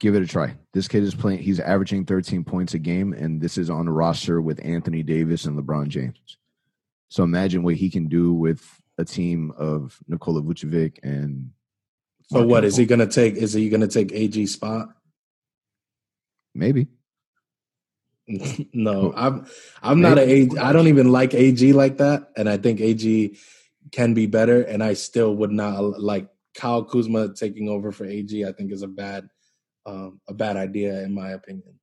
Give 0.00 0.14
it 0.14 0.22
a 0.22 0.26
try. 0.26 0.56
This 0.72 0.88
kid 0.88 1.02
is 1.02 1.14
playing. 1.14 1.40
He's 1.40 1.60
averaging 1.60 2.04
13 2.04 2.44
points 2.44 2.74
a 2.74 2.78
game, 2.78 3.12
and 3.12 3.40
this 3.40 3.58
is 3.58 3.70
on 3.70 3.86
the 3.86 3.92
roster 3.92 4.40
with 4.40 4.64
Anthony 4.64 5.02
Davis 5.02 5.44
and 5.44 5.58
LeBron 5.58 5.88
James. 5.88 6.18
So 7.08 7.22
imagine 7.22 7.62
what 7.62 7.74
he 7.74 7.90
can 7.90 8.08
do 8.08 8.32
with 8.32 8.64
a 8.98 9.04
team 9.04 9.52
of 9.56 9.98
Nikola 10.08 10.42
Vucevic 10.42 10.98
and. 11.02 11.50
So 12.28 12.38
Mark 12.38 12.48
what 12.48 12.64
is 12.64 12.76
he 12.76 12.86
going 12.86 12.98
to 12.98 13.06
take? 13.06 13.34
Is 13.34 13.52
he 13.52 13.68
going 13.68 13.82
to 13.82 13.88
take 13.88 14.12
AG 14.12 14.46
spot? 14.46 14.88
Maybe. 16.54 16.88
no, 18.72 19.12
I'm. 19.16 19.46
I'm 19.82 20.00
not 20.00 20.18
a 20.18 20.28
AG. 20.28 20.58
I 20.58 20.72
don't 20.72 20.88
even 20.88 21.12
like 21.12 21.34
AG 21.34 21.72
like 21.72 21.98
that, 21.98 22.30
and 22.36 22.48
I 22.48 22.56
think 22.56 22.80
AG 22.80 23.36
can 23.92 24.14
be 24.14 24.26
better. 24.26 24.62
And 24.62 24.82
I 24.82 24.94
still 24.94 25.36
would 25.36 25.52
not 25.52 26.00
like 26.00 26.28
Kyle 26.54 26.82
Kuzma 26.82 27.34
taking 27.34 27.68
over 27.68 27.92
for 27.92 28.04
AG. 28.04 28.44
I 28.44 28.50
think 28.50 28.72
is 28.72 28.82
a 28.82 28.88
bad 28.88 29.28
um, 29.86 30.20
a 30.28 30.34
bad 30.34 30.56
idea, 30.56 31.02
in 31.02 31.14
my 31.14 31.30
opinion. 31.30 31.78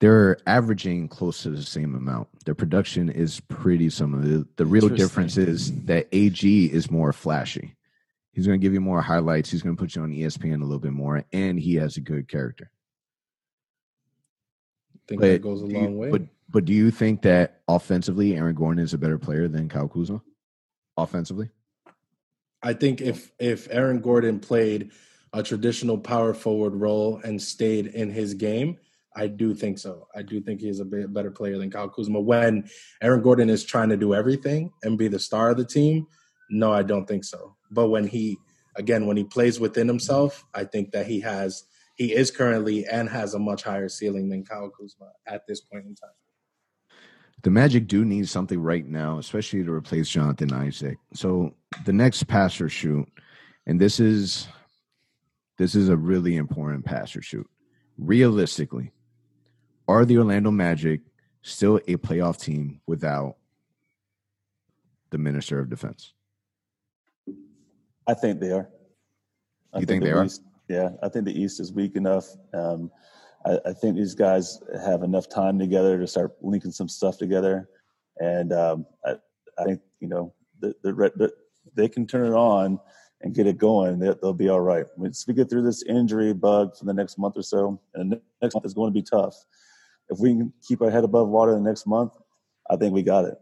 They're 0.00 0.38
averaging 0.46 1.08
close 1.08 1.42
to 1.42 1.50
the 1.50 1.62
same 1.62 1.94
amount. 1.94 2.28
Their 2.46 2.54
production 2.54 3.10
is 3.10 3.40
pretty 3.40 3.90
similar. 3.90 4.22
The, 4.22 4.48
the 4.56 4.66
real 4.66 4.88
difference 4.88 5.36
is 5.36 5.72
that 5.84 6.08
AG 6.12 6.66
is 6.66 6.90
more 6.90 7.12
flashy. 7.12 7.76
He's 8.32 8.46
going 8.46 8.58
to 8.58 8.64
give 8.64 8.72
you 8.72 8.80
more 8.80 9.02
highlights. 9.02 9.50
He's 9.50 9.62
going 9.62 9.76
to 9.76 9.80
put 9.80 9.94
you 9.94 10.02
on 10.02 10.12
ESPN 10.12 10.60
a 10.62 10.64
little 10.64 10.78
bit 10.78 10.92
more, 10.92 11.24
and 11.32 11.58
he 11.58 11.74
has 11.74 11.96
a 11.96 12.00
good 12.00 12.28
character. 12.28 12.70
I 14.94 15.00
think 15.08 15.20
but 15.20 15.26
that 15.26 15.42
goes 15.42 15.60
a 15.60 15.66
long 15.66 15.92
you, 15.92 15.98
way. 15.98 16.10
But 16.10 16.22
but 16.48 16.64
do 16.64 16.72
you 16.72 16.90
think 16.90 17.22
that 17.22 17.60
offensively, 17.68 18.36
Aaron 18.36 18.54
Gordon 18.54 18.82
is 18.82 18.94
a 18.94 18.98
better 18.98 19.18
player 19.18 19.48
than 19.48 19.68
Kyle 19.68 19.88
Kuzma? 19.88 20.22
Offensively, 20.96 21.50
I 22.62 22.74
think 22.74 23.00
if 23.00 23.32
if 23.38 23.68
Aaron 23.70 24.00
Gordon 24.00 24.38
played 24.40 24.90
a 25.32 25.42
traditional 25.42 25.98
power 25.98 26.34
forward 26.34 26.74
role 26.74 27.20
and 27.22 27.40
stayed 27.40 27.86
in 27.86 28.10
his 28.10 28.34
game, 28.34 28.76
I 29.14 29.28
do 29.28 29.54
think 29.54 29.78
so. 29.78 30.08
I 30.14 30.22
do 30.22 30.40
think 30.40 30.60
he's 30.60 30.80
a 30.80 30.84
bit 30.84 31.12
better 31.12 31.30
player 31.30 31.58
than 31.58 31.70
Kyle 31.70 31.88
Kuzma. 31.88 32.20
When 32.20 32.68
Aaron 33.02 33.22
Gordon 33.22 33.50
is 33.50 33.64
trying 33.64 33.88
to 33.90 33.96
do 33.96 34.14
everything 34.14 34.72
and 34.82 34.98
be 34.98 35.08
the 35.08 35.18
star 35.18 35.50
of 35.50 35.56
the 35.56 35.64
team, 35.64 36.06
no, 36.50 36.72
I 36.72 36.82
don't 36.82 37.06
think 37.06 37.24
so. 37.24 37.56
But 37.70 37.88
when 37.88 38.06
he 38.06 38.38
again 38.76 39.06
when 39.06 39.16
he 39.16 39.24
plays 39.24 39.58
within 39.58 39.88
himself, 39.88 40.44
I 40.54 40.64
think 40.64 40.92
that 40.92 41.06
he 41.06 41.20
has 41.20 41.64
he 41.96 42.14
is 42.14 42.30
currently 42.30 42.86
and 42.86 43.08
has 43.08 43.34
a 43.34 43.38
much 43.38 43.62
higher 43.62 43.88
ceiling 43.88 44.28
than 44.28 44.44
Kyle 44.44 44.70
Kuzma 44.70 45.12
at 45.26 45.46
this 45.46 45.60
point 45.60 45.86
in 45.86 45.94
time. 45.94 46.10
The 47.42 47.50
Magic 47.50 47.86
do 47.86 48.04
need 48.04 48.28
something 48.28 48.60
right 48.60 48.86
now, 48.86 49.18
especially 49.18 49.64
to 49.64 49.72
replace 49.72 50.08
Jonathan 50.08 50.52
Isaac. 50.52 50.98
So 51.14 51.54
the 51.84 51.92
next 51.92 52.24
passer 52.24 52.68
shoot, 52.68 53.08
and 53.66 53.80
this 53.80 54.00
is 54.00 54.48
this 55.58 55.74
is 55.74 55.88
a 55.88 55.96
really 55.96 56.36
important 56.36 56.84
passer 56.84 57.22
shoot. 57.22 57.48
Realistically, 57.98 58.92
are 59.88 60.04
the 60.04 60.18
Orlando 60.18 60.50
Magic 60.50 61.00
still 61.42 61.76
a 61.76 61.96
playoff 61.96 62.40
team 62.40 62.80
without 62.86 63.36
the 65.10 65.18
Minister 65.18 65.58
of 65.58 65.68
Defense? 65.68 66.12
I 68.06 68.14
think 68.14 68.40
they 68.40 68.52
are. 68.52 68.68
I 69.72 69.80
You 69.80 69.86
think 69.86 70.02
they 70.02 70.10
the 70.10 70.18
are? 70.18 70.24
East, 70.24 70.42
yeah, 70.68 70.90
I 71.02 71.08
think 71.08 71.24
the 71.24 71.38
East 71.40 71.60
is 71.60 71.72
weak 71.72 71.96
enough. 71.96 72.26
Um, 72.52 72.90
I, 73.46 73.58
I 73.66 73.72
think 73.72 73.96
these 73.96 74.14
guys 74.14 74.60
have 74.84 75.02
enough 75.02 75.28
time 75.28 75.58
together 75.58 75.98
to 75.98 76.06
start 76.06 76.32
linking 76.40 76.72
some 76.72 76.88
stuff 76.88 77.18
together, 77.18 77.68
and 78.18 78.52
um, 78.52 78.86
I, 79.04 79.14
I 79.58 79.64
think 79.64 79.80
you 80.00 80.08
know 80.08 80.34
the, 80.60 80.74
the, 80.82 80.92
the, 80.92 81.32
they 81.74 81.88
can 81.88 82.06
turn 82.06 82.26
it 82.26 82.36
on 82.36 82.78
and 83.22 83.34
get 83.34 83.46
it 83.46 83.58
going. 83.58 83.98
They, 83.98 84.14
they'll 84.20 84.32
be 84.32 84.48
all 84.48 84.60
right. 84.60 84.86
Once 84.96 85.26
we 85.26 85.34
get 85.34 85.50
through 85.50 85.62
this 85.62 85.82
injury 85.82 86.32
bug 86.32 86.76
for 86.76 86.84
the 86.84 86.94
next 86.94 87.18
month 87.18 87.36
or 87.36 87.42
so, 87.42 87.80
and 87.94 88.12
the 88.12 88.20
next 88.40 88.54
month 88.54 88.66
is 88.66 88.74
going 88.74 88.92
to 88.92 88.94
be 88.94 89.02
tough. 89.02 89.34
If 90.08 90.18
we 90.18 90.30
can 90.30 90.52
keep 90.66 90.82
our 90.82 90.90
head 90.90 91.04
above 91.04 91.28
water 91.28 91.52
the 91.52 91.60
next 91.60 91.86
month, 91.86 92.12
I 92.68 92.76
think 92.76 92.94
we 92.94 93.02
got 93.02 93.24
it. 93.24 93.34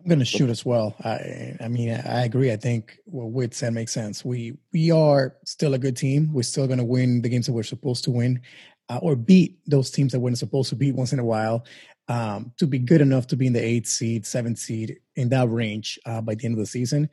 I'm 0.00 0.08
going 0.08 0.18
to 0.18 0.24
shoot 0.26 0.50
as 0.50 0.66
well. 0.66 0.94
I, 1.02 1.56
I 1.60 1.68
mean, 1.68 1.90
I 1.90 2.24
agree. 2.24 2.52
I 2.52 2.56
think 2.56 2.98
what 3.06 3.30
Witt 3.30 3.54
said 3.54 3.72
makes 3.72 3.92
sense. 3.92 4.22
We 4.22 4.52
we 4.70 4.90
are 4.90 5.34
still 5.46 5.72
a 5.72 5.78
good 5.78 5.96
team. 5.96 6.30
We're 6.30 6.42
still 6.42 6.66
going 6.66 6.78
to 6.78 6.84
win 6.84 7.22
the 7.22 7.30
games 7.30 7.46
that 7.46 7.52
we're 7.52 7.62
supposed 7.62 8.04
to 8.04 8.10
win, 8.10 8.42
uh, 8.90 8.98
or 9.00 9.16
beat 9.16 9.58
those 9.66 9.90
teams 9.90 10.12
that 10.12 10.20
we're 10.20 10.34
supposed 10.34 10.68
to 10.68 10.76
beat 10.76 10.94
once 10.94 11.14
in 11.14 11.20
a 11.20 11.24
while. 11.24 11.64
Um, 12.06 12.52
to 12.58 12.66
be 12.66 12.78
good 12.78 13.00
enough 13.00 13.26
to 13.28 13.36
be 13.36 13.46
in 13.46 13.54
the 13.54 13.64
eighth 13.64 13.86
seed, 13.86 14.26
seventh 14.26 14.58
seed 14.58 14.98
in 15.16 15.30
that 15.30 15.48
range 15.48 15.98
uh, 16.04 16.20
by 16.20 16.34
the 16.34 16.44
end 16.44 16.52
of 16.52 16.58
the 16.58 16.66
season. 16.66 17.08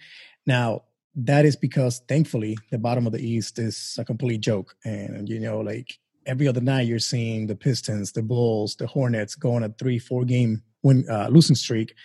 Now 0.46 0.84
that 1.16 1.46
is 1.46 1.56
because 1.56 2.02
thankfully 2.08 2.58
the 2.72 2.78
bottom 2.78 3.06
of 3.06 3.14
the 3.14 3.26
East 3.26 3.60
is 3.60 3.96
a 4.00 4.06
complete 4.06 4.42
joke, 4.42 4.76
and 4.86 5.28
you 5.28 5.40
know, 5.40 5.60
like 5.60 5.98
every 6.26 6.48
other 6.48 6.62
night 6.62 6.88
you're 6.88 7.00
seeing 7.00 7.48
the 7.48 7.56
Pistons, 7.56 8.12
the 8.12 8.22
Bulls, 8.22 8.76
the 8.76 8.88
Hornets 8.88 9.36
going 9.36 9.64
a 9.64 9.70
three, 9.70 10.00
four 10.00 10.24
game 10.24 10.62
win 10.84 11.06
uh, 11.10 11.28
losing 11.30 11.56
streak. 11.56 11.96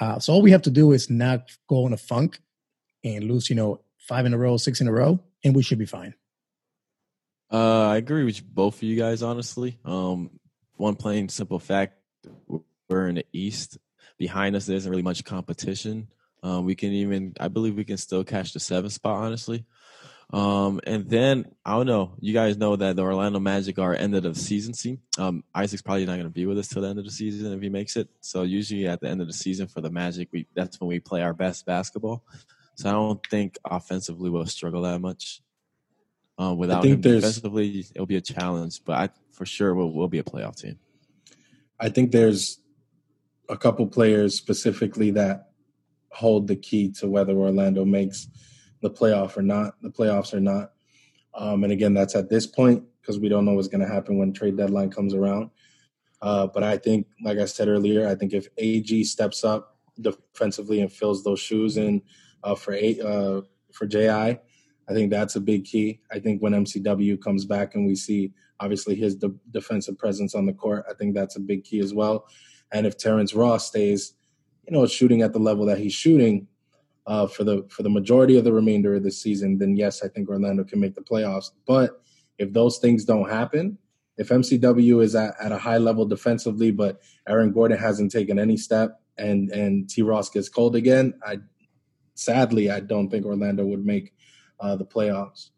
Uh, 0.00 0.18
so 0.18 0.32
all 0.32 0.42
we 0.42 0.50
have 0.50 0.62
to 0.62 0.70
do 0.70 0.92
is 0.92 1.08
not 1.10 1.50
go 1.68 1.86
in 1.86 1.92
a 1.92 1.96
funk 1.96 2.40
and 3.04 3.24
lose, 3.24 3.48
you 3.48 3.56
know, 3.56 3.80
five 3.98 4.26
in 4.26 4.34
a 4.34 4.38
row, 4.38 4.56
six 4.56 4.80
in 4.80 4.88
a 4.88 4.92
row, 4.92 5.18
and 5.44 5.54
we 5.54 5.62
should 5.62 5.78
be 5.78 5.86
fine. 5.86 6.14
Uh, 7.52 7.88
I 7.88 7.96
agree 7.98 8.24
with 8.24 8.42
both 8.42 8.76
of 8.76 8.82
you 8.82 8.96
guys, 8.96 9.22
honestly. 9.22 9.78
Um, 9.84 10.30
one 10.76 10.96
plain 10.96 11.28
simple 11.28 11.58
fact: 11.58 11.98
we're 12.88 13.08
in 13.08 13.16
the 13.16 13.26
East. 13.32 13.78
Behind 14.18 14.54
us, 14.56 14.66
there 14.66 14.76
isn't 14.76 14.90
really 14.90 15.02
much 15.02 15.24
competition. 15.24 16.08
Um, 16.42 16.64
we 16.64 16.74
can 16.74 16.92
even, 16.92 17.34
I 17.38 17.48
believe, 17.48 17.76
we 17.76 17.84
can 17.84 17.96
still 17.96 18.24
catch 18.24 18.52
the 18.52 18.60
seventh 18.60 18.92
spot, 18.92 19.24
honestly. 19.24 19.64
Um, 20.32 20.80
and 20.86 21.08
then 21.08 21.44
I 21.64 21.72
don't 21.72 21.86
know. 21.86 22.14
You 22.20 22.32
guys 22.32 22.56
know 22.56 22.74
that 22.74 22.96
the 22.96 23.02
Orlando 23.02 23.38
Magic 23.38 23.78
are 23.78 23.94
end 23.94 24.14
of 24.14 24.22
the 24.22 24.34
season 24.34 24.72
team. 24.72 25.00
Um, 25.18 25.44
Isaac's 25.54 25.82
probably 25.82 26.06
not 26.06 26.14
going 26.14 26.24
to 26.24 26.30
be 26.30 26.46
with 26.46 26.58
us 26.58 26.68
till 26.68 26.82
the 26.82 26.88
end 26.88 26.98
of 26.98 27.04
the 27.04 27.10
season 27.10 27.52
if 27.52 27.60
he 27.60 27.68
makes 27.68 27.96
it. 27.96 28.08
So 28.20 28.42
usually 28.42 28.86
at 28.86 29.00
the 29.00 29.08
end 29.08 29.20
of 29.20 29.26
the 29.26 29.34
season 29.34 29.66
for 29.66 29.82
the 29.82 29.90
Magic, 29.90 30.28
we 30.32 30.46
that's 30.54 30.80
when 30.80 30.88
we 30.88 31.00
play 31.00 31.20
our 31.20 31.34
best 31.34 31.66
basketball. 31.66 32.24
So 32.76 32.88
I 32.88 32.92
don't 32.92 33.20
think 33.26 33.58
offensively 33.62 34.30
we'll 34.30 34.46
struggle 34.46 34.82
that 34.82 35.00
much. 35.00 35.42
Um, 36.38 36.56
without 36.56 36.82
think 36.82 37.04
him 37.04 37.14
defensively, 37.16 37.84
it'll 37.94 38.06
be 38.06 38.16
a 38.16 38.22
challenge. 38.22 38.80
But 38.86 38.92
I 38.96 39.08
for 39.32 39.44
sure 39.44 39.74
we'll, 39.74 39.92
we'll 39.92 40.08
be 40.08 40.18
a 40.18 40.24
playoff 40.24 40.56
team. 40.56 40.78
I 41.80 41.88
think 41.88 42.12
there's 42.12 42.60
a 43.48 43.56
couple 43.56 43.86
players 43.86 44.34
specifically 44.34 45.10
that 45.12 45.50
hold 46.10 46.46
the 46.46 46.56
key 46.56 46.90
to 46.92 47.08
whether 47.08 47.34
Orlando 47.34 47.84
makes 47.84 48.28
the 48.80 48.90
playoff 48.90 49.36
or 49.36 49.42
not, 49.42 49.80
the 49.82 49.90
playoffs 49.90 50.34
or 50.34 50.40
not. 50.40 50.72
Um, 51.34 51.64
and 51.64 51.72
again, 51.72 51.94
that's 51.94 52.14
at 52.14 52.28
this 52.28 52.46
point 52.46 52.84
because 53.00 53.18
we 53.18 53.28
don't 53.28 53.44
know 53.44 53.54
what's 53.54 53.68
going 53.68 53.80
to 53.80 53.92
happen 53.92 54.18
when 54.18 54.32
trade 54.32 54.56
deadline 54.56 54.90
comes 54.90 55.14
around. 55.14 55.50
Uh, 56.20 56.46
but 56.46 56.62
I 56.62 56.76
think, 56.76 57.06
like 57.24 57.38
I 57.38 57.46
said 57.46 57.68
earlier, 57.68 58.06
I 58.06 58.14
think 58.14 58.32
if 58.32 58.46
AG 58.58 59.04
steps 59.04 59.42
up 59.42 59.76
defensively 60.00 60.80
and 60.80 60.92
fills 60.92 61.24
those 61.24 61.40
shoes 61.40 61.76
in 61.76 62.02
uh, 62.44 62.54
for 62.54 62.74
a, 62.74 63.00
uh, 63.00 63.40
for 63.72 63.86
JI, 63.86 64.08
I 64.88 64.92
think 64.92 65.10
that's 65.10 65.36
a 65.36 65.40
big 65.40 65.64
key. 65.64 66.00
I 66.12 66.18
think 66.18 66.40
when 66.40 66.52
MCW 66.52 67.20
comes 67.20 67.44
back 67.44 67.74
and 67.74 67.86
we 67.86 67.96
see 67.96 68.32
obviously 68.62 68.94
his 68.94 69.16
de- 69.16 69.34
defensive 69.50 69.98
presence 69.98 70.34
on 70.34 70.46
the 70.46 70.52
court, 70.52 70.84
I 70.88 70.94
think 70.94 71.14
that's 71.14 71.36
a 71.36 71.40
big 71.40 71.64
key 71.64 71.80
as 71.80 71.92
well. 71.92 72.26
And 72.70 72.86
if 72.86 72.96
Terrence 72.96 73.34
Ross 73.34 73.66
stays, 73.66 74.14
you 74.66 74.72
know, 74.72 74.86
shooting 74.86 75.22
at 75.22 75.32
the 75.32 75.40
level 75.40 75.66
that 75.66 75.78
he's 75.78 75.92
shooting 75.92 76.46
uh, 77.06 77.26
for 77.26 77.42
the 77.42 77.66
for 77.68 77.82
the 77.82 77.90
majority 77.90 78.36
of 78.38 78.44
the 78.44 78.52
remainder 78.52 78.94
of 78.94 79.02
the 79.02 79.10
season, 79.10 79.58
then 79.58 79.76
yes, 79.76 80.02
I 80.04 80.08
think 80.08 80.28
Orlando 80.28 80.62
can 80.62 80.80
make 80.80 80.94
the 80.94 81.02
playoffs. 81.02 81.50
But 81.66 82.00
if 82.38 82.52
those 82.52 82.78
things 82.78 83.04
don't 83.04 83.28
happen, 83.28 83.76
if 84.16 84.28
MCW 84.28 85.02
is 85.02 85.14
at, 85.16 85.34
at 85.42 85.52
a 85.52 85.58
high 85.58 85.78
level 85.78 86.06
defensively, 86.06 86.70
but 86.70 87.02
Aaron 87.28 87.52
Gordon 87.52 87.78
hasn't 87.78 88.12
taken 88.12 88.38
any 88.38 88.56
step, 88.56 89.00
and 89.18 89.50
and 89.50 89.90
T 89.90 90.02
Ross 90.02 90.30
gets 90.30 90.48
cold 90.48 90.76
again, 90.76 91.14
I 91.26 91.38
sadly 92.14 92.70
I 92.70 92.80
don't 92.80 93.10
think 93.10 93.26
Orlando 93.26 93.64
would 93.64 93.84
make 93.84 94.14
uh, 94.60 94.76
the 94.76 94.86
playoffs. 94.86 95.50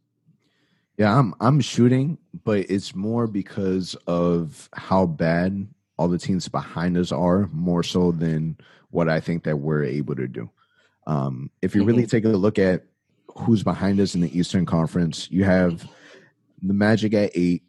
Yeah, 0.97 1.19
I'm 1.19 1.35
I'm 1.41 1.61
shooting, 1.61 2.19
but 2.45 2.71
it's 2.71 2.95
more 2.95 3.27
because 3.27 3.97
of 4.07 4.69
how 4.75 5.07
bad 5.07 5.67
all 5.97 6.09
the 6.09 6.19
teams 6.19 6.49
behind 6.49 6.97
us 6.97 7.11
are, 7.11 7.49
more 7.53 7.83
so 7.83 8.13
than 8.13 8.57
what 8.91 9.09
I 9.09 9.19
think 9.21 9.45
that 9.45 9.57
we're 9.57 9.85
able 9.85 10.15
to 10.15 10.29
do. 10.29 10.51
Um, 11.07 11.51
if 11.63 11.75
you 11.75 11.85
really 11.85 12.07
take 12.07 12.25
a 12.25 12.29
look 12.29 12.59
at 12.59 12.85
who's 13.37 13.65
behind 13.65 13.99
us 13.99 14.15
in 14.15 14.21
the 14.21 14.39
Eastern 14.39 14.67
Conference, 14.67 15.29
you 15.31 15.43
have 15.45 15.89
the 16.63 16.75
Magic 16.75 17.13
at 17.15 17.33
eight, 17.35 17.65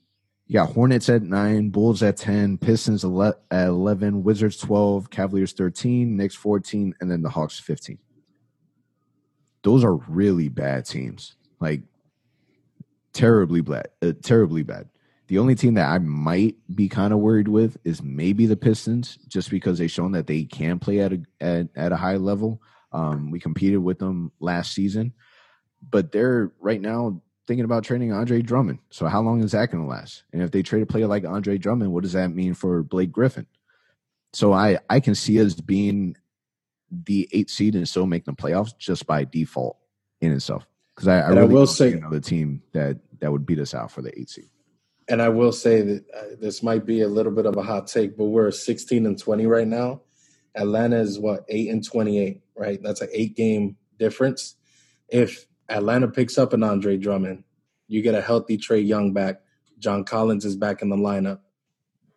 you 0.45 0.53
got 0.53 0.71
Hornets 0.71 1.09
at 1.09 1.23
nine, 1.23 1.69
Bulls 1.69 2.03
at 2.03 2.17
ten, 2.17 2.59
Pistons 2.59 3.03
at 3.03 3.67
eleven, 3.67 4.23
Wizards 4.23 4.57
twelve, 4.57 5.09
Cavaliers 5.09 5.53
thirteen, 5.53 6.15
Knicks 6.15 6.35
fourteen, 6.35 6.93
and 7.01 7.09
then 7.09 7.23
the 7.23 7.29
Hawks 7.29 7.59
fifteen. 7.59 7.97
Those 9.63 9.83
are 9.83 9.95
really 9.95 10.49
bad 10.49 10.85
teams. 10.85 11.35
Like 11.59 11.81
terribly 13.15 13.61
bad, 13.61 13.87
uh, 14.03 14.11
terribly 14.21 14.61
bad. 14.61 14.89
The 15.27 15.39
only 15.39 15.55
team 15.55 15.73
that 15.73 15.89
I 15.89 15.97
might 15.97 16.55
be 16.75 16.87
kind 16.87 17.11
of 17.11 17.17
worried 17.19 17.47
with 17.47 17.77
is 17.83 18.03
maybe 18.03 18.45
the 18.45 18.55
Pistons, 18.57 19.17
just 19.27 19.49
because 19.49 19.79
they've 19.79 19.89
shown 19.89 20.11
that 20.11 20.27
they 20.27 20.43
can 20.43 20.77
play 20.77 20.99
at 20.99 21.13
a 21.13 21.21
at, 21.41 21.69
at 21.75 21.91
a 21.91 21.95
high 21.95 22.17
level. 22.17 22.61
Um, 22.91 23.31
we 23.31 23.39
competed 23.39 23.79
with 23.79 23.97
them 23.97 24.31
last 24.39 24.73
season, 24.73 25.13
but 25.89 26.11
they're 26.11 26.51
right 26.59 26.79
now 26.79 27.21
thinking 27.47 27.65
about 27.65 27.83
trading 27.83 28.11
Andre 28.13 28.41
Drummond. 28.41 28.79
So 28.91 29.07
how 29.07 29.21
long 29.21 29.43
is 29.43 29.51
that 29.53 29.71
going 29.71 29.83
to 29.83 29.89
last? 29.89 30.23
And 30.31 30.41
if 30.43 30.51
they 30.51 30.61
trade 30.61 30.83
a 30.83 30.85
player 30.85 31.07
like 31.07 31.25
Andre 31.25 31.57
Drummond, 31.57 31.91
what 31.91 32.03
does 32.03 32.13
that 32.13 32.29
mean 32.29 32.53
for 32.53 32.83
Blake 32.83 33.11
Griffin? 33.11 33.47
So 34.33 34.53
I 34.53 34.77
I 34.89 34.99
can 34.99 35.15
see 35.15 35.41
us 35.41 35.55
being 35.55 36.15
the 36.91 37.27
eight 37.31 37.49
seed 37.49 37.75
and 37.75 37.89
still 37.89 38.05
making 38.05 38.35
the 38.35 38.41
playoffs 38.41 38.77
just 38.77 39.07
by 39.07 39.23
default 39.23 39.77
in 40.21 40.31
itself. 40.31 40.67
Because 40.95 41.07
I, 41.09 41.19
I 41.19 41.29
And 41.31 41.39
I 41.39 41.43
will 41.45 41.67
say- 41.67 41.91
another 41.93 42.19
team 42.21 42.61
that 42.71 42.99
that 43.19 43.31
would 43.31 43.45
beat 43.45 43.59
us 43.59 43.73
out 43.73 43.91
for 43.91 44.01
the 44.01 44.17
eight 44.19 44.29
seed. 44.29 44.49
And 45.07 45.21
I 45.21 45.29
will 45.29 45.51
say 45.51 45.81
that 45.81 46.05
uh, 46.15 46.35
this 46.39 46.63
might 46.63 46.85
be 46.85 47.01
a 47.01 47.07
little 47.07 47.31
bit 47.31 47.45
of 47.45 47.57
a 47.57 47.63
hot 47.63 47.87
take, 47.87 48.17
but 48.17 48.25
we're 48.25 48.51
16 48.51 49.05
and 49.05 49.19
20 49.19 49.45
right 49.45 49.67
now. 49.67 50.01
Atlanta 50.55 50.97
is 50.97 51.19
what 51.19 51.45
eight 51.49 51.69
and 51.69 51.83
28, 51.83 52.41
right? 52.55 52.81
That's 52.81 53.01
an 53.01 53.09
eight 53.11 53.35
game 53.35 53.77
difference. 53.99 54.55
If 55.09 55.45
Atlanta 55.69 56.07
picks 56.07 56.37
up 56.37 56.53
an 56.53 56.63
Andre 56.63 56.97
Drummond, 56.97 57.43
you 57.87 58.01
get 58.01 58.15
a 58.15 58.21
healthy 58.21 58.57
Trae 58.57 58.85
Young 58.85 59.13
back. 59.13 59.41
John 59.77 60.03
Collins 60.03 60.45
is 60.45 60.55
back 60.55 60.81
in 60.81 60.89
the 60.89 60.95
lineup. 60.95 61.39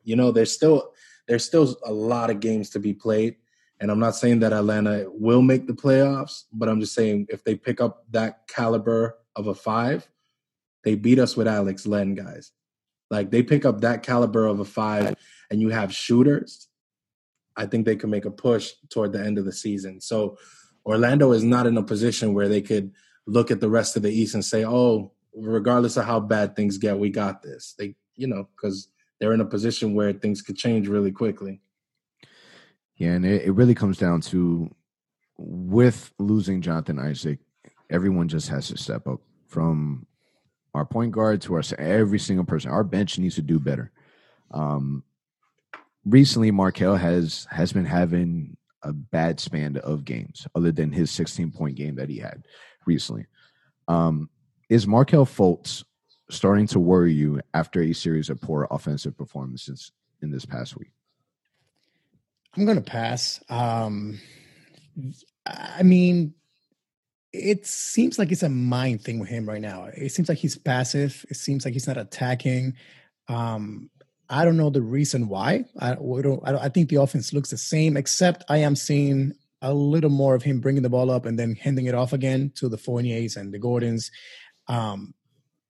You 0.05 0.16
know, 0.16 0.30
there's 0.30 0.53
still 0.53 0.92
there's 1.26 1.44
still 1.44 1.76
a 1.84 1.92
lot 1.92 2.30
of 2.30 2.40
games 2.40 2.70
to 2.70 2.78
be 2.78 2.94
played. 2.94 3.36
And 3.80 3.90
I'm 3.90 4.01
not 4.01 4.16
saying 4.16 4.40
that 4.40 4.53
Atlanta 4.53 5.07
will 5.09 5.42
make 5.42 5.66
the 5.66 5.74
playoffs, 5.74 6.44
but 6.53 6.68
I'm 6.68 6.80
just 6.80 6.94
saying 6.94 7.26
if 7.28 7.44
they 7.44 7.55
pick 7.55 7.80
up 7.80 8.05
that 8.11 8.49
caliber 8.49 9.18
of 9.36 9.46
a 9.46 9.55
five, 9.55 10.09
they 10.89 10.95
beat 10.95 11.18
us 11.18 11.36
with 11.36 11.47
Alex 11.47 11.86
Len, 11.86 12.14
guys. 12.14 12.51
Like 13.11 13.30
they 13.30 13.43
pick 13.43 13.66
up 13.66 13.82
that 13.82 14.03
caliber 14.03 14.47
of 14.47 14.59
a 14.59 14.64
five 14.64 15.14
and 15.51 15.61
you 15.61 15.68
have 15.68 15.95
shooters, 15.95 16.68
I 17.55 17.66
think 17.66 17.84
they 17.84 17.95
can 17.95 18.09
make 18.09 18.24
a 18.24 18.30
push 18.30 18.72
toward 18.89 19.12
the 19.12 19.22
end 19.22 19.36
of 19.36 19.45
the 19.45 19.53
season. 19.53 20.01
So 20.01 20.39
Orlando 20.86 21.32
is 21.32 21.45
not 21.45 21.66
in 21.66 21.76
a 21.76 21.82
position 21.82 22.32
where 22.32 22.49
they 22.49 22.62
could 22.62 22.93
look 23.26 23.51
at 23.51 23.61
the 23.61 23.68
rest 23.68 23.97
of 23.97 24.03
the 24.03 24.11
East 24.11 24.32
and 24.32 24.43
say, 24.43 24.64
oh, 24.64 25.12
regardless 25.34 25.99
of 25.99 26.07
how 26.07 26.20
bad 26.20 26.57
things 26.57 26.78
get, 26.78 26.99
we 26.99 27.11
got 27.11 27.43
this. 27.43 27.74
They, 27.78 27.95
you 28.16 28.26
know, 28.26 28.49
because 28.57 28.89
they're 29.20 29.34
in 29.34 29.43
a 29.43 29.45
position 29.45 29.93
where 29.93 30.14
things 30.14 30.41
could 30.41 30.57
change 30.57 30.89
really 30.89 31.12
quickly. 31.12 31.61
Yeah, 32.97 33.11
and 33.11 33.26
it, 33.26 33.43
it 33.43 33.53
really 33.53 33.74
comes 33.74 33.99
down 33.99 34.22
to 34.22 34.74
with 35.36 36.14
losing 36.18 36.62
Jonathan 36.62 36.99
Isaac, 36.99 37.41
everyone 37.91 38.28
just 38.28 38.49
has 38.49 38.68
to 38.68 38.78
step 38.78 39.07
up 39.07 39.20
from 39.49 40.07
our 40.75 40.85
point 40.85 41.12
guard 41.12 41.43
to 41.43 41.55
our 41.55 41.62
every 41.79 42.19
single 42.19 42.45
person. 42.45 42.71
Our 42.71 42.85
bench 42.85 43.19
needs 43.19 43.37
to 43.37 43.43
do 43.43 43.59
better. 43.59 43.91
Um, 44.51 45.05
recently, 46.05 46.51
Markelle 46.51 46.97
has 46.97 47.47
has 47.51 47.73
been 47.73 47.85
having 47.85 48.57
a 48.83 48.93
bad 48.93 49.41
span 49.41 49.77
of 49.79 50.05
games, 50.05 50.47
other 50.55 50.73
than 50.73 50.93
his 50.93 51.11
16 51.11 51.51
point 51.51 51.77
game 51.77 51.97
that 51.97 52.09
he 52.09 52.19
had 52.19 52.45
recently. 52.87 53.27
Um, 53.89 54.31
is 54.69 54.87
Markelle 54.87 55.27
Fultz 55.27 55.85
starting 56.31 56.66
to 56.69 56.79
worry 56.79 57.12
you 57.12 57.41
after 57.55 57.81
a 57.81 57.93
series 57.93 58.29
of 58.29 58.41
poor 58.41 58.69
offensive 58.71 59.16
performances 59.16 59.93
in 60.23 60.31
this 60.31 60.45
past 60.45 60.77
week? 60.77 60.93
I'm 62.55 62.64
going 62.64 62.77
to 62.77 62.83
pass. 62.83 63.43
Um, 63.49 64.19
I 65.47 65.83
mean, 65.83 66.35
it 67.33 67.66
seems 67.66 68.18
like 68.18 68.33
it's 68.33 68.43
a 68.43 68.49
mind 68.49 69.03
thing 69.03 69.18
with 69.18 69.29
him 69.29 69.47
right 69.47 69.61
now. 69.61 69.85
It 69.95 70.12
seems 70.12 70.29
like 70.29 70.39
he's 70.39 70.57
passive. 70.57 71.24
It 71.29 71.37
seems 71.37 71.64
like 71.64 71.74
he's 71.74 71.87
not 71.87 71.99
attacking. 71.99 72.74
Um, 73.29 73.91
I 74.31 74.45
don't 74.45 74.57
know 74.57 74.70
the 74.70 74.83
reason 74.83 75.29
why. 75.29 75.64
I, 75.79 75.95
don't, 75.95 76.43
I, 76.47 76.68
think 76.68 76.89
the 76.89 76.97
offense 76.97 77.33
looks 77.33 77.51
the 77.51 77.59
same, 77.59 77.97
except 77.97 78.45
I 78.49 78.59
am 78.59 78.76
seeing 78.76 79.33
a 79.62 79.72
little 79.72 80.11
more 80.11 80.35
of 80.35 80.43
him 80.43 80.61
bringing 80.61 80.83
the 80.83 80.91
ball 80.91 81.11
up 81.11 81.26
and 81.26 81.39
then 81.39 81.55
handing 81.55 81.87
it 81.87 81.95
off 81.95 82.12
again 82.12 82.53
to 82.57 82.68
the 82.68 82.76
Fourniers 82.76 83.37
and 83.37 83.53
the 83.53 83.59
Gordons. 83.59 84.11
Um, 84.66 85.14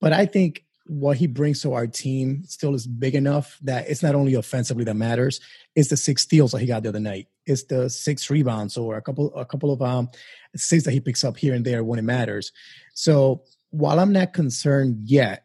but 0.01 0.13
I 0.13 0.27
think 0.27 0.65
what 0.89 1.18
he 1.18 1.26
brings 1.26 1.61
to 1.62 1.74
our 1.74 1.86
team 1.86 2.43
still 2.47 2.74
is 2.74 2.86
big 2.86 3.14
enough 3.14 3.59
that 3.62 3.89
it's 3.89 4.03
not 4.03 4.14
only 4.14 4.34
offensively 4.34 4.84
that 4.84 4.95
matters. 4.95 5.41
It's 5.76 5.91
the 5.91 5.97
six 5.97 6.22
steals 6.22 6.53
that 6.53 6.61
he 6.61 6.66
got 6.66 6.82
the 6.82 6.89
other 6.89 7.01
night. 7.01 7.28
It's 7.47 7.64
the 7.64 7.91
six 7.91 8.30
rebounds 8.30 8.76
or 8.76 8.97
a 8.97 9.03
couple 9.03 9.34
a 9.34 9.45
couple 9.45 9.72
of 9.72 9.82
um 9.82 10.09
assists 10.55 10.86
that 10.86 10.93
he 10.93 11.01
picks 11.01 11.24
up 11.24 11.36
here 11.36 11.55
and 11.55 11.64
there 11.64 11.84
when 11.84 11.99
it 11.99 12.03
matters. 12.03 12.53
So 12.95 13.45
while 13.70 14.01
I'm 14.01 14.12
not 14.12 14.32
concerned 14.32 15.03
yet, 15.05 15.45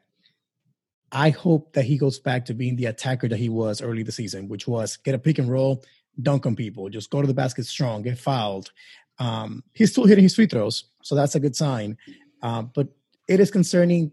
I 1.12 1.30
hope 1.30 1.74
that 1.74 1.86
he 1.86 1.98
goes 1.98 2.20
back 2.20 2.46
to 2.46 2.54
being 2.54 2.76
the 2.76 2.86
attacker 2.86 3.28
that 3.28 3.38
he 3.38 3.50
was 3.50 3.82
early 3.82 4.04
the 4.04 4.12
season, 4.12 4.48
which 4.48 4.68
was 4.68 4.98
get 4.98 5.14
a 5.14 5.20
pick 5.20 5.38
and 5.40 5.50
roll, 5.50 5.84
dunk 6.22 6.46
on 6.46 6.56
people, 6.56 6.90
just 6.90 7.10
go 7.10 7.22
to 7.22 7.28
the 7.28 7.34
basket 7.34 7.66
strong, 7.66 8.02
get 8.02 8.18
fouled. 8.18 8.72
Um, 9.20 9.64
he's 9.74 9.92
still 9.92 10.06
hitting 10.06 10.24
his 10.24 10.36
free 10.36 10.48
throws, 10.48 10.86
so 11.04 11.16
that's 11.16 11.36
a 11.36 11.40
good 11.40 11.56
sign. 11.56 11.98
Uh, 12.42 12.64
but 12.64 12.88
it 13.28 13.40
is 13.40 13.52
concerning 13.52 14.12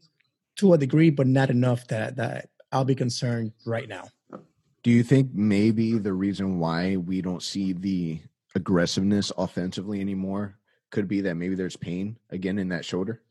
to 0.60 0.74
a 0.74 0.78
degree, 0.78 1.10
but 1.10 1.26
not 1.26 1.50
enough 1.50 1.86
that 1.88 2.16
that 2.16 2.50
I'll 2.70 2.84
be 2.84 2.94
concerned 2.94 3.52
right 3.66 3.88
now. 3.88 4.04
Do 4.82 4.90
you 4.90 5.02
think 5.02 5.30
maybe 5.34 5.98
the 5.98 6.12
reason 6.12 6.58
why 6.58 6.96
we 6.96 7.20
don't 7.20 7.42
see 7.42 7.72
the 7.72 8.20
aggressiveness 8.54 9.32
offensively 9.36 10.00
anymore 10.00 10.56
could 10.90 11.08
be 11.08 11.20
that 11.22 11.34
maybe 11.34 11.54
there's 11.54 11.76
pain 11.76 12.16
again 12.30 12.58
in 12.58 12.68
that 12.68 12.84
shoulder? 12.84 13.22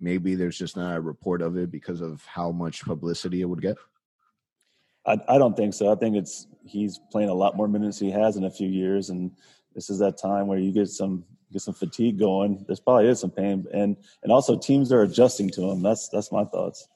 Maybe 0.00 0.34
there's 0.34 0.58
just 0.58 0.76
not 0.76 0.96
a 0.96 1.00
report 1.00 1.42
of 1.42 1.56
it 1.56 1.70
because 1.70 2.00
of 2.00 2.24
how 2.24 2.52
much 2.52 2.84
publicity 2.84 3.42
it 3.42 3.46
would 3.46 3.62
get. 3.62 3.76
I, 5.06 5.18
I 5.28 5.38
don't 5.38 5.56
think 5.56 5.74
so. 5.74 5.90
I 5.92 5.96
think 5.96 6.16
it's 6.16 6.46
he's 6.64 7.00
playing 7.10 7.30
a 7.30 7.34
lot 7.34 7.56
more 7.56 7.68
minutes 7.68 7.98
he 7.98 8.10
has 8.10 8.36
in 8.36 8.44
a 8.44 8.50
few 8.50 8.68
years, 8.68 9.10
and 9.10 9.32
this 9.74 9.90
is 9.90 9.98
that 9.98 10.16
time 10.18 10.46
where 10.46 10.58
you 10.58 10.72
get 10.72 10.88
some 10.88 11.24
get 11.52 11.62
some 11.62 11.74
fatigue 11.74 12.18
going. 12.18 12.64
There's 12.66 12.80
probably 12.80 13.08
is 13.08 13.20
some 13.20 13.30
pain, 13.30 13.66
and 13.72 13.96
and 14.22 14.32
also 14.32 14.56
teams 14.56 14.92
are 14.92 15.02
adjusting 15.02 15.50
to 15.50 15.70
him. 15.70 15.82
That's 15.82 16.08
that's 16.08 16.32
my 16.32 16.44
thoughts. 16.44 16.88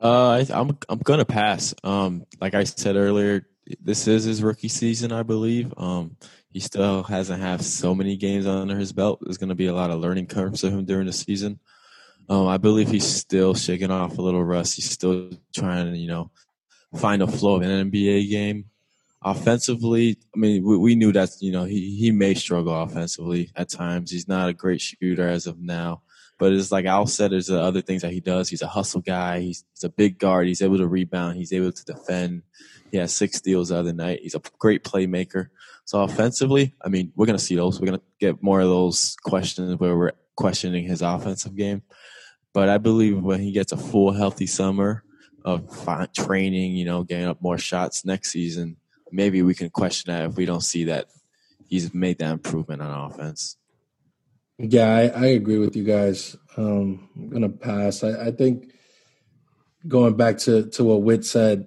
Uh, 0.00 0.30
I, 0.30 0.46
I'm 0.50 0.78
I'm 0.88 0.98
gonna 0.98 1.24
pass. 1.24 1.74
Um, 1.84 2.26
like 2.40 2.54
I 2.54 2.64
said 2.64 2.96
earlier, 2.96 3.46
this 3.80 4.08
is 4.08 4.24
his 4.24 4.42
rookie 4.42 4.68
season, 4.68 5.12
I 5.12 5.22
believe. 5.22 5.72
Um, 5.76 6.16
he 6.50 6.60
still 6.60 7.02
hasn't 7.04 7.40
had 7.40 7.62
so 7.62 7.94
many 7.94 8.16
games 8.16 8.46
under 8.46 8.76
his 8.76 8.92
belt. 8.92 9.20
There's 9.22 9.38
gonna 9.38 9.54
be 9.54 9.66
a 9.66 9.74
lot 9.74 9.90
of 9.90 10.00
learning 10.00 10.26
curves 10.26 10.60
for 10.60 10.70
him 10.70 10.84
during 10.84 11.06
the 11.06 11.12
season. 11.12 11.60
Um, 12.28 12.46
I 12.46 12.56
believe 12.56 12.88
he's 12.88 13.06
still 13.06 13.54
shaking 13.54 13.90
off 13.90 14.18
a 14.18 14.22
little 14.22 14.44
rust. 14.44 14.76
He's 14.76 14.90
still 14.90 15.30
trying 15.54 15.92
to, 15.92 15.98
you 15.98 16.08
know, 16.08 16.30
find 16.96 17.22
a 17.22 17.26
flow 17.26 17.56
of 17.56 17.62
an 17.62 17.90
NBA 17.90 18.30
game 18.30 18.66
offensively, 19.24 20.18
I 20.34 20.38
mean, 20.38 20.64
we, 20.64 20.76
we, 20.76 20.94
knew 20.94 21.12
that 21.12 21.30
you 21.40 21.52
know 21.52 21.64
he 21.64 21.96
he 21.96 22.10
may 22.10 22.34
struggle 22.34 22.80
offensively 22.82 23.50
at 23.56 23.68
times. 23.68 24.10
He's 24.10 24.28
not 24.28 24.48
a 24.48 24.52
great 24.52 24.80
shooter 24.80 25.28
as 25.28 25.46
of 25.46 25.58
now, 25.58 26.02
but 26.38 26.52
it's 26.52 26.72
like 26.72 26.84
Al 26.84 27.06
said. 27.06 27.32
There's 27.32 27.50
other 27.50 27.82
things 27.82 28.02
that 28.02 28.12
he 28.12 28.20
does. 28.20 28.48
He's 28.48 28.62
a 28.62 28.66
hustle 28.66 29.00
guy. 29.00 29.40
He's, 29.40 29.64
he's 29.74 29.84
a 29.84 29.88
big 29.88 30.18
guard. 30.18 30.46
He's 30.46 30.62
able 30.62 30.78
to 30.78 30.88
rebound. 30.88 31.36
He's 31.36 31.52
able 31.52 31.72
to 31.72 31.84
defend. 31.84 32.42
He 32.90 32.98
had 32.98 33.10
six 33.10 33.38
steals 33.38 33.68
the 33.68 33.78
other 33.78 33.92
night. 33.92 34.20
He's 34.22 34.34
a 34.34 34.42
great 34.58 34.84
playmaker. 34.84 35.48
So 35.84 36.02
offensively, 36.02 36.74
I 36.84 36.88
mean, 36.88 37.12
we're 37.16 37.26
gonna 37.26 37.38
see 37.38 37.56
those. 37.56 37.80
We're 37.80 37.86
gonna 37.86 38.02
get 38.20 38.42
more 38.42 38.60
of 38.60 38.68
those 38.68 39.16
questions 39.22 39.78
where 39.78 39.96
we're 39.96 40.12
questioning 40.36 40.84
his 40.84 41.02
offensive 41.02 41.56
game. 41.56 41.82
But 42.52 42.68
I 42.68 42.78
believe 42.78 43.22
when 43.22 43.40
he 43.40 43.52
gets 43.52 43.72
a 43.72 43.76
full 43.76 44.12
healthy 44.12 44.46
summer 44.46 45.04
of 45.44 45.66
training, 46.14 46.76
you 46.76 46.84
know, 46.84 47.02
getting 47.02 47.26
up 47.26 47.40
more 47.40 47.58
shots 47.58 48.04
next 48.04 48.30
season, 48.30 48.76
maybe 49.12 49.42
we 49.42 49.54
can 49.54 49.70
question 49.70 50.12
that 50.12 50.30
if 50.30 50.36
we 50.36 50.46
don't 50.46 50.62
see 50.62 50.84
that 50.84 51.06
he's 51.68 51.94
made 51.94 52.18
that 52.18 52.32
improvement 52.32 52.82
on 52.82 53.10
offense. 53.10 53.56
Yeah, 54.58 54.88
I, 54.88 55.02
I 55.06 55.26
agree 55.26 55.58
with 55.58 55.76
you 55.76 55.84
guys. 55.84 56.36
Um, 56.56 57.08
I'm 57.16 57.30
gonna 57.30 57.48
pass. 57.48 58.04
I, 58.04 58.26
I, 58.26 58.30
think 58.30 58.72
going 59.88 60.14
back 60.14 60.38
to 60.38 60.68
to 60.70 60.84
what 60.84 61.02
Whit 61.02 61.24
said, 61.24 61.66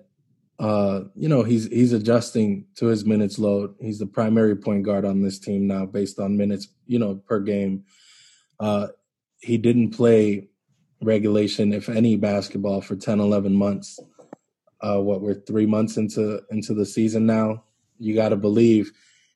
uh, 0.60 1.02
you 1.16 1.28
know, 1.28 1.44
he's 1.44 1.66
he's 1.68 1.92
adjusting 1.92 2.66
to 2.76 2.86
his 2.86 3.06
minutes 3.06 3.40
load. 3.40 3.76
He's 3.82 4.00
the 4.00 4.06
primary 4.06 4.56
point 4.56 4.84
guard 4.84 5.06
on 5.06 5.22
this 5.22 5.40
team 5.40 5.68
now, 5.68 5.86
based 5.86 6.20
on 6.20 6.38
minutes, 6.38 6.68
you 6.86 7.00
know, 7.00 7.16
per 7.16 7.40
game. 7.40 7.86
Uh, 8.60 8.88
he 9.40 9.58
didn't 9.58 9.92
play 9.92 10.48
regulation, 11.02 11.74
if 11.74 11.90
any, 11.90 12.16
basketball 12.16 12.82
for 12.82 12.96
10, 12.96 13.20
11 13.20 13.54
months 13.54 14.00
uh, 14.86 15.00
what 15.00 15.22
we're 15.22 15.42
three 15.42 15.66
months 15.66 15.98
into 15.98 16.42
into 16.52 16.74
the 16.74 16.86
season 16.86 17.26
now. 17.26 17.64
You 17.98 18.14
got 18.14 18.30
to 18.30 18.36
believe, 18.36 18.92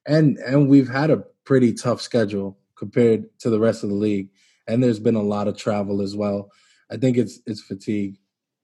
and 0.05 0.37
and 0.37 0.69
we've 0.69 0.89
had 0.89 1.09
a 1.09 1.23
pretty 1.43 1.73
tough 1.73 2.01
schedule 2.01 2.57
compared 2.75 3.25
to 3.39 3.49
the 3.49 3.59
rest 3.59 3.83
of 3.83 3.89
the 3.89 3.95
league, 3.95 4.29
and 4.67 4.83
there's 4.83 4.99
been 4.99 5.15
a 5.15 5.23
lot 5.23 5.47
of 5.47 5.57
travel 5.57 6.01
as 6.01 6.15
well. 6.15 6.51
I 6.91 6.97
think 6.97 7.17
it's 7.17 7.39
it's 7.47 7.61
fatigue. 7.61 8.17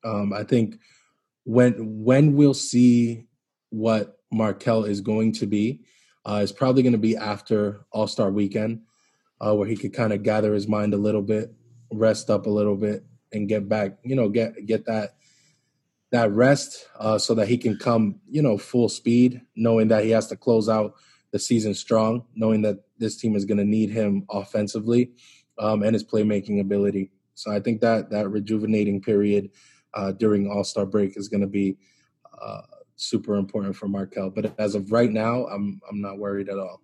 Um, 0.04 0.32
I 0.32 0.44
think 0.44 0.80
when 1.44 1.74
when 2.04 2.36
we'll 2.36 2.54
see 2.54 3.26
what 3.70 4.20
Markelle 4.32 4.84
is 4.84 5.02
going 5.02 5.32
to 5.34 5.48
be 5.48 5.82
uh, 6.26 6.42
is 6.44 6.52
probably 6.52 6.84
going 6.84 6.94
to 6.94 7.00
be 7.00 7.18
after 7.18 7.86
All 7.92 8.08
Star 8.08 8.30
Weekend, 8.30 8.82
uh, 9.42 9.56
where 9.56 9.68
he 9.68 9.76
could 9.76 9.94
kind 9.94 10.14
of 10.14 10.22
gather 10.22 10.54
his 10.54 10.68
mind 10.68 10.94
a 10.94 10.98
little 10.98 11.24
bit, 11.24 11.52
rest 11.92 12.30
up 12.30 12.46
a 12.46 12.50
little 12.50 12.76
bit, 12.76 13.04
and 13.32 13.50
get 13.50 13.68
back. 13.68 13.98
You 14.04 14.16
know, 14.16 14.30
get 14.30 14.68
get 14.68 14.86
that 14.86 15.16
that 16.16 16.32
rest 16.32 16.88
uh, 17.00 17.18
so 17.18 17.36
that 17.36 17.48
he 17.48 17.58
can 17.58 17.78
come, 17.78 18.16
you 18.30 18.42
know, 18.42 18.58
full 18.58 18.90
speed, 18.90 19.42
knowing 19.56 19.88
that 19.90 20.04
he 20.04 20.10
has 20.12 20.28
to 20.28 20.36
close 20.36 20.68
out 20.68 20.96
the 21.32 21.40
season 21.40 21.74
strong, 21.74 22.26
knowing 22.36 22.62
that 22.62 22.78
this 22.98 23.18
team 23.18 23.36
is 23.36 23.46
going 23.46 23.58
to 23.58 23.66
need 23.66 23.90
him 23.90 24.26
offensively 24.30 25.12
um, 25.60 25.84
and 25.84 25.94
his 25.94 26.04
playmaking 26.04 26.62
ability. 26.62 27.12
So 27.34 27.52
I 27.52 27.60
think 27.60 27.82
that 27.82 28.10
that 28.12 28.30
rejuvenating 28.30 29.02
period 29.02 29.52
uh, 29.94 30.14
during 30.14 30.50
All 30.50 30.64
Star 30.64 30.86
break 30.86 31.18
is 31.18 31.28
going 31.28 31.42
to 31.42 31.48
be 31.48 31.78
uh, 32.42 32.62
super 32.96 33.36
important 33.36 33.76
for 33.76 33.88
Markelle. 33.88 34.30
But 34.30 34.58
as 34.60 34.76
of 34.76 34.92
right 34.92 35.12
now, 35.12 35.46
I'm 35.48 35.82
I'm 35.90 36.02
not 36.02 36.18
worried 36.18 36.50
at 36.50 36.58
all. 36.58 36.82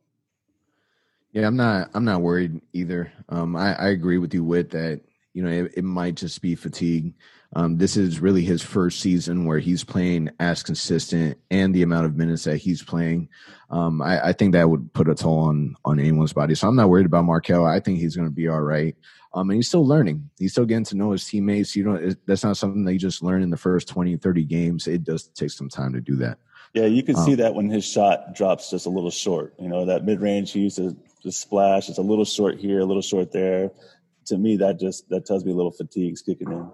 Yeah, 1.31 1.47
I'm 1.47 1.55
not. 1.55 1.89
I'm 1.93 2.03
not 2.03 2.21
worried 2.21 2.59
either. 2.73 3.11
Um, 3.29 3.55
I, 3.55 3.73
I 3.75 3.87
agree 3.89 4.17
with 4.17 4.33
you 4.33 4.43
with 4.43 4.69
that. 4.71 5.01
You 5.33 5.43
know, 5.43 5.49
it, 5.49 5.73
it 5.77 5.83
might 5.85 6.15
just 6.15 6.41
be 6.41 6.55
fatigue. 6.55 7.13
Um, 7.53 7.77
this 7.77 7.97
is 7.97 8.21
really 8.21 8.43
his 8.43 8.61
first 8.61 9.01
season 9.01 9.45
where 9.45 9.59
he's 9.59 9.83
playing 9.83 10.29
as 10.39 10.63
consistent 10.63 11.37
and 11.49 11.75
the 11.75 11.83
amount 11.83 12.05
of 12.05 12.15
minutes 12.15 12.45
that 12.45 12.57
he's 12.57 12.81
playing. 12.81 13.27
Um, 13.69 14.01
I, 14.01 14.29
I, 14.29 14.33
think 14.33 14.53
that 14.53 14.69
would 14.69 14.93
put 14.93 15.09
a 15.09 15.15
toll 15.15 15.39
on 15.39 15.75
on 15.83 15.99
anyone's 15.99 16.33
body. 16.33 16.55
So 16.55 16.67
I'm 16.67 16.75
not 16.75 16.89
worried 16.89 17.05
about 17.05 17.25
Markelle. 17.25 17.65
I 17.65 17.79
think 17.79 17.99
he's 17.99 18.15
going 18.15 18.27
to 18.27 18.33
be 18.33 18.47
all 18.47 18.61
right. 18.61 18.95
Um, 19.33 19.49
and 19.49 19.55
he's 19.55 19.67
still 19.67 19.85
learning. 19.85 20.29
He's 20.37 20.51
still 20.51 20.65
getting 20.65 20.85
to 20.85 20.97
know 20.97 21.11
his 21.11 21.25
teammates. 21.25 21.75
You 21.75 21.85
know, 21.85 22.13
that's 22.25 22.43
not 22.43 22.57
something 22.57 22.83
that 22.83 22.93
you 22.93 22.99
just 22.99 23.23
learn 23.23 23.41
in 23.43 23.49
the 23.49 23.57
first 23.57 23.87
20, 23.87 24.17
30 24.17 24.43
games. 24.43 24.87
It 24.87 25.03
does 25.03 25.27
take 25.29 25.51
some 25.51 25.69
time 25.69 25.93
to 25.93 26.01
do 26.01 26.17
that. 26.17 26.37
Yeah, 26.73 26.85
you 26.85 27.03
can 27.03 27.15
um, 27.17 27.25
see 27.25 27.35
that 27.35 27.53
when 27.53 27.69
his 27.69 27.85
shot 27.85 28.33
drops 28.33 28.69
just 28.69 28.85
a 28.85 28.89
little 28.89 29.11
short. 29.11 29.53
You 29.59 29.67
know, 29.67 29.85
that 29.85 30.05
mid 30.05 30.21
range 30.21 30.51
he 30.51 30.61
used 30.61 30.77
to 30.77 30.95
just 31.21 31.41
splash. 31.41 31.89
It's 31.89 31.97
a 31.97 32.01
little 32.03 32.25
short 32.25 32.59
here, 32.59 32.79
a 32.79 32.85
little 32.85 33.01
short 33.01 33.31
there. 33.31 33.71
To 34.27 34.37
me, 34.37 34.57
that 34.57 34.79
just 34.79 35.09
that 35.09 35.25
tells 35.25 35.43
me 35.43 35.51
a 35.51 35.55
little 35.55 35.71
fatigue's 35.71 36.21
kicking 36.21 36.51
in. 36.51 36.69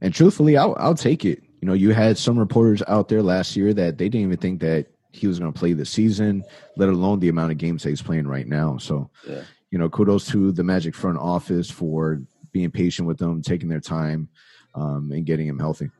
And 0.00 0.14
truthfully, 0.14 0.56
I'll, 0.56 0.76
I'll 0.78 0.94
take 0.94 1.24
it. 1.24 1.42
You 1.60 1.66
know, 1.66 1.74
you 1.74 1.90
had 1.90 2.16
some 2.16 2.38
reporters 2.38 2.82
out 2.86 3.08
there 3.08 3.22
last 3.22 3.56
year 3.56 3.74
that 3.74 3.98
they 3.98 4.08
didn't 4.08 4.26
even 4.26 4.36
think 4.36 4.60
that 4.60 4.86
he 5.12 5.26
was 5.26 5.38
going 5.38 5.52
to 5.52 5.58
play 5.58 5.72
the 5.72 5.84
season, 5.84 6.44
let 6.76 6.88
alone 6.88 7.18
the 7.18 7.28
amount 7.28 7.50
of 7.50 7.58
games 7.58 7.82
that 7.82 7.90
he's 7.90 8.02
playing 8.02 8.28
right 8.28 8.46
now. 8.46 8.78
So, 8.78 9.10
yeah. 9.28 9.42
you 9.70 9.78
know, 9.78 9.88
kudos 9.88 10.26
to 10.28 10.52
the 10.52 10.62
Magic 10.62 10.94
front 10.94 11.18
office 11.18 11.70
for 11.70 12.22
being 12.52 12.70
patient 12.70 13.08
with 13.08 13.18
them, 13.18 13.42
taking 13.42 13.68
their 13.68 13.80
time, 13.80 14.28
um, 14.74 15.10
and 15.12 15.26
getting 15.26 15.48
him 15.48 15.58
healthy. 15.58 15.90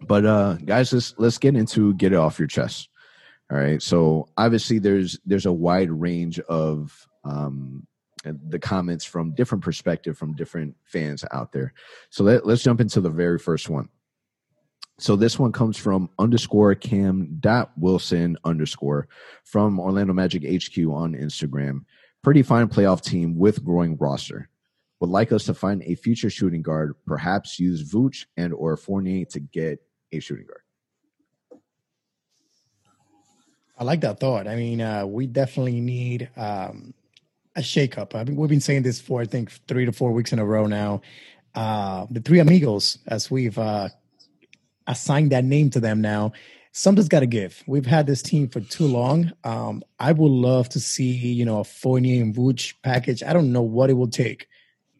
But 0.00 0.26
uh, 0.26 0.54
guys, 0.54 0.92
let's 0.92 1.14
let's 1.18 1.38
get 1.38 1.56
into 1.56 1.94
get 1.94 2.12
it 2.12 2.16
off 2.16 2.38
your 2.38 2.48
chest. 2.48 2.88
All 3.50 3.58
right. 3.58 3.80
So 3.80 4.28
obviously, 4.36 4.78
there's 4.78 5.18
there's 5.24 5.46
a 5.46 5.52
wide 5.52 5.90
range 5.90 6.38
of 6.40 7.06
um, 7.24 7.86
the 8.48 8.58
comments 8.58 9.04
from 9.04 9.34
different 9.34 9.62
perspective 9.62 10.16
from 10.16 10.34
different 10.34 10.74
fans 10.84 11.24
out 11.32 11.52
there. 11.52 11.72
So 12.10 12.24
let, 12.24 12.46
let's 12.46 12.62
jump 12.62 12.80
into 12.80 13.00
the 13.00 13.10
very 13.10 13.38
first 13.38 13.68
one. 13.68 13.88
So 14.98 15.14
this 15.14 15.38
one 15.38 15.52
comes 15.52 15.76
from 15.76 16.08
underscore 16.18 16.74
cam 16.74 17.36
dot 17.40 17.72
wilson 17.76 18.38
underscore 18.44 19.08
from 19.44 19.78
Orlando 19.78 20.14
Magic 20.14 20.42
HQ 20.42 20.78
on 20.88 21.14
Instagram. 21.14 21.84
Pretty 22.22 22.42
fine 22.42 22.68
playoff 22.68 23.02
team 23.02 23.36
with 23.36 23.62
growing 23.62 23.96
roster. 23.98 24.48
Would 25.00 25.10
like 25.10 25.32
us 25.32 25.44
to 25.44 25.54
find 25.54 25.82
a 25.82 25.94
future 25.94 26.30
shooting 26.30 26.62
guard, 26.62 26.94
perhaps 27.06 27.60
use 27.60 27.92
Vooch 27.92 28.24
and 28.38 28.54
or 28.54 28.76
Fournier 28.78 29.26
to 29.26 29.40
get 29.40 29.78
a 30.12 30.20
shooting 30.20 30.46
guard. 30.46 30.62
I 33.78 33.84
like 33.84 34.00
that 34.00 34.18
thought. 34.18 34.48
I 34.48 34.56
mean, 34.56 34.80
uh, 34.80 35.04
we 35.04 35.26
definitely 35.26 35.80
need 35.80 36.30
um, 36.36 36.94
a 37.56 37.60
shakeup. 37.60 38.14
I 38.14 38.24
mean, 38.24 38.36
we've 38.36 38.50
been 38.50 38.60
saying 38.60 38.82
this 38.82 39.00
for 39.00 39.20
I 39.20 39.24
think 39.24 39.50
three 39.66 39.86
to 39.86 39.92
four 39.92 40.12
weeks 40.12 40.32
in 40.32 40.38
a 40.38 40.44
row 40.44 40.66
now. 40.66 41.00
Uh, 41.54 42.06
the 42.10 42.20
three 42.20 42.38
amigos, 42.38 42.98
as 43.06 43.30
we've 43.30 43.58
uh, 43.58 43.88
assigned 44.86 45.32
that 45.32 45.44
name 45.44 45.70
to 45.70 45.80
them 45.80 46.02
now, 46.02 46.32
something's 46.72 47.08
got 47.08 47.20
to 47.20 47.26
give. 47.26 47.64
We've 47.66 47.86
had 47.86 48.06
this 48.06 48.20
team 48.20 48.48
for 48.48 48.60
too 48.60 48.86
long. 48.86 49.32
Um, 49.42 49.82
I 49.98 50.12
would 50.12 50.30
love 50.30 50.68
to 50.70 50.80
see 50.80 51.10
you 51.12 51.44
know 51.44 51.60
a 51.60 51.64
Fournier 51.64 52.22
and 52.22 52.34
Vooch 52.34 52.74
package. 52.82 53.22
I 53.22 53.32
don't 53.32 53.52
know 53.52 53.62
what 53.62 53.90
it 53.90 53.94
will 53.94 54.08
take 54.08 54.48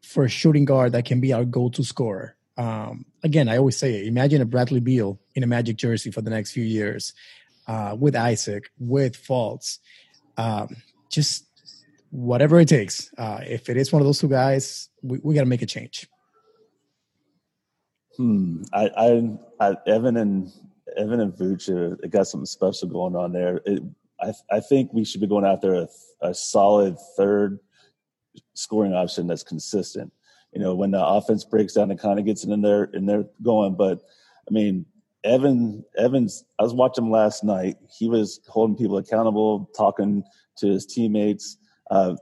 for 0.02 0.24
a 0.24 0.28
shooting 0.28 0.64
guard 0.64 0.92
that 0.92 1.04
can 1.04 1.20
be 1.20 1.32
our 1.32 1.44
go-to 1.44 1.84
scorer. 1.84 2.36
Um, 2.56 3.04
again, 3.22 3.48
I 3.48 3.58
always 3.58 3.76
say, 3.76 3.96
it, 3.96 4.06
imagine 4.06 4.40
a 4.40 4.46
Bradley 4.46 4.80
Beal 4.80 5.20
in 5.34 5.42
a 5.42 5.46
Magic 5.46 5.76
jersey 5.76 6.10
for 6.10 6.22
the 6.22 6.30
next 6.30 6.52
few 6.52 6.64
years, 6.64 7.12
uh, 7.66 7.96
with 7.98 8.16
Isaac, 8.16 8.70
with 8.78 9.20
Fultz, 9.22 9.78
um, 10.38 10.76
just 11.10 11.45
whatever 12.10 12.60
it 12.60 12.68
takes. 12.68 13.10
Uh, 13.18 13.40
if 13.46 13.68
it 13.68 13.76
is 13.76 13.92
one 13.92 14.02
of 14.02 14.06
those 14.06 14.20
two 14.20 14.28
guys, 14.28 14.88
we, 15.02 15.18
we 15.22 15.34
got 15.34 15.40
to 15.40 15.46
make 15.46 15.62
a 15.62 15.66
change. 15.66 16.08
Hmm. 18.16 18.62
I, 18.72 18.90
I, 18.96 19.38
I, 19.60 19.76
Evan 19.86 20.16
and 20.16 20.50
Evan 20.96 21.20
and 21.20 21.32
Vooch 21.34 21.68
uh, 21.68 22.06
got 22.08 22.26
something 22.26 22.46
special 22.46 22.88
going 22.88 23.14
on 23.14 23.32
there. 23.32 23.60
It, 23.66 23.82
I, 24.20 24.32
I 24.50 24.60
think 24.60 24.92
we 24.92 25.04
should 25.04 25.20
be 25.20 25.26
going 25.26 25.44
after 25.44 25.74
a, 25.74 25.88
a 26.22 26.34
solid 26.34 26.96
third 27.16 27.58
scoring 28.54 28.94
option 28.94 29.26
that's 29.26 29.42
consistent. 29.42 30.12
You 30.52 30.60
know, 30.60 30.74
when 30.74 30.92
the 30.92 31.04
offense 31.04 31.44
breaks 31.44 31.74
down, 31.74 31.90
it 31.90 31.98
kind 31.98 32.18
of 32.18 32.24
gets 32.24 32.44
in 32.44 32.62
there 32.62 32.88
and 32.94 33.06
they're 33.06 33.26
going. 33.42 33.74
But 33.74 34.00
I 34.48 34.52
mean, 34.52 34.86
Evan 35.24 35.84
Evans, 35.98 36.44
I 36.58 36.62
was 36.62 36.72
watching 36.72 37.04
him 37.04 37.10
last 37.10 37.44
night. 37.44 37.76
He 37.90 38.08
was 38.08 38.40
holding 38.46 38.76
people 38.76 38.96
accountable, 38.96 39.70
talking 39.76 40.22
to 40.58 40.68
his 40.68 40.86
teammates. 40.86 41.58
Uh, 41.90 42.16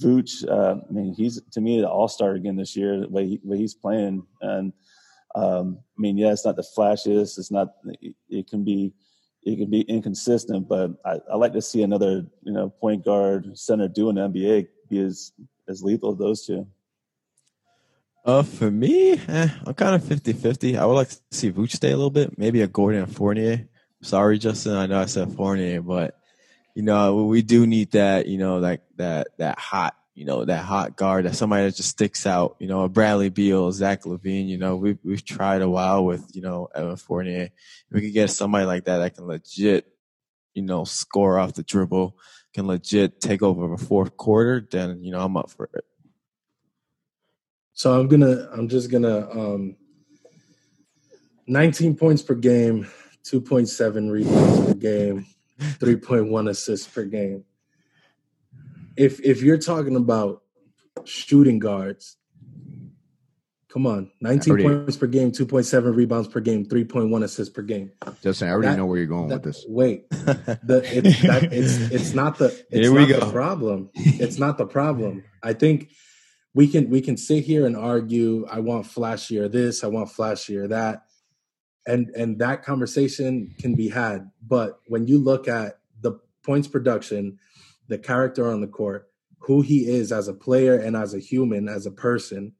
Vooch, 0.00 0.48
uh, 0.48 0.76
I 0.88 0.92
mean, 0.92 1.12
he's 1.14 1.40
to 1.52 1.60
me 1.60 1.78
an 1.78 1.84
all 1.84 2.08
star 2.08 2.34
again 2.34 2.56
this 2.56 2.76
year. 2.76 3.00
The 3.00 3.08
way, 3.08 3.26
he, 3.26 3.40
way 3.42 3.58
he's 3.58 3.74
playing, 3.74 4.24
and 4.40 4.72
um, 5.34 5.78
I 5.98 6.00
mean, 6.00 6.16
yeah, 6.16 6.32
it's 6.32 6.44
not 6.44 6.56
the 6.56 6.62
flashiest. 6.76 7.38
It's 7.38 7.50
not. 7.50 7.74
It, 8.00 8.14
it 8.28 8.48
can 8.48 8.64
be 8.64 8.92
it 9.44 9.56
can 9.56 9.70
be 9.70 9.80
inconsistent, 9.82 10.68
but 10.68 10.92
I, 11.04 11.18
I, 11.30 11.36
like 11.36 11.52
to 11.54 11.62
see 11.62 11.82
another, 11.82 12.24
you 12.42 12.52
know, 12.52 12.70
point 12.70 13.04
guard 13.04 13.58
center 13.58 13.88
doing 13.88 14.14
the 14.14 14.28
NBA 14.28 14.68
be 14.88 15.00
as 15.00 15.32
as 15.68 15.82
lethal 15.82 16.12
as 16.12 16.18
those 16.18 16.46
two. 16.46 16.66
Uh, 18.24 18.42
for 18.44 18.70
me, 18.70 19.12
eh, 19.26 19.48
I'm 19.66 19.74
kind 19.74 19.96
of 19.96 20.02
50-50. 20.02 20.78
I 20.78 20.86
would 20.86 20.94
like 20.94 21.08
to 21.08 21.18
see 21.32 21.50
Vooch 21.50 21.72
stay 21.72 21.90
a 21.90 21.96
little 21.96 22.10
bit, 22.10 22.38
maybe 22.38 22.62
a 22.62 22.68
Gordon 22.68 23.06
Fournier. 23.06 23.66
Sorry, 24.00 24.38
Justin, 24.38 24.76
I 24.76 24.86
know 24.86 25.00
I 25.00 25.06
said 25.06 25.32
Fournier, 25.32 25.82
but 25.82 26.16
you 26.74 26.82
know 26.82 27.24
we 27.24 27.42
do 27.42 27.66
need 27.66 27.92
that, 27.92 28.26
you 28.26 28.38
know, 28.38 28.58
like 28.58 28.82
that 28.96 29.28
that 29.38 29.58
hot, 29.58 29.96
you 30.14 30.24
know, 30.24 30.44
that 30.44 30.64
hot 30.64 30.96
guard, 30.96 31.24
that 31.24 31.34
somebody 31.34 31.64
that 31.64 31.76
just 31.76 31.90
sticks 31.90 32.26
out. 32.26 32.56
You 32.58 32.68
know, 32.68 32.82
a 32.82 32.88
Bradley 32.88 33.28
Beal, 33.28 33.72
Zach 33.72 34.02
LaVine, 34.02 34.48
You 34.48 34.58
know, 34.58 34.76
we've 34.76 34.98
we've 35.04 35.24
tried 35.24 35.62
a 35.62 35.70
while 35.70 36.04
with 36.04 36.30
you 36.34 36.42
know 36.42 36.68
Evan 36.74 36.96
Fournier. 36.96 37.44
If 37.44 37.52
we 37.90 38.00
could 38.02 38.12
get 38.12 38.30
somebody 38.30 38.64
like 38.64 38.84
that 38.84 38.98
that 38.98 39.14
can 39.14 39.26
legit, 39.26 39.86
you 40.54 40.62
know, 40.62 40.84
score 40.84 41.38
off 41.38 41.54
the 41.54 41.62
dribble, 41.62 42.16
can 42.54 42.66
legit 42.66 43.20
take 43.20 43.42
over 43.42 43.72
a 43.72 43.78
fourth 43.78 44.16
quarter, 44.16 44.66
then 44.70 45.02
you 45.02 45.12
know 45.12 45.20
I'm 45.20 45.36
up 45.36 45.50
for 45.50 45.68
it. 45.74 45.84
So 47.74 47.98
I'm 47.98 48.08
gonna 48.08 48.48
I'm 48.52 48.68
just 48.68 48.90
gonna 48.90 49.28
um 49.30 49.76
19 51.46 51.96
points 51.96 52.22
per 52.22 52.34
game, 52.34 52.86
2.7 53.24 54.10
rebounds 54.10 54.66
per 54.66 54.74
game, 54.74 55.26
3.1 55.60 56.48
assists 56.48 56.86
per 56.86 57.04
game. 57.04 57.44
If 58.96 59.20
if 59.20 59.42
you're 59.42 59.58
talking 59.58 59.96
about 59.96 60.42
shooting 61.04 61.58
guards, 61.58 62.16
come 63.68 63.86
on, 63.86 64.10
19 64.20 64.50
already, 64.50 64.64
points 64.64 64.96
per 64.96 65.06
game, 65.06 65.32
2.7 65.32 65.96
rebounds 65.96 66.28
per 66.28 66.40
game, 66.40 66.66
3.1 66.66 67.22
assists 67.24 67.52
per 67.52 67.62
game. 67.62 67.90
Justin, 68.22 68.48
I 68.48 68.50
already 68.50 68.68
that, 68.68 68.76
know 68.76 68.86
where 68.86 68.98
you're 68.98 69.06
going 69.06 69.28
that, 69.28 69.42
with 69.42 69.54
this. 69.54 69.64
Wait, 69.66 70.10
the, 70.10 70.82
it, 70.84 71.04
that, 71.26 71.48
it's 71.52 71.78
it's 71.90 72.12
not 72.12 72.38
the 72.38 72.46
it's 72.70 72.86
Here 72.86 72.92
we 72.92 73.00
not 73.00 73.08
go. 73.08 73.20
the 73.26 73.32
problem. 73.32 73.90
It's 73.94 74.38
not 74.38 74.58
the 74.58 74.66
problem. 74.66 75.24
I 75.42 75.54
think 75.54 75.90
we 76.54 76.68
can 76.68 76.90
we 76.90 77.00
can 77.00 77.16
sit 77.16 77.44
here 77.44 77.66
and 77.66 77.76
argue 77.76 78.46
i 78.50 78.60
want 78.60 78.86
flashier 78.86 79.50
this 79.50 79.84
i 79.84 79.86
want 79.86 80.08
flashier 80.08 80.68
that 80.68 81.04
and 81.86 82.10
and 82.10 82.38
that 82.38 82.62
conversation 82.62 83.54
can 83.58 83.74
be 83.74 83.88
had 83.88 84.30
but 84.46 84.80
when 84.86 85.06
you 85.06 85.18
look 85.18 85.48
at 85.48 85.78
the 86.00 86.18
points 86.44 86.68
production 86.68 87.38
the 87.88 87.98
character 87.98 88.50
on 88.50 88.60
the 88.60 88.66
court 88.66 89.08
who 89.38 89.60
he 89.60 89.88
is 89.88 90.12
as 90.12 90.28
a 90.28 90.34
player 90.34 90.76
and 90.76 90.96
as 90.96 91.14
a 91.14 91.18
human 91.18 91.68
as 91.68 91.86
a 91.86 91.90
person 91.90 92.52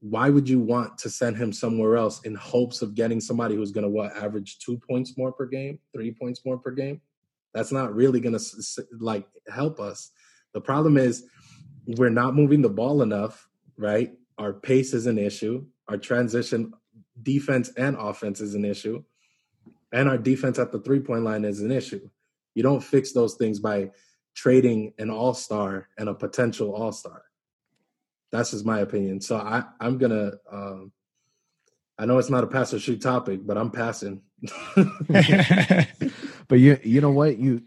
why 0.00 0.30
would 0.30 0.48
you 0.48 0.60
want 0.60 0.96
to 0.96 1.10
send 1.10 1.36
him 1.36 1.52
somewhere 1.52 1.96
else 1.96 2.20
in 2.22 2.34
hopes 2.36 2.82
of 2.82 2.94
getting 2.94 3.20
somebody 3.20 3.56
who's 3.56 3.72
going 3.72 3.82
to 3.82 3.90
what 3.90 4.16
average 4.16 4.58
two 4.58 4.78
points 4.88 5.18
more 5.18 5.32
per 5.32 5.46
game 5.46 5.78
three 5.92 6.12
points 6.12 6.42
more 6.44 6.58
per 6.58 6.70
game 6.70 7.00
that's 7.52 7.72
not 7.72 7.94
really 7.94 8.20
going 8.20 8.38
to 8.38 8.84
like 9.00 9.26
help 9.48 9.80
us 9.80 10.12
the 10.54 10.60
problem 10.60 10.96
is 10.96 11.24
we're 11.86 12.10
not 12.10 12.34
moving 12.34 12.62
the 12.62 12.68
ball 12.68 13.02
enough, 13.02 13.48
right? 13.76 14.12
Our 14.36 14.52
pace 14.52 14.92
is 14.92 15.06
an 15.06 15.18
issue. 15.18 15.64
Our 15.88 15.96
transition 15.96 16.72
defense 17.22 17.70
and 17.76 17.96
offense 17.98 18.40
is 18.40 18.54
an 18.54 18.64
issue. 18.64 19.02
And 19.92 20.08
our 20.08 20.18
defense 20.18 20.58
at 20.58 20.72
the 20.72 20.80
three 20.80 21.00
point 21.00 21.24
line 21.24 21.44
is 21.44 21.60
an 21.60 21.72
issue. 21.72 22.08
You 22.54 22.62
don't 22.62 22.82
fix 22.82 23.12
those 23.12 23.34
things 23.34 23.58
by 23.58 23.90
trading 24.34 24.92
an 24.98 25.10
all 25.10 25.34
star 25.34 25.88
and 25.98 26.08
a 26.08 26.14
potential 26.14 26.74
all 26.74 26.92
star. 26.92 27.22
That's 28.30 28.50
just 28.50 28.66
my 28.66 28.80
opinion. 28.80 29.20
So 29.20 29.36
I, 29.36 29.64
I'm 29.80 29.98
to, 29.98 30.38
um, 30.50 30.92
I 31.98 32.04
know 32.06 32.18
it's 32.18 32.30
not 32.30 32.44
a 32.44 32.46
pass 32.46 32.74
or 32.74 32.78
shoot 32.78 33.00
topic, 33.00 33.40
but 33.44 33.56
I'm 33.56 33.70
passing. 33.70 34.22
but 36.48 36.58
you, 36.58 36.78
you 36.82 37.00
know 37.00 37.10
what? 37.10 37.38
You, 37.38 37.62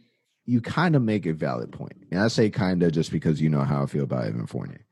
you 0.45 0.61
kind 0.61 0.95
of 0.95 1.01
make 1.01 1.25
a 1.25 1.33
valid 1.33 1.71
point. 1.71 2.07
And 2.11 2.19
I 2.19 2.27
say 2.27 2.49
kind 2.49 2.83
of 2.83 2.91
just 2.91 3.11
because 3.11 3.41
you 3.41 3.49
know 3.49 3.61
how 3.61 3.83
I 3.83 3.85
feel 3.87 4.03
about 4.03 4.25
Evan 4.25 4.47
Fournier. 4.47 4.85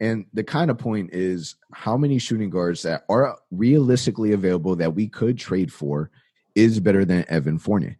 And 0.00 0.26
the 0.34 0.44
kind 0.44 0.70
of 0.70 0.78
point 0.78 1.10
is 1.12 1.56
how 1.72 1.96
many 1.96 2.18
shooting 2.18 2.50
guards 2.50 2.82
that 2.82 3.04
are 3.08 3.38
realistically 3.50 4.32
available 4.32 4.76
that 4.76 4.94
we 4.94 5.08
could 5.08 5.38
trade 5.38 5.72
for 5.72 6.10
is 6.54 6.80
better 6.80 7.04
than 7.04 7.24
Evan 7.28 7.58
Fournier. 7.58 7.96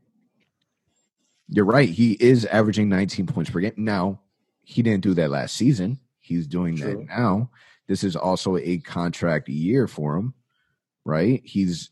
You're 1.49 1.65
right. 1.65 1.89
He 1.89 2.13
is 2.13 2.45
averaging 2.47 2.89
19 2.89 3.27
points 3.27 3.51
per 3.51 3.61
game. 3.61 3.73
Now, 3.77 4.21
he 4.65 4.83
didn't 4.83 5.03
do 5.03 5.15
that 5.15 5.31
last 5.31 5.55
season. 5.55 6.01
He's 6.21 6.47
doing 6.47 6.77
True. 6.77 6.89
that 6.89 7.07
now. 7.07 7.51
This 7.87 8.03
is 8.03 8.17
also 8.17 8.57
a 8.57 8.79
contract 8.79 9.49
year 9.49 9.87
for 9.87 10.17
him, 10.17 10.35
right? 11.05 11.41
He's 11.45 11.91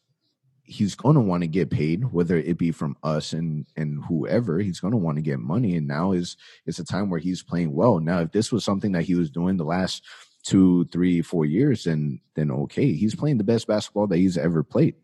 he's 0.64 0.94
going 0.94 1.14
to 1.14 1.20
want 1.20 1.42
to 1.42 1.46
get 1.46 1.70
paid 1.70 2.10
whether 2.12 2.36
it 2.36 2.56
be 2.56 2.70
from 2.70 2.96
us 3.02 3.32
and 3.34 3.66
and 3.76 4.02
whoever 4.04 4.58
he's 4.58 4.80
going 4.80 4.92
to 4.92 4.98
want 4.98 5.16
to 5.16 5.22
get 5.22 5.38
money 5.38 5.76
and 5.76 5.86
now 5.86 6.12
is 6.12 6.36
it's 6.66 6.78
a 6.78 6.84
time 6.84 7.10
where 7.10 7.20
he's 7.20 7.42
playing 7.42 7.72
well. 7.72 8.00
Now 8.00 8.20
if 8.20 8.32
this 8.32 8.50
was 8.50 8.64
something 8.64 8.92
that 8.92 9.04
he 9.04 9.14
was 9.14 9.30
doing 9.30 9.56
the 9.56 9.64
last 9.64 10.04
two 10.42 10.84
three 10.86 11.22
four 11.22 11.44
years 11.44 11.84
then 11.84 12.20
then 12.34 12.50
okay 12.50 12.92
he's 12.92 13.14
playing 13.14 13.38
the 13.38 13.44
best 13.44 13.66
basketball 13.66 14.06
that 14.06 14.16
he's 14.16 14.38
ever 14.38 14.62
played. 14.62 14.94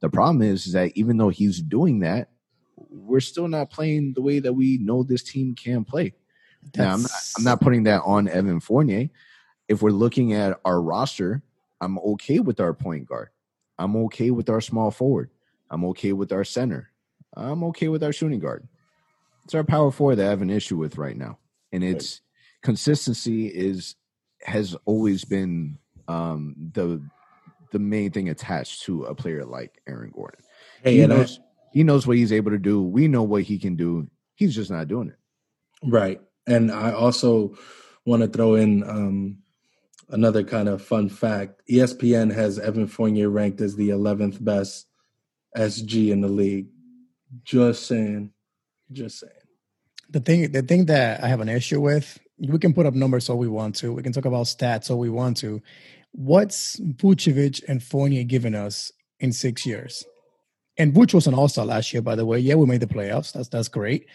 The 0.00 0.10
problem 0.10 0.42
is, 0.42 0.66
is 0.66 0.72
that 0.72 0.92
even 0.96 1.16
though 1.16 1.30
he's 1.30 1.62
doing 1.62 2.00
that 2.00 2.30
we're 2.76 3.20
still 3.20 3.48
not 3.48 3.70
playing 3.70 4.14
the 4.14 4.22
way 4.22 4.40
that 4.40 4.52
we 4.52 4.78
know 4.78 5.02
this 5.04 5.22
team 5.22 5.54
can 5.54 5.84
play. 5.84 6.12
Now 6.76 6.94
I'm 6.94 7.02
not, 7.02 7.10
I'm 7.38 7.44
not 7.44 7.60
putting 7.60 7.84
that 7.84 8.02
on 8.04 8.28
evan 8.28 8.58
fournier. 8.58 9.10
If 9.68 9.80
we're 9.80 9.90
looking 9.90 10.32
at 10.32 10.58
our 10.64 10.82
roster 10.82 11.42
i'm 11.80 11.98
okay 11.98 12.38
with 12.40 12.60
our 12.60 12.72
point 12.72 13.06
guard 13.06 13.28
I'm 13.78 13.96
okay 13.96 14.30
with 14.30 14.48
our 14.48 14.60
small 14.60 14.90
forward. 14.90 15.30
I'm 15.70 15.84
okay 15.86 16.12
with 16.12 16.32
our 16.32 16.44
center. 16.44 16.90
I'm 17.36 17.64
okay 17.64 17.88
with 17.88 18.02
our 18.04 18.12
shooting 18.12 18.38
guard. 18.38 18.68
It's 19.44 19.54
our 19.54 19.64
power 19.64 19.90
forward 19.90 20.16
that 20.16 20.26
I 20.26 20.30
have 20.30 20.42
an 20.42 20.50
issue 20.50 20.76
with 20.76 20.96
right 20.96 21.16
now. 21.16 21.38
And 21.72 21.82
it's 21.82 22.20
right. 22.20 22.66
consistency 22.66 23.48
is 23.48 23.96
has 24.42 24.76
always 24.84 25.24
been 25.24 25.78
um, 26.06 26.54
the 26.72 27.02
the 27.72 27.78
main 27.78 28.12
thing 28.12 28.28
attached 28.28 28.82
to 28.84 29.04
a 29.04 29.14
player 29.14 29.44
like 29.44 29.82
Aaron 29.88 30.12
Gordon. 30.14 30.40
Hey, 30.82 30.98
he 30.98 31.06
knows 31.06 31.40
I, 31.40 31.44
he 31.72 31.82
knows 31.82 32.06
what 32.06 32.16
he's 32.16 32.32
able 32.32 32.52
to 32.52 32.58
do. 32.58 32.82
We 32.82 33.08
know 33.08 33.24
what 33.24 33.42
he 33.42 33.58
can 33.58 33.74
do. 33.74 34.08
He's 34.36 34.54
just 34.54 34.70
not 34.70 34.88
doing 34.88 35.08
it. 35.08 35.16
Right. 35.82 36.20
And 36.46 36.70
I 36.70 36.92
also 36.92 37.56
want 38.06 38.22
to 38.22 38.28
throw 38.28 38.54
in 38.54 38.88
um, 38.88 39.38
another 40.08 40.44
kind 40.44 40.68
of 40.68 40.82
fun 40.82 41.08
fact 41.08 41.62
ESPN 41.70 42.32
has 42.32 42.58
Evan 42.58 42.86
Fournier 42.86 43.30
ranked 43.30 43.60
as 43.60 43.76
the 43.76 43.90
11th 43.90 44.42
best 44.42 44.86
SG 45.56 46.10
in 46.10 46.20
the 46.20 46.28
league. 46.28 46.66
Just 47.44 47.86
saying. 47.86 48.32
Just 48.92 49.20
saying. 49.20 49.32
The 50.10 50.20
thing, 50.20 50.52
the 50.52 50.62
thing 50.62 50.86
that 50.86 51.22
I 51.22 51.28
have 51.28 51.40
an 51.40 51.48
issue 51.48 51.80
with, 51.80 52.18
we 52.38 52.58
can 52.58 52.74
put 52.74 52.86
up 52.86 52.94
numbers 52.94 53.28
all 53.28 53.38
we 53.38 53.48
want 53.48 53.76
to. 53.76 53.92
We 53.92 54.02
can 54.02 54.12
talk 54.12 54.24
about 54.24 54.46
stats 54.46 54.90
all 54.90 54.98
we 54.98 55.10
want 55.10 55.36
to. 55.38 55.62
What's 56.12 56.78
Vucevic 56.78 57.62
and 57.68 57.82
Fournier 57.82 58.24
given 58.24 58.54
us 58.54 58.92
in 59.18 59.32
six 59.32 59.66
years? 59.66 60.04
And 60.76 60.92
Vuce 60.92 61.14
was 61.14 61.26
an 61.26 61.34
All 61.34 61.48
Star 61.48 61.64
last 61.64 61.92
year, 61.92 62.02
by 62.02 62.14
the 62.16 62.26
way. 62.26 62.38
Yeah, 62.38 62.56
we 62.56 62.66
made 62.66 62.80
the 62.80 62.86
playoffs. 62.86 63.32
That's 63.32 63.48
that's 63.48 63.68
great. 63.68 64.06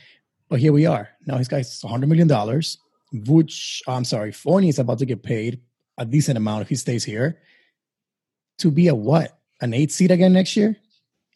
But 0.49 0.59
here 0.59 0.73
we 0.73 0.85
are. 0.85 1.09
Now 1.25 1.37
his 1.37 1.47
guy's 1.47 1.81
100 1.81 2.07
million 2.07 2.27
dollars. 2.27 2.77
Vuce, 3.13 3.81
I'm 3.87 4.05
sorry, 4.05 4.31
Fournier 4.31 4.69
is 4.69 4.79
about 4.79 4.99
to 4.99 5.05
get 5.05 5.23
paid 5.23 5.61
a 5.99 6.05
decent 6.05 6.37
amount 6.37 6.63
if 6.63 6.69
he 6.69 6.75
stays 6.75 7.03
here. 7.03 7.39
To 8.59 8.71
be 8.71 8.87
a 8.87 8.95
what? 8.95 9.37
An 9.61 9.73
eight 9.73 9.91
seed 9.91 10.09
again 10.09 10.33
next 10.33 10.55
year? 10.55 10.77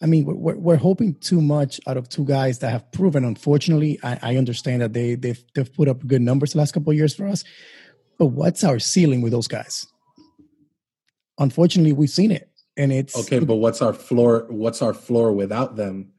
I 0.01 0.05
mean, 0.05 0.25
we're, 0.25 0.55
we're 0.55 0.75
hoping 0.75 1.15
too 1.15 1.41
much 1.41 1.79
out 1.87 1.97
of 1.97 2.09
two 2.09 2.25
guys 2.25 2.59
that 2.59 2.71
have 2.71 2.91
proven. 2.91 3.23
Unfortunately, 3.23 3.99
I, 4.03 4.19
I 4.21 4.37
understand 4.37 4.81
that 4.81 4.93
they 4.93 5.15
they've 5.15 5.41
they've 5.53 5.73
put 5.73 5.87
up 5.87 6.05
good 6.07 6.21
numbers 6.21 6.53
the 6.53 6.57
last 6.57 6.73
couple 6.73 6.91
of 6.91 6.97
years 6.97 7.15
for 7.15 7.27
us. 7.27 7.43
But 8.17 8.27
what's 8.27 8.63
our 8.63 8.79
ceiling 8.79 9.21
with 9.21 9.31
those 9.31 9.47
guys? 9.47 9.85
Unfortunately, 11.37 11.93
we've 11.93 12.09
seen 12.09 12.31
it, 12.31 12.49
and 12.75 12.91
it's 12.91 13.17
Okay, 13.17 13.39
but 13.39 13.55
what's 13.55 13.81
our 13.81 13.93
floor? 13.93 14.45
What's 14.49 14.81
our 14.81 14.93
floor 14.93 15.31
without 15.31 15.75
them? 15.75 16.11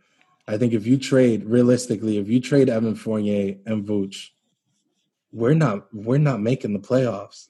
I 0.47 0.57
think 0.59 0.73
if 0.73 0.87
you 0.87 0.99
trade 0.99 1.45
realistically, 1.45 2.19
if 2.19 2.29
you 2.29 2.41
trade 2.41 2.69
Evan 2.69 2.95
Fournier 2.95 3.57
and 3.67 3.85
Vooch, 3.85 4.29
we're 5.33 5.55
not 5.55 5.89
we're 5.93 6.19
not 6.19 6.41
making 6.41 6.73
the 6.73 6.79
playoffs. 6.79 7.49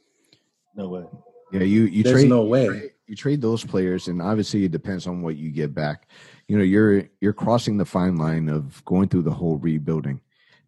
No 0.77 0.89
way. 0.89 1.05
Yeah, 1.53 1.63
you 1.63 1.85
you 1.85 2.03
There's 2.03 2.21
trade 2.23 2.29
no 2.29 2.45
way. 2.45 2.65
you 2.65 2.71
trade- 2.71 2.91
you 3.07 3.17
trade 3.17 3.43
those 3.43 3.63
players, 3.65 4.09
and 4.09 4.23
obviously 4.23 4.65
it 4.65 4.73
depends 4.73 5.07
on 5.07 5.21
what 5.21 5.37
you 5.37 5.51
get 5.51 5.75
back. 5.75 6.09
You 6.49 6.57
know, 6.57 6.65
you're 6.65 7.05
you're 7.21 7.35
crossing 7.35 7.77
the 7.77 7.85
fine 7.85 8.17
line 8.17 8.49
of 8.49 8.83
going 8.87 9.09
through 9.09 9.23
the 9.25 9.31
whole 9.31 9.59
rebuilding. 9.59 10.21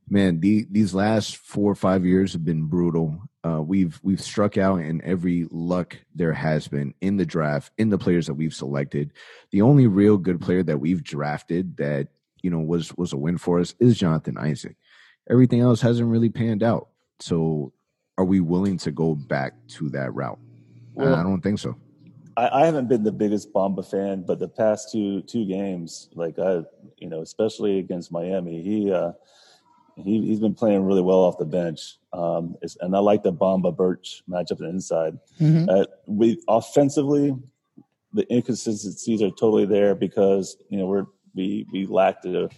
Man, 0.08 0.38
the, 0.38 0.66
these 0.70 0.94
last 0.94 1.36
four 1.38 1.72
or 1.72 1.74
five 1.74 2.04
years 2.06 2.32
have 2.34 2.44
been 2.44 2.66
brutal. 2.66 3.20
Uh, 3.42 3.60
we've 3.62 3.98
we've 4.02 4.20
struck 4.20 4.56
out 4.58 4.76
in 4.80 5.02
every 5.02 5.46
luck 5.50 5.96
there 6.14 6.32
has 6.34 6.68
been 6.68 6.94
in 7.00 7.16
the 7.16 7.26
draft, 7.26 7.72
in 7.78 7.88
the 7.88 7.98
players 7.98 8.26
that 8.26 8.34
we've 8.34 8.54
selected. 8.54 9.12
The 9.50 9.62
only 9.62 9.86
real 9.86 10.18
good 10.18 10.40
player 10.40 10.62
that 10.62 10.78
we've 10.78 11.02
drafted 11.02 11.78
that 11.78 12.08
you 12.42 12.50
know 12.50 12.60
was 12.60 12.94
was 12.96 13.12
a 13.14 13.16
win 13.16 13.38
for 13.38 13.58
us 13.60 13.74
is 13.80 13.98
Jonathan 13.98 14.36
Isaac. 14.38 14.76
Everything 15.28 15.60
else 15.60 15.80
hasn't 15.80 16.10
really 16.10 16.28
panned 16.28 16.62
out. 16.62 16.88
So, 17.18 17.72
are 18.18 18.24
we 18.24 18.40
willing 18.40 18.78
to 18.78 18.90
go 18.90 19.14
back 19.14 19.54
to 19.68 19.88
that 19.90 20.14
route? 20.14 20.38
Well- 20.94 21.14
I 21.14 21.22
don't 21.22 21.40
think 21.40 21.58
so. 21.58 21.76
I, 22.38 22.62
I 22.62 22.66
haven't 22.66 22.88
been 22.88 23.02
the 23.02 23.12
biggest 23.12 23.50
Bomba 23.52 23.82
fan, 23.82 24.22
but 24.26 24.38
the 24.38 24.48
past 24.48 24.92
two 24.92 25.22
two 25.22 25.46
games, 25.46 26.10
like 26.14 26.38
I, 26.38 26.64
you 26.98 27.08
know, 27.08 27.22
especially 27.22 27.78
against 27.78 28.12
Miami, 28.12 28.62
he 28.62 28.92
uh, 28.92 29.12
he 29.96 30.26
he's 30.26 30.40
been 30.40 30.54
playing 30.54 30.84
really 30.84 31.00
well 31.00 31.20
off 31.20 31.38
the 31.38 31.46
bench. 31.46 31.96
Um, 32.12 32.56
it's, 32.60 32.76
and 32.82 32.94
I 32.94 32.98
like 32.98 33.22
the 33.22 33.32
Bomba 33.32 33.72
Birch 33.72 34.22
matchup 34.28 34.60
on 34.60 34.66
the 34.66 34.68
inside. 34.68 35.18
Mhm. 35.40 35.66
Uh, 35.68 35.86
we 36.06 36.38
offensively, 36.46 37.34
the 38.12 38.30
inconsistencies 38.30 39.22
are 39.22 39.30
totally 39.30 39.64
there 39.64 39.94
because 39.94 40.58
you 40.68 40.76
know 40.78 40.84
we're 40.86 41.06
we 41.34 41.66
we 41.72 41.86
lacked 41.86 42.24
the, 42.24 42.50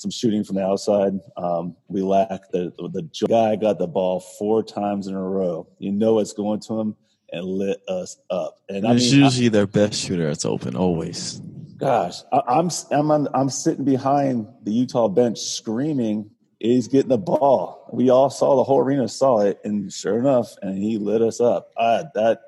some 0.00 0.10
shooting 0.10 0.42
from 0.44 0.56
the 0.56 0.64
outside. 0.64 1.12
Um, 1.36 1.76
we 1.88 2.02
lack 2.02 2.50
the 2.50 2.72
the 2.78 3.08
guy 3.28 3.56
got 3.56 3.78
the 3.78 3.86
ball 3.86 4.20
four 4.20 4.62
times 4.62 5.06
in 5.06 5.14
a 5.14 5.22
row. 5.22 5.68
You 5.78 5.92
know 5.92 6.18
it's 6.18 6.32
going 6.32 6.60
to 6.60 6.80
him 6.80 6.96
and 7.32 7.44
lit 7.44 7.80
us 7.88 8.16
up. 8.30 8.56
And 8.68 8.86
I 8.86 8.94
it's 8.94 9.12
mean, 9.12 9.22
I- 9.22 9.26
usually 9.26 9.48
their 9.48 9.66
best 9.66 9.94
shooter 10.00 10.26
that's 10.26 10.44
open, 10.44 10.74
always. 10.76 11.40
Gosh, 11.78 12.16
I, 12.32 12.40
I'm 12.46 12.70
I'm 12.90 13.10
on, 13.10 13.28
I'm 13.32 13.48
sitting 13.48 13.84
behind 13.84 14.46
the 14.64 14.72
Utah 14.72 15.08
bench 15.08 15.38
screaming. 15.38 16.30
He's 16.58 16.88
getting 16.88 17.08
the 17.08 17.16
ball. 17.16 17.88
We 17.90 18.10
all 18.10 18.28
saw 18.28 18.56
the 18.56 18.64
whole 18.64 18.80
arena 18.80 19.08
saw 19.08 19.40
it, 19.40 19.60
and 19.64 19.90
sure 19.90 20.18
enough, 20.18 20.54
and 20.60 20.76
he 20.76 20.98
lit 20.98 21.22
us 21.22 21.40
up. 21.40 21.70
I, 21.78 22.04
that 22.14 22.40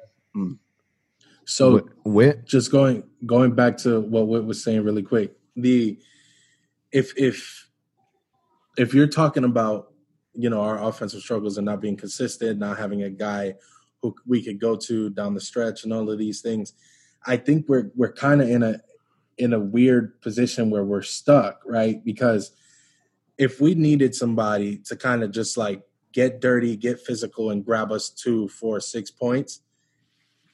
So 1.46 1.78
Wh- 1.78 2.06
Wit, 2.06 2.44
just 2.44 2.70
going 2.70 3.04
going 3.24 3.54
back 3.54 3.76
to 3.78 4.00
what 4.00 4.28
Whit 4.28 4.44
was 4.44 4.62
saying 4.62 4.84
really 4.84 5.02
quick. 5.02 5.32
The 5.56 5.98
if 6.92 7.12
if 7.16 7.68
if 8.76 8.94
you're 8.94 9.06
talking 9.06 9.44
about 9.44 9.92
you 10.34 10.48
know 10.48 10.60
our 10.60 10.82
offensive 10.82 11.20
struggles 11.20 11.58
and 11.58 11.64
not 11.64 11.80
being 11.80 11.96
consistent, 11.96 12.58
not 12.58 12.78
having 12.78 13.02
a 13.02 13.10
guy 13.10 13.54
who 14.00 14.14
we 14.26 14.42
could 14.42 14.60
go 14.60 14.76
to 14.76 15.10
down 15.10 15.34
the 15.34 15.40
stretch 15.40 15.84
and 15.84 15.92
all 15.92 16.10
of 16.10 16.18
these 16.18 16.40
things, 16.40 16.74
I 17.26 17.36
think 17.36 17.66
we're 17.68 17.90
we're 17.94 18.12
kind 18.12 18.42
of 18.42 18.48
in 18.48 18.62
a 18.62 18.80
in 19.38 19.52
a 19.52 19.60
weird 19.60 20.20
position 20.20 20.70
where 20.70 20.84
we're 20.84 21.02
stuck, 21.02 21.62
right? 21.64 22.04
Because 22.04 22.52
if 23.38 23.60
we 23.60 23.74
needed 23.74 24.14
somebody 24.14 24.76
to 24.76 24.96
kind 24.96 25.22
of 25.22 25.30
just 25.30 25.56
like 25.56 25.82
get 26.12 26.40
dirty, 26.40 26.76
get 26.76 27.00
physical, 27.00 27.50
and 27.50 27.64
grab 27.64 27.90
us 27.90 28.10
two, 28.10 28.48
four, 28.48 28.78
six 28.80 29.10
points, 29.10 29.60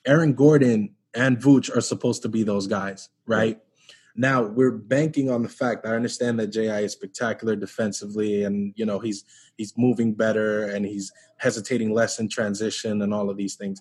Aaron 0.06 0.32
Gordon 0.32 0.94
and 1.14 1.38
Vooch 1.38 1.74
are 1.76 1.80
supposed 1.80 2.22
to 2.22 2.28
be 2.28 2.44
those 2.44 2.66
guys, 2.66 3.08
right? 3.26 3.60
Now 4.20 4.42
we're 4.42 4.72
banking 4.72 5.30
on 5.30 5.44
the 5.44 5.48
fact. 5.48 5.84
That 5.84 5.92
I 5.92 5.96
understand 5.96 6.40
that 6.40 6.48
Ji 6.48 6.66
is 6.66 6.92
spectacular 6.92 7.54
defensively, 7.54 8.42
and 8.42 8.74
you 8.76 8.84
know 8.84 8.98
he's 8.98 9.24
he's 9.56 9.72
moving 9.78 10.12
better 10.12 10.64
and 10.64 10.84
he's 10.84 11.12
hesitating 11.36 11.94
less 11.94 12.18
in 12.18 12.28
transition 12.28 13.00
and 13.00 13.14
all 13.14 13.30
of 13.30 13.36
these 13.36 13.54
things. 13.54 13.80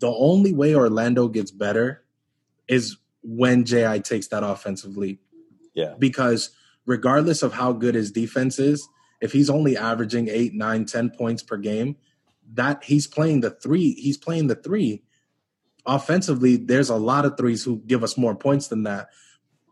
The 0.00 0.08
only 0.08 0.52
way 0.52 0.74
Orlando 0.74 1.28
gets 1.28 1.50
better 1.50 2.04
is 2.68 2.98
when 3.22 3.64
Ji 3.64 4.00
takes 4.00 4.28
that 4.28 4.44
offensive 4.44 4.98
leap. 4.98 5.22
yeah, 5.72 5.94
because 5.98 6.50
regardless 6.84 7.42
of 7.42 7.54
how 7.54 7.72
good 7.72 7.94
his 7.94 8.12
defense 8.12 8.58
is, 8.58 8.86
if 9.22 9.32
he's 9.32 9.48
only 9.48 9.78
averaging 9.78 10.28
eight, 10.28 10.52
nine, 10.52 10.84
ten 10.84 11.08
points 11.08 11.42
per 11.42 11.56
game, 11.56 11.96
that 12.52 12.84
he's 12.84 13.06
playing 13.06 13.40
the 13.40 13.50
three, 13.50 13.94
he's 13.94 14.18
playing 14.18 14.48
the 14.48 14.56
three. 14.56 15.04
Offensively, 15.86 16.56
there's 16.56 16.90
a 16.90 16.96
lot 16.96 17.24
of 17.24 17.38
threes 17.38 17.64
who 17.64 17.82
give 17.86 18.04
us 18.04 18.18
more 18.18 18.34
points 18.34 18.68
than 18.68 18.82
that. 18.82 19.08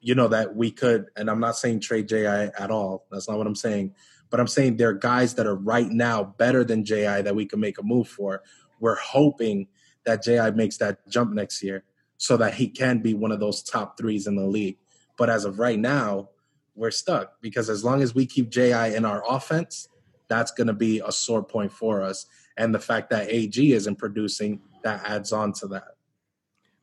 You 0.02 0.14
know, 0.14 0.28
that 0.28 0.54
we 0.54 0.70
could, 0.70 1.06
and 1.16 1.30
I'm 1.30 1.40
not 1.40 1.56
saying 1.56 1.80
trade 1.80 2.08
JI 2.08 2.26
at 2.26 2.70
all. 2.70 3.06
That's 3.10 3.28
not 3.28 3.38
what 3.38 3.46
I'm 3.46 3.54
saying. 3.54 3.94
But 4.28 4.40
I'm 4.40 4.48
saying 4.48 4.76
there 4.76 4.88
are 4.88 4.94
guys 4.94 5.34
that 5.34 5.46
are 5.46 5.54
right 5.54 5.88
now 5.88 6.24
better 6.24 6.64
than 6.64 6.84
JI 6.84 7.22
that 7.22 7.34
we 7.34 7.46
can 7.46 7.60
make 7.60 7.78
a 7.78 7.82
move 7.82 8.08
for. 8.08 8.42
We're 8.80 8.96
hoping 8.96 9.68
that 10.04 10.22
JI 10.22 10.50
makes 10.52 10.76
that 10.78 11.08
jump 11.08 11.32
next 11.32 11.62
year 11.62 11.84
so 12.16 12.36
that 12.36 12.54
he 12.54 12.68
can 12.68 13.00
be 13.00 13.14
one 13.14 13.32
of 13.32 13.40
those 13.40 13.62
top 13.62 13.96
threes 13.96 14.26
in 14.26 14.36
the 14.36 14.46
league. 14.46 14.78
But 15.16 15.30
as 15.30 15.44
of 15.44 15.58
right 15.58 15.78
now, 15.78 16.30
we're 16.74 16.90
stuck 16.90 17.40
because 17.40 17.68
as 17.68 17.84
long 17.84 18.02
as 18.02 18.14
we 18.14 18.26
keep 18.26 18.48
JI 18.48 18.94
in 18.94 19.04
our 19.04 19.22
offense, 19.28 19.88
that's 20.28 20.50
going 20.50 20.66
to 20.66 20.72
be 20.72 21.00
a 21.04 21.12
sore 21.12 21.42
point 21.42 21.72
for 21.72 22.02
us. 22.02 22.26
And 22.56 22.74
the 22.74 22.78
fact 22.78 23.10
that 23.10 23.28
AG 23.28 23.72
isn't 23.72 23.96
producing, 23.96 24.60
that 24.82 25.02
adds 25.04 25.32
on 25.32 25.52
to 25.54 25.68
that. 25.68 25.96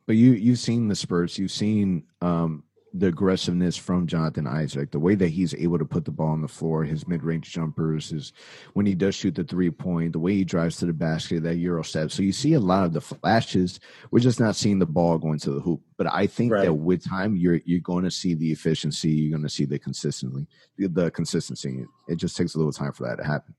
but 0.06 0.16
you 0.16 0.32
you've 0.32 0.58
seen 0.58 0.88
the 0.88 0.94
Spurs, 0.94 1.38
you've 1.38 1.50
seen 1.50 2.04
um, 2.20 2.64
the 2.92 3.06
aggressiveness 3.06 3.76
from 3.76 4.06
Jonathan 4.06 4.46
Isaac, 4.48 4.90
the 4.90 4.98
way 4.98 5.14
that 5.14 5.28
he's 5.28 5.54
able 5.54 5.78
to 5.78 5.84
put 5.84 6.04
the 6.04 6.10
ball 6.10 6.30
on 6.30 6.42
the 6.42 6.48
floor, 6.48 6.82
his 6.82 7.06
mid 7.06 7.22
range 7.22 7.52
jumpers, 7.52 8.08
his 8.10 8.32
when 8.74 8.84
he 8.84 8.94
does 8.94 9.14
shoot 9.14 9.34
the 9.36 9.44
three 9.44 9.70
point, 9.70 10.12
the 10.12 10.18
way 10.18 10.34
he 10.34 10.44
drives 10.44 10.76
to 10.78 10.86
the 10.86 10.92
basket, 10.92 11.42
that 11.44 11.56
Euro 11.56 11.84
step. 11.84 12.10
So 12.10 12.22
you 12.22 12.32
see 12.32 12.54
a 12.54 12.60
lot 12.60 12.84
of 12.84 12.92
the 12.92 13.00
flashes. 13.00 13.78
We're 14.10 14.18
just 14.20 14.40
not 14.40 14.56
seeing 14.56 14.80
the 14.80 14.86
ball 14.86 15.18
going 15.18 15.38
to 15.40 15.50
the 15.52 15.60
hoop. 15.60 15.80
But 15.96 16.12
I 16.12 16.26
think 16.26 16.52
Right. 16.52 16.64
that 16.64 16.72
with 16.74 17.04
time, 17.08 17.36
you're 17.36 17.60
you're 17.64 17.80
going 17.80 18.04
to 18.04 18.10
see 18.10 18.34
the 18.34 18.50
efficiency, 18.50 19.10
you're 19.10 19.30
going 19.36 19.46
to 19.48 19.54
see 19.54 19.66
the 19.66 19.78
consistently 19.78 20.46
the, 20.76 20.88
the 20.88 21.10
consistency. 21.12 21.84
It 22.08 22.16
just 22.16 22.36
takes 22.36 22.54
a 22.54 22.58
little 22.58 22.72
time 22.72 22.92
for 22.92 23.04
that 23.06 23.16
to 23.18 23.24
happen. 23.24 23.54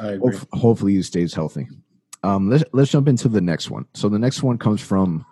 I 0.00 0.12
agree. 0.12 0.32
Hof- 0.34 0.46
hopefully 0.52 0.94
he 0.94 1.02
stays 1.02 1.34
healthy. 1.34 1.68
Um, 2.22 2.48
let's 2.48 2.64
let's 2.72 2.90
jump 2.90 3.08
into 3.08 3.28
the 3.28 3.40
next 3.42 3.68
one. 3.70 3.84
So 3.92 4.08
the 4.08 4.18
next 4.18 4.42
one 4.42 4.56
comes 4.56 4.80
from 4.80 5.26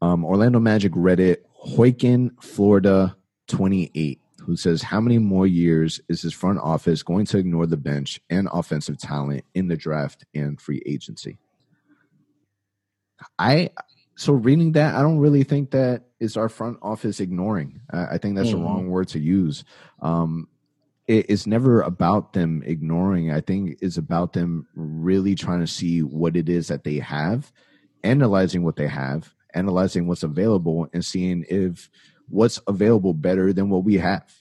um, 0.00 0.24
Orlando 0.24 0.58
Magic 0.58 0.92
Reddit 0.92 1.38
Hoyken 1.66 2.30
Florida 2.42 3.16
twenty 3.46 3.90
eight, 3.94 4.20
who 4.40 4.56
says, 4.56 4.82
"How 4.82 5.00
many 5.00 5.18
more 5.18 5.46
years 5.46 6.00
is 6.08 6.22
his 6.22 6.32
front 6.32 6.58
office 6.58 7.02
going 7.02 7.26
to 7.26 7.38
ignore 7.38 7.66
the 7.66 7.76
bench 7.76 8.20
and 8.30 8.48
offensive 8.52 8.98
talent 8.98 9.44
in 9.54 9.68
the 9.68 9.76
draft 9.76 10.24
and 10.34 10.60
free 10.60 10.82
agency?" 10.86 11.38
I 13.38 13.70
so 14.16 14.32
reading 14.34 14.72
that, 14.72 14.94
I 14.94 15.02
don't 15.02 15.18
really 15.18 15.44
think 15.44 15.70
that 15.70 16.04
is 16.18 16.36
our 16.36 16.48
front 16.50 16.78
office 16.82 17.20
ignoring. 17.20 17.80
I, 17.90 18.06
I 18.14 18.18
think 18.18 18.36
that's 18.36 18.48
Mhm. 18.50 18.52
the 18.52 18.58
wrong 18.58 18.88
word 18.88 19.08
to 19.08 19.18
use. 19.18 19.64
Um, 20.02 20.48
it, 21.06 21.26
it's 21.30 21.46
never 21.46 21.80
about 21.80 22.34
them 22.34 22.62
ignoring. 22.66 23.30
I 23.30 23.40
think 23.40 23.78
it's 23.80 23.96
about 23.96 24.34
them 24.34 24.66
really 24.74 25.34
trying 25.34 25.60
to 25.60 25.66
see 25.66 26.02
what 26.02 26.36
it 26.36 26.48
is 26.50 26.68
that 26.68 26.84
they 26.84 26.98
have, 26.98 27.50
analyzing 28.04 28.62
what 28.62 28.76
they 28.76 28.88
have, 28.88 29.34
analyzing 29.54 30.06
what's 30.06 30.22
available, 30.22 30.88
and 30.92 31.04
seeing 31.04 31.44
if 31.48 31.90
what's 32.28 32.60
available 32.66 33.14
better 33.14 33.52
than 33.52 33.70
what 33.70 33.84
we 33.84 33.98
have. 33.98 34.32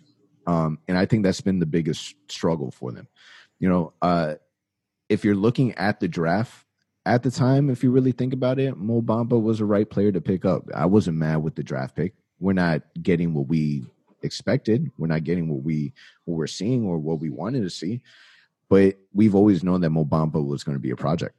Um, 0.47 0.80
and 0.88 0.97
I 0.97 1.05
think 1.05 1.24
that's 1.24 1.41
been 1.41 1.60
the 1.60 1.66
biggest 1.66 2.16
struggle 2.30 2.72
for 2.72 2.91
them. 2.91 3.07
You 3.60 3.70
know, 3.70 3.93
uh, 4.01 4.36
if 5.10 5.26
you're 5.26 5.36
looking 5.36 5.74
at 5.74 5.99
the 5.99 6.07
draft 6.07 6.66
at 7.05 7.24
the 7.24 7.32
time, 7.32 7.70
if 7.70 7.84
you 7.84 7.91
really 7.91 8.12
think 8.12 8.34
about 8.34 8.60
it, 8.60 8.78
Mo 8.78 9.01
Bamba 9.01 9.41
was 9.41 9.60
the 9.60 9.66
right 9.66 9.89
player 9.89 10.12
to 10.12 10.22
pick 10.22 10.45
up. 10.45 10.64
I 10.74 10.86
wasn't 10.86 11.18
mad 11.18 11.38
with 11.38 11.55
the 11.55 11.64
draft 11.64 11.95
pick. 11.95 12.14
we're 12.39 12.53
not 12.53 12.84
getting 13.01 13.34
what 13.34 13.47
we 13.47 13.86
expected. 14.22 14.91
We're 14.97 15.07
not 15.07 15.24
getting 15.24 15.49
what 15.49 15.64
we 15.64 15.93
what 16.26 16.36
we're 16.36 16.47
seeing 16.47 16.86
or 16.86 16.99
what 16.99 17.20
we 17.20 17.30
wanted 17.30 17.64
to 17.64 17.70
see. 17.70 18.01
But 18.70 18.97
we've 19.14 19.36
always 19.36 19.64
known 19.64 19.82
that 19.82 19.89
Mo 19.89 20.05
Bamba 20.05 20.45
was 20.45 20.64
going 20.64 20.76
to 20.76 20.82
be 20.82 20.91
a 20.91 20.95
project. 20.95 21.36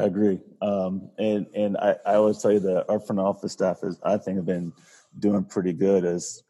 I 0.00 0.04
agree, 0.04 0.40
um, 0.62 1.10
and 1.18 1.46
and 1.54 1.76
I, 1.76 1.94
I 2.06 2.14
always 2.14 2.38
tell 2.38 2.52
you 2.52 2.60
that 2.60 2.86
our 2.88 2.98
front 2.98 3.20
office 3.20 3.52
staff 3.52 3.80
is 3.82 3.98
I 4.02 4.16
think 4.16 4.36
have 4.36 4.46
been 4.46 4.72
doing 5.18 5.44
pretty 5.44 5.74
good 5.74 6.06
as 6.06 6.42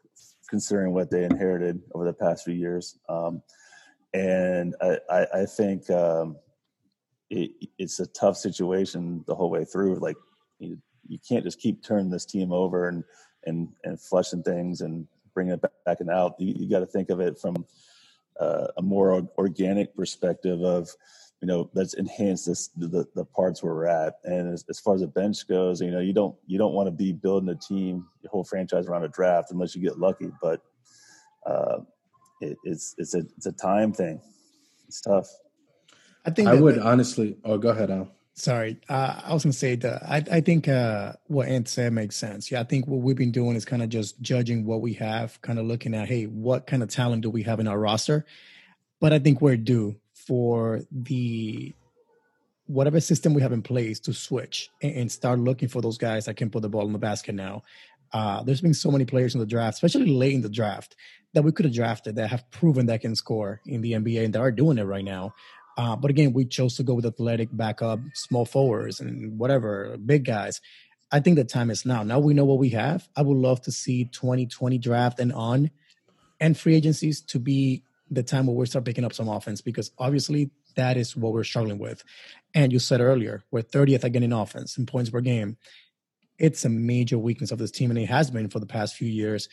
considering 0.49 0.93
what 0.93 1.11
they 1.11 1.25
inherited 1.25 1.81
over 1.93 2.05
the 2.05 2.13
past 2.13 2.45
few 2.45 2.53
years, 2.53 2.97
um, 3.09 3.41
and 4.13 4.73
I, 4.81 4.99
I, 5.09 5.27
I 5.41 5.45
think 5.45 5.89
um, 5.89 6.37
it, 7.29 7.51
it's 7.77 7.99
a 7.99 8.07
tough 8.07 8.37
situation 8.37 9.23
the 9.27 9.35
whole 9.35 9.49
way 9.49 9.65
through. 9.65 9.95
Like 9.95 10.15
you, 10.59 10.77
you 11.09 11.19
can't 11.27 11.43
just 11.43 11.59
keep 11.59 11.83
turning 11.83 12.09
this 12.09 12.25
team 12.25 12.53
over 12.53 12.87
and 12.87 13.03
and 13.45 13.67
and 13.83 13.99
flushing 13.99 14.43
things 14.43 14.79
and 14.79 15.05
bringing 15.33 15.53
it 15.55 15.61
back 15.85 15.99
and 15.99 16.09
out. 16.09 16.35
You, 16.39 16.53
you 16.57 16.69
got 16.69 16.79
to 16.79 16.85
think 16.85 17.09
of 17.09 17.19
it 17.19 17.37
from 17.37 17.65
uh, 18.39 18.67
a 18.77 18.81
more 18.81 19.27
organic 19.37 19.93
perspective 19.93 20.61
of 20.61 20.89
you 21.41 21.47
know 21.47 21.69
let's 21.73 21.95
enhance 21.95 22.45
this 22.45 22.69
the, 22.77 23.05
the 23.15 23.25
parts 23.25 23.63
where 23.63 23.73
we're 23.73 23.87
at. 23.87 24.15
And 24.23 24.53
as, 24.53 24.63
as 24.69 24.79
far 24.79 24.95
as 24.95 25.01
the 25.01 25.07
bench 25.07 25.47
goes 25.47 25.81
you 25.81 25.91
know 25.91 25.99
you 25.99 26.13
don't 26.13 26.35
you 26.45 26.57
don't 26.57 26.73
want 26.73 26.87
to 26.87 26.91
be 26.91 27.11
building 27.11 27.49
a 27.49 27.55
team 27.55 28.07
your 28.21 28.29
whole 28.29 28.43
franchise 28.43 28.87
around 28.87 29.03
a 29.03 29.09
draft 29.09 29.51
unless 29.51 29.75
you 29.75 29.81
get 29.81 29.99
lucky 29.99 30.29
but 30.41 30.61
uh, 31.45 31.79
it, 32.41 32.57
it's 32.63 32.95
it's 32.97 33.15
a 33.15 33.23
it's 33.37 33.47
a 33.47 33.51
time 33.51 33.91
thing. 33.91 34.21
It's 34.87 35.01
tough. 35.01 35.27
I 36.23 36.29
think 36.29 36.47
i 36.47 36.53
would 36.53 36.77
honestly 36.77 37.37
oh 37.43 37.57
go 37.57 37.69
ahead 37.69 37.89
al. 37.89 38.11
Sorry 38.35 38.79
uh, 38.89 39.21
i 39.25 39.33
was 39.33 39.43
gonna 39.43 39.53
say 39.53 39.75
that 39.77 40.03
i, 40.03 40.23
I 40.31 40.41
think 40.41 40.67
uh, 40.67 41.13
what 41.25 41.47
ant 41.47 41.67
said 41.67 41.93
makes 41.93 42.15
sense. 42.15 42.51
Yeah 42.51 42.61
i 42.61 42.63
think 42.63 42.85
what 42.85 43.01
we've 43.01 43.15
been 43.15 43.31
doing 43.31 43.55
is 43.55 43.65
kind 43.65 43.81
of 43.81 43.89
just 43.89 44.21
judging 44.21 44.63
what 44.63 44.81
we 44.81 44.93
have 44.93 45.41
kind 45.41 45.57
of 45.57 45.65
looking 45.65 45.95
at 45.95 46.07
hey 46.07 46.25
what 46.25 46.67
kind 46.67 46.83
of 46.83 46.89
talent 46.89 47.23
do 47.23 47.31
we 47.31 47.41
have 47.43 47.59
in 47.59 47.67
our 47.67 47.79
roster? 47.79 48.25
But 48.99 49.13
i 49.13 49.19
think 49.19 49.41
we're 49.41 49.57
due 49.57 49.95
for 50.31 50.79
the 50.93 51.73
whatever 52.65 53.01
system 53.01 53.33
we 53.33 53.41
have 53.41 53.51
in 53.51 53.61
place 53.61 53.99
to 53.99 54.13
switch 54.13 54.69
and, 54.81 54.95
and, 54.95 55.11
start 55.11 55.37
looking 55.39 55.67
for 55.67 55.81
those 55.81 55.97
guys 55.97 56.23
that 56.23 56.37
can 56.37 56.49
put 56.49 56.61
the 56.61 56.69
ball 56.69 56.85
in 56.85 56.93
the 56.93 56.97
basket 56.97 57.35
now. 57.35 57.61
Uh, 58.13 58.41
there's 58.41 58.61
been 58.61 58.73
so 58.73 58.89
many 58.89 59.03
players 59.03 59.35
in 59.35 59.41
the 59.41 59.45
draft, 59.45 59.73
especially 59.73 60.05
late 60.05 60.33
in 60.33 60.39
the 60.39 60.47
draft, 60.47 60.95
that 61.33 61.41
we 61.41 61.51
could 61.51 61.65
have 61.65 61.75
drafted 61.75 62.15
that 62.15 62.29
have 62.29 62.49
proven 62.49 62.85
that 62.85 63.01
can 63.01 63.13
score 63.13 63.59
in 63.65 63.81
the 63.81 63.91
NBA 63.91 64.23
and 64.23 64.33
that 64.33 64.39
are 64.39 64.53
doing 64.53 64.77
it 64.77 64.83
right 64.83 65.03
now. 65.03 65.33
Uh, 65.77 65.97
but 65.97 66.09
again, 66.09 66.31
we 66.31 66.45
chose 66.45 66.77
to 66.77 66.83
go 66.83 66.93
with 66.93 67.05
athletic 67.05 67.49
backup, 67.51 67.99
small 68.13 68.45
forwards, 68.45 69.01
and 69.01 69.37
whatever, 69.37 69.97
big 69.97 70.23
guys. 70.23 70.61
I 71.11 71.19
think 71.19 71.35
the 71.35 71.43
time 71.43 71.69
is 71.69 71.85
now. 71.85 72.03
Now 72.03 72.19
we 72.19 72.33
know 72.33 72.45
what 72.45 72.57
we 72.57 72.69
have. 72.69 73.05
I 73.17 73.21
would 73.21 73.35
love 73.35 73.61
to 73.63 73.71
see 73.73 74.05
2020 74.05 74.77
draft 74.77 75.19
and 75.19 75.33
on 75.33 75.71
and 76.39 76.57
free 76.57 76.75
agencies 76.75 77.19
to 77.19 77.37
be 77.37 77.83
the 78.11 78.21
time 78.21 78.45
where 78.45 78.55
we 78.55 78.65
start 78.65 78.85
picking 78.85 79.05
up 79.05 79.13
some 79.13 79.29
offense 79.29 79.61
because 79.61 79.91
obviously 79.97 80.51
that 80.75 80.97
is 80.97 81.15
what 81.15 81.31
we're 81.31 81.45
struggling 81.45 81.79
with. 81.79 82.03
And 82.53 82.71
you 82.71 82.77
said 82.77 82.99
earlier, 82.99 83.43
we're 83.51 83.61
30th 83.61 84.03
again 84.03 84.23
in 84.23 84.33
offense 84.33 84.77
in 84.77 84.85
points 84.85 85.09
per 85.09 85.21
game. 85.21 85.57
It's 86.37 86.65
a 86.65 86.69
major 86.69 87.17
weakness 87.17 87.51
of 87.51 87.59
this 87.59 87.71
team, 87.71 87.89
and 87.89 87.99
it 87.99 88.07
has 88.07 88.29
been 88.29 88.49
for 88.49 88.59
the 88.59 88.65
past 88.65 88.95
few 88.95 89.07
years. 89.07 89.47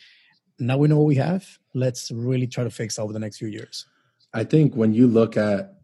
Now 0.57 0.77
we 0.77 0.87
know 0.87 0.97
what 0.97 1.05
we 1.05 1.15
have. 1.15 1.47
Let's 1.73 2.11
really 2.11 2.47
try 2.47 2.65
to 2.65 2.69
fix 2.69 2.99
over 2.99 3.13
the 3.13 3.19
next 3.19 3.37
few 3.37 3.47
years. 3.47 3.85
I 4.33 4.43
think 4.43 4.75
when 4.75 4.93
you 4.93 5.07
look 5.07 5.37
at 5.37 5.75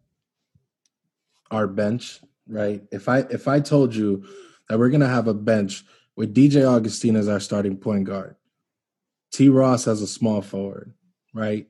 our 1.50 1.66
bench, 1.66 2.20
right? 2.48 2.82
If 2.92 3.08
I 3.08 3.20
if 3.30 3.48
I 3.48 3.60
told 3.60 3.94
you 3.94 4.24
that 4.68 4.78
we're 4.78 4.90
gonna 4.90 5.08
have 5.08 5.28
a 5.28 5.34
bench 5.34 5.84
with 6.16 6.34
DJ 6.34 6.68
Augustin 6.68 7.16
as 7.16 7.28
our 7.28 7.40
starting 7.40 7.76
point 7.76 8.04
guard, 8.04 8.36
T. 9.32 9.48
Ross 9.48 9.86
as 9.86 10.02
a 10.02 10.06
small 10.06 10.42
forward, 10.42 10.92
right? 11.32 11.68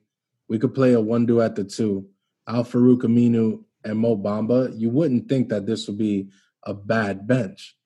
We 0.48 0.58
could 0.58 0.74
play 0.74 0.92
Iwundu 0.92 1.44
at 1.44 1.56
the 1.56 1.64
two, 1.64 2.08
Al 2.46 2.64
Farouq 2.64 3.02
Aminu 3.02 3.64
and 3.84 3.98
Mo 3.98 4.16
Bamba, 4.16 4.78
you 4.78 4.90
wouldn't 4.90 5.28
think 5.28 5.48
that 5.48 5.66
this 5.66 5.86
would 5.86 5.98
be 5.98 6.28
a 6.64 6.74
bad 6.74 7.26
bench. 7.26 7.76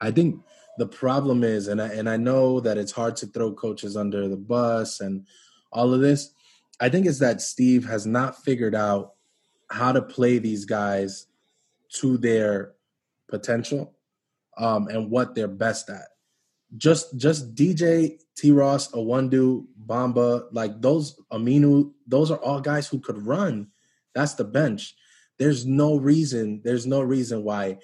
I 0.00 0.10
think 0.10 0.40
the 0.78 0.86
problem 0.86 1.42
is, 1.42 1.66
and 1.66 1.82
I, 1.82 1.88
and 1.88 2.08
I 2.08 2.16
know 2.16 2.60
that 2.60 2.78
it's 2.78 2.92
hard 2.92 3.16
to 3.16 3.26
throw 3.26 3.52
coaches 3.52 3.96
under 3.96 4.28
the 4.28 4.36
bus 4.36 5.00
and 5.00 5.26
all 5.72 5.92
of 5.92 6.00
this. 6.00 6.32
I 6.80 6.88
think 6.88 7.06
it's 7.06 7.18
that 7.18 7.42
Steve 7.42 7.86
has 7.86 8.06
not 8.06 8.42
figured 8.42 8.74
out 8.74 9.14
how 9.70 9.92
to 9.92 10.00
play 10.00 10.38
these 10.38 10.64
guys 10.64 11.26
to 11.94 12.16
their 12.16 12.72
potential 13.28 13.94
um, 14.56 14.88
and 14.88 15.10
what 15.10 15.34
they're 15.34 15.48
best 15.48 15.90
at. 15.90 16.08
Just 16.76 17.16
just 17.16 17.54
DJ 17.54 18.18
T 18.36 18.52
Ross, 18.52 18.92
Iwundu, 18.92 19.66
Bamba, 19.86 20.44
like 20.52 20.80
those 20.80 21.18
Aminu, 21.32 21.92
those 22.06 22.30
are 22.30 22.38
all 22.38 22.60
guys 22.60 22.86
who 22.86 23.00
could 23.00 23.26
run. 23.26 23.68
That's 24.14 24.34
the 24.34 24.44
bench. 24.44 24.94
There's 25.38 25.64
no 25.66 25.96
reason, 25.96 26.60
there's 26.64 26.86
no 26.86 27.00
reason 27.00 27.44
why 27.44 27.78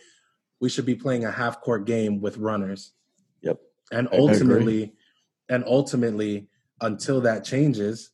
we 0.60 0.68
should 0.68 0.86
be 0.86 0.94
playing 0.94 1.24
a 1.24 1.30
half 1.30 1.60
court 1.60 1.86
game 1.86 2.20
with 2.20 2.36
runners. 2.36 2.92
Yep. 3.42 3.58
And 3.92 4.08
ultimately, 4.12 4.94
and 5.48 5.64
ultimately, 5.66 6.48
until 6.80 7.20
that 7.22 7.44
changes, 7.44 8.10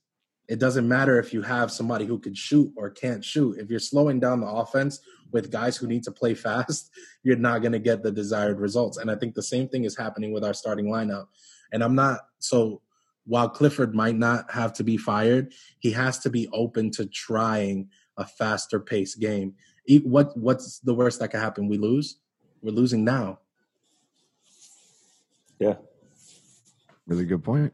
it 0.51 0.59
doesn't 0.59 0.89
matter 0.89 1.17
if 1.21 1.33
you 1.33 1.43
have 1.43 1.71
somebody 1.71 2.05
who 2.05 2.19
could 2.19 2.37
shoot 2.37 2.73
or 2.77 2.91
can't 2.91 3.25
shoot. 3.25 3.57
If 3.59 3.71
you're 3.71 3.79
slowing 3.79 4.19
down 4.19 4.41
the 4.41 4.49
offense 4.49 4.99
with 5.31 5.53
guys 5.53 5.77
who 5.77 5.87
need 5.87 6.03
to 6.03 6.11
play 6.11 6.35
fast, 6.47 6.91
you're 7.23 7.37
not 7.37 7.61
going 7.61 7.71
to 7.71 7.79
get 7.79 8.03
the 8.03 8.11
desired 8.11 8.59
results. 8.59 8.99
And 8.99 9.13
I 9.13 9.15
think 9.15 9.37
the 9.37 9.45
same 9.45 9.69
thing 9.69 9.85
is 9.85 9.97
happening 9.97 10.33
with 10.33 10.43
our 10.43 10.53
starting 10.53 10.87
lineup. 10.87 11.29
And 11.73 11.85
I'm 11.85 11.95
not 11.95 12.23
so 12.41 12.83
while 13.27 13.49
Clifford 13.49 13.95
might 13.95 14.17
not 14.17 14.51
have 14.51 14.73
to 14.73 14.83
be 14.83 14.97
fired, 14.97 15.53
he 15.79 15.93
has 15.93 16.19
to 16.21 16.31
be 16.31 16.49
open 16.53 16.91
to 16.93 17.07
trying 17.07 17.89
a 18.17 18.27
faster 18.27 18.81
paced 18.81 19.21
game. 19.21 19.55
What 20.03 20.37
what's 20.37 20.81
the 20.81 20.95
worst 20.95 21.21
that 21.21 21.29
could 21.29 21.39
happen? 21.39 21.69
We 21.69 21.79
lose. 21.79 22.19
We're 22.61 22.73
losing 22.73 23.05
now. 23.05 23.39
Yeah. 25.61 25.77
Really 27.07 27.25
good 27.25 27.45
point. 27.45 27.73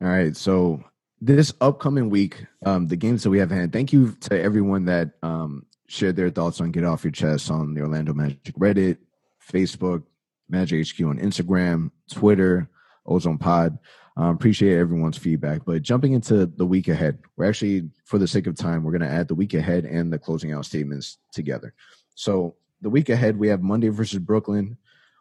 All 0.00 0.08
right. 0.08 0.34
So 0.34 0.82
this 1.20 1.52
upcoming 1.60 2.08
week, 2.08 2.46
um, 2.64 2.88
the 2.88 2.96
games 2.96 3.22
that 3.22 3.30
we 3.30 3.38
have 3.38 3.50
had, 3.50 3.72
thank 3.72 3.92
you 3.92 4.12
to 4.20 4.40
everyone 4.40 4.86
that 4.86 5.10
um, 5.22 5.66
shared 5.86 6.16
their 6.16 6.30
thoughts 6.30 6.60
on 6.60 6.70
Get 6.70 6.84
Off 6.84 7.04
Your 7.04 7.10
Chest 7.10 7.50
on 7.50 7.74
the 7.74 7.82
Orlando 7.82 8.14
Magic 8.14 8.54
Reddit, 8.54 8.98
Facebook, 9.46 10.04
Magic 10.48 10.86
HQ 10.86 11.00
on 11.04 11.18
Instagram, 11.18 11.90
Twitter, 12.10 12.68
Ozone 13.06 13.38
Pod. 13.38 13.78
Um, 14.16 14.34
appreciate 14.34 14.78
everyone's 14.78 15.18
feedback. 15.18 15.64
But 15.64 15.82
jumping 15.82 16.14
into 16.14 16.46
the 16.46 16.66
week 16.66 16.88
ahead, 16.88 17.18
we're 17.36 17.48
actually, 17.48 17.90
for 18.04 18.18
the 18.18 18.26
sake 18.26 18.46
of 18.46 18.56
time, 18.56 18.82
we're 18.82 18.96
going 18.96 19.08
to 19.08 19.14
add 19.14 19.28
the 19.28 19.34
week 19.34 19.54
ahead 19.54 19.84
and 19.84 20.12
the 20.12 20.18
closing 20.18 20.52
out 20.52 20.64
statements 20.64 21.18
together. 21.32 21.74
So 22.14 22.56
the 22.80 22.90
week 22.90 23.08
ahead, 23.08 23.38
we 23.38 23.48
have 23.48 23.62
Monday 23.62 23.88
versus 23.88 24.18
Brooklyn, 24.18 24.76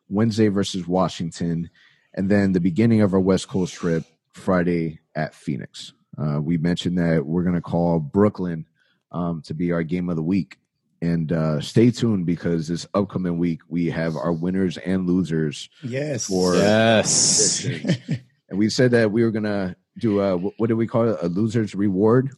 Wednesday 0.08 0.47
versus 0.47 0.88
Washington, 0.88 1.70
and 2.14 2.30
then 2.30 2.54
the 2.54 2.60
beginning 2.60 3.02
of 3.02 3.14
our 3.14 3.20
West 3.20 3.47
Coast 3.47 3.74
trip, 3.74 4.04
Friday 4.34 5.00
at 5.20 5.36
Phoenix. 5.36 5.93
Uh, 6.17 6.39
we 6.41 6.57
mentioned 6.57 6.97
that 6.97 7.26
we're 7.26 7.43
going 7.43 7.55
to 7.55 7.61
call 7.61 7.99
Brooklyn 7.99 8.65
um, 9.11 9.41
to 9.43 9.53
be 9.53 9.72
our 9.72 9.84
game 9.84 10.09
of 10.09 10.15
the 10.15 10.24
week. 10.24 10.57
And 11.01 11.32
uh, 11.32 11.61
stay 11.61 11.91
tuned 11.91 12.26
because 12.26 12.67
this 12.67 12.86
upcoming 12.93 13.38
week 13.38 13.61
we 13.70 13.89
have 13.89 14.15
our 14.17 14.34
winners 14.34 14.78
and 14.78 15.07
losers. 15.07 15.70
Yes. 15.82 16.28
For 16.28 16.55
yes. 16.55 17.65
and 18.49 18.57
we 18.57 18.70
said 18.70 18.91
that 18.91 19.11
we 19.11 19.24
were 19.24 19.32
gonna 19.32 19.78
do 19.97 20.20
a 20.20 20.38
what 20.38 20.67
do 20.67 20.76
we 20.76 20.88
call 20.88 21.07
it? 21.07 21.20
A 21.22 21.28
losers 21.28 21.74
reward. 21.74 22.32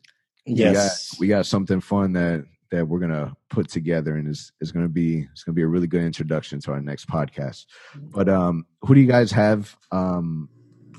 Yes. 0.45 1.15
We 1.19 1.27
got, 1.27 1.33
we 1.33 1.39
got 1.39 1.45
something 1.47 1.81
fun 1.81 2.13
that 2.13 2.45
that 2.69 2.87
we're 2.87 2.99
gonna 2.99 3.35
put 3.49 3.67
together, 3.67 4.15
and 4.15 4.27
is 4.27 4.51
is 4.61 4.71
gonna 4.71 4.87
be 4.87 5.27
it's 5.31 5.43
gonna 5.43 5.55
be 5.55 5.63
a 5.63 5.67
really 5.67 5.87
good 5.87 6.03
introduction 6.03 6.59
to 6.61 6.71
our 6.71 6.81
next 6.81 7.07
podcast. 7.07 7.65
But 7.95 8.29
um, 8.29 8.67
who 8.81 8.93
do 8.93 9.01
you 9.01 9.07
guys 9.07 9.31
have 9.31 9.75
um 9.91 10.49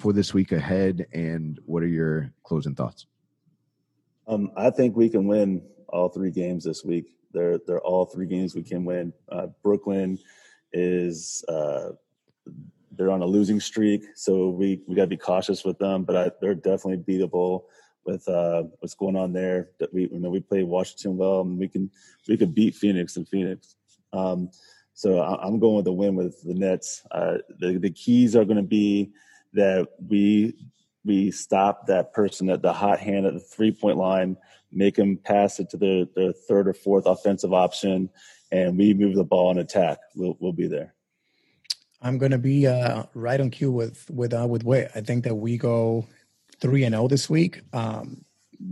for 0.02 0.12
this 0.12 0.34
week 0.34 0.50
ahead, 0.50 1.06
and 1.12 1.60
what 1.64 1.80
are 1.80 1.88
your 1.88 2.32
closing 2.42 2.74
thoughts? 2.74 3.06
Um, 4.26 4.50
I 4.56 4.68
think 4.70 4.96
we 4.96 5.08
can 5.08 5.28
win 5.28 5.62
all 5.88 6.08
three 6.08 6.32
games 6.32 6.64
this 6.64 6.84
week. 6.84 7.06
They're 7.32 7.58
they're 7.66 7.80
all 7.80 8.06
three 8.06 8.26
games 8.26 8.54
we 8.54 8.64
can 8.64 8.84
win. 8.84 9.12
Uh, 9.30 9.46
Brooklyn 9.62 10.18
is 10.72 11.44
uh, 11.48 11.90
they're 12.90 13.12
on 13.12 13.22
a 13.22 13.26
losing 13.26 13.60
streak, 13.60 14.02
so 14.16 14.48
we 14.48 14.82
we 14.88 14.96
got 14.96 15.02
to 15.02 15.06
be 15.08 15.16
cautious 15.16 15.64
with 15.64 15.78
them. 15.78 16.02
But 16.02 16.16
I, 16.16 16.30
they're 16.40 16.56
definitely 16.56 16.98
beatable 16.98 17.62
with 18.04 18.28
uh, 18.28 18.64
what's 18.80 18.94
going 18.94 19.14
on 19.14 19.32
there. 19.32 19.70
That 19.78 19.94
we 19.94 20.08
you 20.10 20.18
know 20.18 20.30
we 20.30 20.40
play 20.40 20.64
Washington 20.64 21.16
well, 21.16 21.42
and 21.42 21.56
we 21.56 21.68
can 21.68 21.88
we 22.28 22.36
could 22.36 22.56
beat 22.56 22.74
Phoenix 22.74 23.16
and 23.16 23.28
Phoenix. 23.28 23.76
Um, 24.12 24.50
so 24.94 25.20
I, 25.20 25.46
am 25.46 25.60
going 25.60 25.76
with 25.76 25.84
the 25.84 25.92
win 25.92 26.16
with 26.16 26.42
the 26.42 26.54
Nets. 26.54 27.04
Uh, 27.12 27.38
the 27.60 27.78
the 27.78 27.90
keys 27.90 28.34
are 28.34 28.44
going 28.44 28.56
to 28.56 28.62
be 28.62 29.12
that 29.54 29.88
we 30.08 30.54
we 31.04 31.30
stop 31.30 31.86
that 31.88 32.12
person 32.12 32.48
at 32.48 32.62
the 32.62 32.72
hot 32.72 33.00
hand 33.00 33.26
at 33.26 33.34
the 33.34 33.40
three 33.40 33.72
point 33.72 33.96
line 33.96 34.36
make 34.72 34.96
them 34.96 35.18
pass 35.18 35.60
it 35.60 35.70
to 35.70 35.76
their, 35.76 36.06
their 36.16 36.32
third 36.32 36.66
or 36.66 36.72
fourth 36.72 37.06
offensive 37.06 37.52
option, 37.52 38.08
and 38.50 38.76
we 38.76 38.94
move 38.94 39.14
the 39.14 39.24
ball 39.24 39.50
and 39.50 39.60
attack. 39.60 39.98
We'll, 40.16 40.36
we'll 40.40 40.52
be 40.52 40.66
there. 40.66 40.94
I'm 42.00 42.18
gonna 42.18 42.38
be 42.38 42.66
uh, 42.66 43.04
right 43.14 43.40
on 43.40 43.50
cue 43.50 43.70
with 43.70 44.10
with 44.10 44.34
uh, 44.34 44.46
with 44.48 44.64
Wit. 44.64 44.90
I 44.94 45.02
think 45.02 45.22
that 45.22 45.36
we 45.36 45.56
go 45.56 46.04
three 46.60 46.82
and 46.82 46.94
zero 46.94 47.06
this 47.06 47.30
week. 47.30 47.60
Um, 47.72 48.24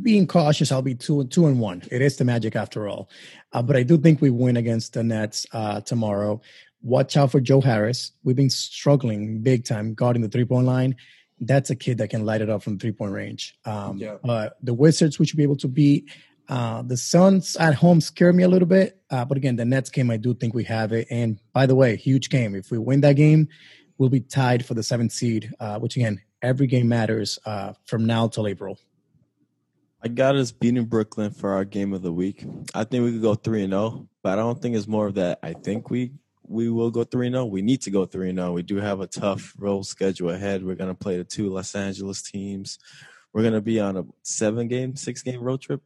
being 0.03 0.27
cautious, 0.27 0.73
I'll 0.73 0.83
be 0.83 0.97
two 0.97 1.25
two 1.29 1.47
and 1.47 1.61
one. 1.61 1.85
It 1.93 2.03
is 2.03 2.17
the 2.17 2.25
Magic 2.25 2.57
after 2.57 2.89
all, 2.89 3.09
uh, 3.53 3.63
but 3.63 3.77
I 3.77 3.85
do 3.85 3.97
think 3.97 4.21
we 4.21 4.31
win 4.31 4.57
against 4.57 4.95
the 4.95 5.05
Nets 5.05 5.47
uh, 5.53 5.81
tomorrow. 5.81 6.41
Watch 6.83 7.17
out 7.17 7.31
for 7.31 7.41
Joe 7.41 7.61
Harris. 7.61 8.13
We've 8.25 8.37
been 8.37 8.51
struggling 8.51 9.41
big 9.43 9.65
time 9.65 9.95
guarding 9.95 10.23
the 10.23 10.29
three 10.29 10.45
point 10.45 10.67
line. 10.67 10.97
That's 11.41 11.71
a 11.71 11.77
kid 11.77 11.99
that 11.99 12.09
can 12.09 12.25
light 12.25 12.41
it 12.43 12.51
up 12.51 12.63
from 12.63 12.79
three 12.79 12.93
point 12.93 13.13
range. 13.13 13.57
Um, 13.65 13.99
Yeah. 13.99 14.17
But 14.23 14.57
the 14.63 14.75
Wizards, 14.75 15.19
we 15.19 15.27
should 15.27 15.37
be 15.37 15.43
able 15.43 15.57
to 15.57 15.69
beat. 15.69 16.11
Uh, 16.49 16.83
the 16.83 16.97
Suns 16.97 17.57
at 17.57 17.75
home 17.75 18.01
scare 18.01 18.33
me 18.33 18.43
a 18.43 18.49
little 18.49 18.67
bit, 18.67 19.01
uh, 19.11 19.25
but 19.25 19.37
again, 19.37 19.55
the 19.55 19.65
Nets 19.65 19.89
game, 19.89 20.11
I 20.11 20.17
do 20.17 20.35
think 20.35 20.53
we 20.53 20.65
have 20.65 20.91
it. 20.93 21.07
And 21.09 21.39
by 21.53 21.67
the 21.67 21.77
way, 21.77 21.95
huge 21.95 22.29
game. 22.29 22.57
If 22.57 22.73
we 22.73 22.79
win 22.79 23.03
that 23.03 23.15
game, 23.15 23.49
we'll 23.99 24.09
be 24.09 24.21
tied 24.21 24.67
for 24.67 24.75
the 24.75 24.83
seventh 24.83 25.13
seed. 25.13 25.53
Uh, 25.61 25.79
which 25.79 25.97
again, 25.97 26.21
every 26.43 26.67
game 26.67 26.89
matters 26.89 27.39
uh, 27.47 27.75
from 27.85 28.05
now 28.05 28.27
till 28.27 28.49
April. 28.49 28.79
I 30.03 30.09
got 30.09 30.35
us 30.35 30.51
beating 30.51 30.87
Brooklyn 30.87 31.31
for 31.31 31.53
our 31.53 31.65
game 31.65 31.93
of 31.93 32.03
the 32.03 32.13
week. 32.13 32.45
I 32.75 32.85
think 32.85 33.05
we 33.05 33.13
could 33.13 33.23
go 33.23 33.35
three 33.35 33.63
and 33.63 33.73
zero, 33.73 34.09
but 34.23 34.33
I 34.33 34.37
don't 34.43 34.61
think 34.61 34.75
it's 34.75 34.89
more 34.89 35.07
of 35.07 35.15
that. 35.17 35.39
I 35.43 35.53
think 35.53 35.91
we 35.91 36.13
we 36.51 36.69
will 36.69 36.91
go 36.91 37.05
three 37.05 37.29
and 37.29 37.35
zero. 37.35 37.45
We 37.45 37.63
need 37.63 37.81
to 37.83 37.91
go 37.91 38.05
three 38.05 38.29
and 38.29 38.39
zero. 38.39 38.53
We 38.53 38.63
do 38.63 38.77
have 38.77 39.01
a 39.01 39.07
tough 39.07 39.55
road 39.57 39.87
schedule 39.87 40.31
ahead. 40.31 40.65
We're 40.65 40.75
gonna 40.75 40.95
play 40.95 41.17
the 41.17 41.25
two 41.25 41.49
Los 41.49 41.75
Angeles 41.77 42.23
teams. 42.23 42.79
We're 43.33 43.45
gonna 43.45 43.61
be 43.61 43.79
on 43.79 43.97
a 43.97 44.05
seven 44.23 44.67
game, 44.67 44.97
six 44.97 45.23
game 45.23 45.41
road 45.41 45.61
trip. 45.61 45.81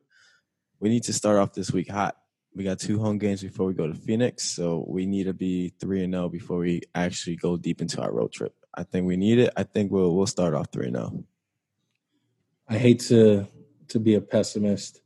We 0.80 0.88
need 0.88 1.02
to 1.04 1.12
start 1.12 1.36
off 1.36 1.52
this 1.52 1.70
week 1.70 1.90
hot. 1.90 2.16
We 2.54 2.64
got 2.64 2.78
two 2.78 2.98
home 2.98 3.18
games 3.18 3.42
before 3.42 3.66
we 3.66 3.74
go 3.74 3.86
to 3.86 3.94
Phoenix, 3.94 4.44
so 4.44 4.86
we 4.88 5.04
need 5.04 5.24
to 5.24 5.34
be 5.34 5.74
three 5.78 6.02
and 6.02 6.14
zero 6.14 6.30
before 6.30 6.58
we 6.58 6.80
actually 6.94 7.36
go 7.36 7.58
deep 7.58 7.82
into 7.82 8.00
our 8.00 8.12
road 8.12 8.32
trip. 8.32 8.54
I 8.74 8.84
think 8.84 9.06
we 9.06 9.16
need 9.16 9.38
it. 9.38 9.52
I 9.56 9.64
think 9.64 9.92
we'll 9.92 10.16
we'll 10.16 10.26
start 10.26 10.54
off 10.54 10.68
three 10.72 10.86
and 10.86 10.96
zero. 10.96 11.24
I 12.68 12.78
hate 12.78 13.00
to 13.08 13.46
to 13.88 14.00
be 14.00 14.14
a 14.14 14.20
pessimist. 14.22 15.02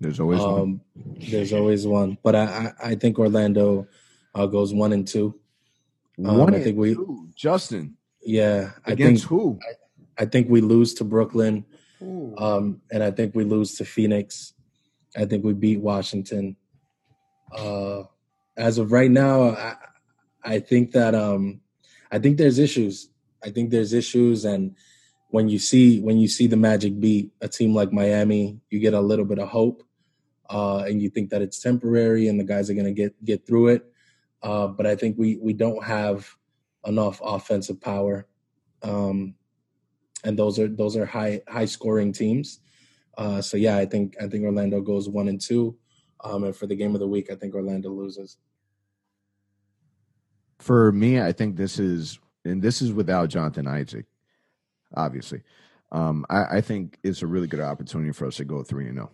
There's 0.00 0.18
always 0.18 0.40
one. 0.40 0.60
Um, 0.60 0.80
there's 0.96 1.52
always 1.52 1.86
one, 1.86 2.18
but 2.24 2.34
I 2.34 2.44
I, 2.44 2.90
I 2.90 2.94
think 2.96 3.20
Orlando 3.20 3.86
uh, 4.36 4.46
goes 4.46 4.72
one 4.74 4.92
and 4.92 5.06
two. 5.08 5.34
um, 6.24 6.38
One 6.38 6.54
I 6.54 6.60
think 6.62 6.76
we- 6.78 6.94
two. 6.94 7.28
Justin 7.34 7.96
Yeah, 8.22 8.72
I 8.86 8.92
against 8.92 9.24
think 9.28 9.40
who? 9.40 9.58
I 10.18 10.24
think 10.26 10.48
we 10.48 10.60
lose 10.60 10.94
to 10.94 11.04
Brooklyn, 11.04 11.64
um, 12.38 12.80
and 12.90 13.02
I 13.02 13.10
think 13.10 13.34
we 13.34 13.44
lose 13.44 13.74
to 13.76 13.84
Phoenix. 13.84 14.54
I 15.16 15.24
think 15.26 15.44
we 15.44 15.52
beat 15.52 15.80
Washington. 15.80 16.56
Uh, 17.52 18.04
as 18.56 18.78
of 18.78 18.92
right 18.92 19.10
now, 19.10 19.50
I, 19.50 19.74
I 20.42 20.58
think 20.60 20.92
that 20.92 21.14
um, 21.14 21.60
I 22.10 22.18
think 22.18 22.38
there's 22.38 22.58
issues. 22.58 23.08
I 23.44 23.50
think 23.50 23.70
there's 23.70 23.92
issues, 23.92 24.44
and 24.44 24.74
when 25.30 25.48
you 25.48 25.58
see 25.58 26.00
when 26.00 26.16
you 26.18 26.28
see 26.28 26.46
the 26.46 26.56
Magic 26.56 26.98
beat 26.98 27.32
a 27.42 27.48
team 27.48 27.74
like 27.74 27.92
Miami, 27.92 28.58
you 28.70 28.78
get 28.80 28.94
a 28.94 29.00
little 29.00 29.24
bit 29.26 29.38
of 29.38 29.48
hope, 29.48 29.82
uh, 30.48 30.78
and 30.88 31.02
you 31.02 31.10
think 31.10 31.28
that 31.30 31.42
it's 31.42 31.60
temporary, 31.60 32.26
and 32.28 32.40
the 32.40 32.44
guys 32.44 32.70
are 32.70 32.74
going 32.74 32.86
to 32.86 32.92
get 33.02 33.12
get 33.24 33.46
through 33.46 33.68
it. 33.68 33.84
Uh, 34.46 34.68
but 34.68 34.86
I 34.86 34.94
think 34.94 35.18
we 35.18 35.38
we 35.42 35.52
don't 35.52 35.82
have 35.82 36.32
enough 36.86 37.20
offensive 37.24 37.80
power. 37.80 38.28
Um, 38.80 39.34
and 40.22 40.38
those 40.38 40.60
are 40.60 40.68
those 40.68 40.96
are 40.96 41.04
high 41.04 41.42
high 41.48 41.64
scoring 41.64 42.12
teams. 42.12 42.60
Uh, 43.18 43.42
so 43.42 43.56
yeah, 43.56 43.76
I 43.76 43.86
think 43.86 44.14
I 44.22 44.28
think 44.28 44.44
Orlando 44.44 44.80
goes 44.80 45.08
one 45.08 45.26
and 45.26 45.40
two, 45.40 45.76
um, 46.22 46.44
and 46.44 46.54
for 46.54 46.68
the 46.68 46.76
game 46.76 46.94
of 46.94 47.00
the 47.00 47.08
week, 47.08 47.28
I 47.28 47.34
think 47.34 47.56
Orlando 47.56 47.90
loses. 47.90 48.36
For 50.60 50.92
me, 50.92 51.20
I 51.20 51.32
think 51.32 51.56
this 51.56 51.80
is, 51.80 52.20
and 52.44 52.62
this 52.62 52.80
is 52.80 52.92
without 52.92 53.30
Jonathan 53.30 53.66
Isaac, 53.66 54.06
obviously. 54.94 55.42
Um, 55.90 56.24
I, 56.30 56.58
I 56.58 56.60
think 56.60 56.98
it's 57.02 57.22
a 57.22 57.26
really 57.26 57.48
good 57.48 57.60
opportunity 57.60 58.12
for 58.12 58.26
us 58.26 58.36
to 58.36 58.44
go 58.44 58.62
three 58.62 58.86
and 58.86 58.96
zero. 58.96 59.10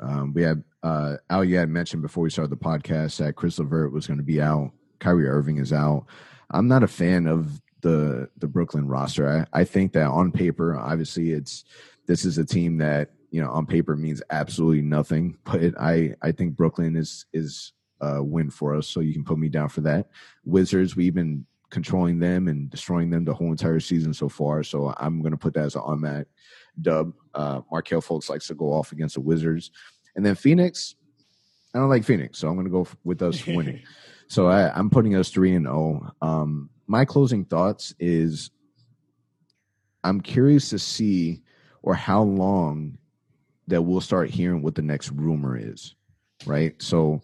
Um, 0.00 0.32
we 0.32 0.42
had 0.42 0.62
uh, 0.82 1.16
Al, 1.30 1.44
you 1.44 1.56
had 1.56 1.68
mentioned 1.68 2.02
before 2.02 2.22
we 2.22 2.30
started 2.30 2.50
the 2.50 2.56
podcast 2.56 3.18
that 3.18 3.36
Caris 3.36 3.58
LeVert 3.58 3.92
was 3.92 4.06
going 4.06 4.18
to 4.18 4.24
be 4.24 4.40
out. 4.40 4.70
Kyrie 4.98 5.28
Irving 5.28 5.58
is 5.58 5.72
out. 5.72 6.06
I'm 6.50 6.68
not 6.68 6.82
a 6.82 6.88
fan 6.88 7.26
of 7.26 7.60
the 7.80 8.28
the 8.38 8.48
Brooklyn 8.48 8.86
roster. 8.86 9.46
I, 9.52 9.60
I 9.60 9.64
think 9.64 9.92
that 9.92 10.08
on 10.08 10.32
paper, 10.32 10.76
obviously, 10.76 11.32
it's 11.32 11.64
this 12.06 12.24
is 12.24 12.38
a 12.38 12.44
team 12.44 12.78
that 12.78 13.10
you 13.30 13.42
know 13.42 13.50
on 13.50 13.66
paper 13.66 13.96
means 13.96 14.22
absolutely 14.30 14.82
nothing. 14.82 15.36
But 15.44 15.74
I 15.80 16.14
I 16.22 16.32
think 16.32 16.56
Brooklyn 16.56 16.96
is 16.96 17.26
is 17.32 17.72
a 18.00 18.22
win 18.22 18.50
for 18.50 18.74
us. 18.74 18.86
So 18.86 19.00
you 19.00 19.12
can 19.12 19.24
put 19.24 19.38
me 19.38 19.48
down 19.48 19.68
for 19.68 19.80
that. 19.82 20.10
Wizards, 20.44 20.96
we've 20.96 21.14
been 21.14 21.46
controlling 21.70 22.18
them 22.18 22.48
and 22.48 22.70
destroying 22.70 23.10
them 23.10 23.24
the 23.24 23.34
whole 23.34 23.50
entire 23.50 23.80
season 23.80 24.14
so 24.14 24.28
far. 24.28 24.62
So 24.62 24.94
I'm 24.98 25.20
going 25.20 25.32
to 25.32 25.38
put 25.38 25.54
that 25.54 25.64
as 25.64 25.74
an 25.74 25.82
automatic 25.82 26.28
dub. 26.80 27.12
Uh, 27.34 27.60
Markelle 27.70 28.02
Fultz 28.02 28.30
likes 28.30 28.46
to 28.48 28.54
go 28.54 28.72
off 28.72 28.92
against 28.92 29.14
the 29.14 29.20
Wizards, 29.20 29.70
and 30.14 30.24
then 30.24 30.34
Phoenix. 30.34 30.94
I 31.74 31.78
don't 31.78 31.90
like 31.90 32.04
Phoenix, 32.04 32.38
so 32.38 32.48
I'm 32.48 32.54
going 32.54 32.66
to 32.66 32.70
go 32.70 32.86
with 33.04 33.20
us 33.20 33.46
winning. 33.46 33.82
so 34.28 34.46
I, 34.46 34.72
I'm 34.76 34.88
putting 34.88 35.14
us 35.14 35.30
three 35.30 35.54
and 35.54 35.66
zero. 35.66 36.12
Um, 36.22 36.70
my 36.86 37.04
closing 37.04 37.44
thoughts 37.44 37.94
is 37.98 38.50
I'm 40.04 40.20
curious 40.20 40.70
to 40.70 40.78
see 40.78 41.42
or 41.82 41.94
how 41.94 42.22
long 42.22 42.98
that 43.68 43.82
we'll 43.82 44.00
start 44.00 44.30
hearing 44.30 44.62
what 44.62 44.74
the 44.74 44.82
next 44.82 45.10
rumor 45.10 45.56
is, 45.58 45.94
right? 46.46 46.80
So 46.80 47.22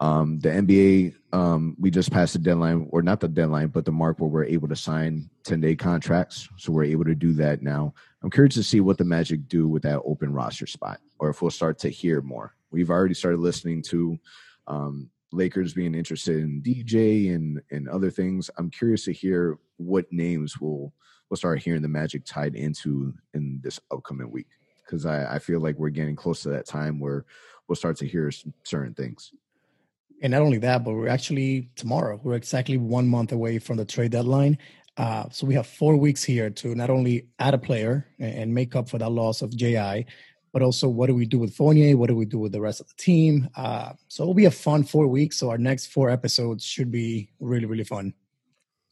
um, 0.00 0.38
the 0.40 0.48
NBA, 0.48 1.14
um, 1.32 1.76
we 1.78 1.90
just 1.90 2.10
passed 2.10 2.32
the 2.32 2.38
deadline, 2.38 2.88
or 2.90 3.02
not 3.02 3.20
the 3.20 3.28
deadline, 3.28 3.68
but 3.68 3.84
the 3.84 3.92
mark 3.92 4.18
where 4.18 4.28
we're 4.28 4.44
able 4.44 4.68
to 4.68 4.76
sign 4.76 5.30
10 5.44 5.60
day 5.60 5.76
contracts. 5.76 6.48
So 6.56 6.72
we're 6.72 6.84
able 6.84 7.04
to 7.04 7.14
do 7.14 7.32
that 7.34 7.62
now. 7.62 7.94
I'm 8.22 8.30
curious 8.30 8.54
to 8.54 8.62
see 8.62 8.80
what 8.80 8.98
the 8.98 9.04
Magic 9.04 9.48
do 9.48 9.68
with 9.68 9.82
that 9.82 10.00
open 10.04 10.32
roster 10.32 10.66
spot, 10.66 11.00
or 11.18 11.30
if 11.30 11.42
we'll 11.42 11.50
start 11.50 11.78
to 11.80 11.88
hear 11.88 12.22
more. 12.22 12.54
We've 12.70 12.90
already 12.90 13.14
started 13.14 13.40
listening 13.40 13.82
to 13.82 14.18
um, 14.66 15.10
Lakers 15.32 15.74
being 15.74 15.94
interested 15.94 16.38
in 16.38 16.62
DJ 16.62 17.34
and 17.34 17.60
and 17.70 17.88
other 17.88 18.10
things. 18.10 18.50
I'm 18.56 18.70
curious 18.70 19.04
to 19.04 19.12
hear 19.12 19.58
what 19.76 20.06
names 20.10 20.60
we'll 20.60 20.92
we'll 21.28 21.36
start 21.36 21.62
hearing 21.62 21.82
the 21.82 21.88
Magic 21.88 22.24
tied 22.24 22.54
into 22.54 23.14
in 23.34 23.60
this 23.62 23.78
upcoming 23.90 24.30
week 24.30 24.48
because 24.84 25.06
I, 25.06 25.36
I 25.36 25.38
feel 25.38 25.60
like 25.60 25.76
we're 25.76 25.90
getting 25.90 26.16
close 26.16 26.42
to 26.42 26.50
that 26.50 26.66
time 26.66 27.00
where 27.00 27.24
we'll 27.68 27.76
start 27.76 27.96
to 27.98 28.06
hear 28.06 28.30
certain 28.64 28.94
things. 28.94 29.32
And 30.22 30.30
not 30.30 30.42
only 30.42 30.58
that, 30.58 30.84
but 30.84 30.94
we're 30.94 31.08
actually 31.08 31.70
tomorrow. 31.76 32.20
We're 32.22 32.34
exactly 32.34 32.78
one 32.78 33.08
month 33.08 33.32
away 33.32 33.58
from 33.58 33.76
the 33.76 33.84
trade 33.84 34.12
deadline. 34.12 34.58
Uh, 34.96 35.24
so 35.30 35.46
we 35.46 35.54
have 35.54 35.66
four 35.66 35.96
weeks 35.96 36.22
here 36.22 36.50
to 36.50 36.74
not 36.74 36.88
only 36.88 37.26
add 37.38 37.54
a 37.54 37.58
player 37.58 38.06
and, 38.20 38.54
make 38.54 38.76
up 38.76 38.88
for 38.88 38.98
that 38.98 39.10
loss 39.10 39.42
of 39.42 39.54
JI, 39.54 40.06
but 40.52 40.62
also 40.62 40.88
what 40.88 41.08
do 41.08 41.14
we 41.14 41.26
do 41.26 41.38
with 41.38 41.54
Fournier? 41.54 41.96
What 41.96 42.08
do 42.08 42.14
we 42.14 42.26
do 42.26 42.38
with 42.38 42.52
the 42.52 42.60
rest 42.60 42.80
of 42.80 42.86
the 42.86 42.94
team? 42.96 43.50
Uh, 43.56 43.92
so 44.06 44.22
it'll 44.22 44.34
be 44.34 44.44
a 44.44 44.52
fun 44.52 44.84
four 44.84 45.08
weeks. 45.08 45.36
So 45.36 45.50
our 45.50 45.58
next 45.58 45.86
four 45.86 46.10
episodes 46.10 46.64
should 46.64 46.92
be 46.92 47.30
really, 47.40 47.66
really 47.66 47.84
fun. 47.84 48.14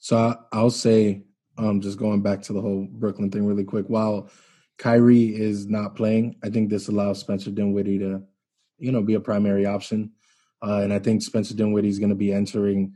So 0.00 0.36
I'll 0.52 0.70
say, 0.70 1.22
um, 1.58 1.80
just 1.80 1.98
going 1.98 2.22
back 2.22 2.42
to 2.42 2.52
the 2.52 2.60
whole 2.60 2.88
Brooklyn 2.90 3.30
thing 3.30 3.46
really 3.46 3.62
quick. 3.62 3.86
While 3.86 4.28
Kyrie 4.78 5.36
is 5.36 5.68
not 5.68 5.94
playing, 5.94 6.36
I 6.42 6.50
think 6.50 6.68
this 6.68 6.88
allows 6.88 7.20
Spencer 7.20 7.52
Dinwiddie 7.52 8.00
to, 8.00 8.22
you 8.78 8.90
know, 8.90 9.02
be 9.02 9.14
a 9.14 9.20
primary 9.20 9.64
option. 9.64 10.10
Uh, 10.62 10.80
and 10.82 10.92
I 10.92 10.98
think 10.98 11.22
Spencer 11.22 11.54
Dinwiddie 11.54 11.88
is 11.88 11.98
going 11.98 12.10
to 12.10 12.16
be 12.16 12.32
entering 12.32 12.94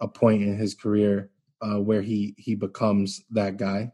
a 0.00 0.08
point 0.08 0.42
in 0.42 0.56
his 0.56 0.74
career 0.74 1.30
uh, 1.60 1.80
where 1.80 2.02
he 2.02 2.34
he 2.38 2.54
becomes 2.54 3.22
that 3.30 3.56
guy. 3.56 3.92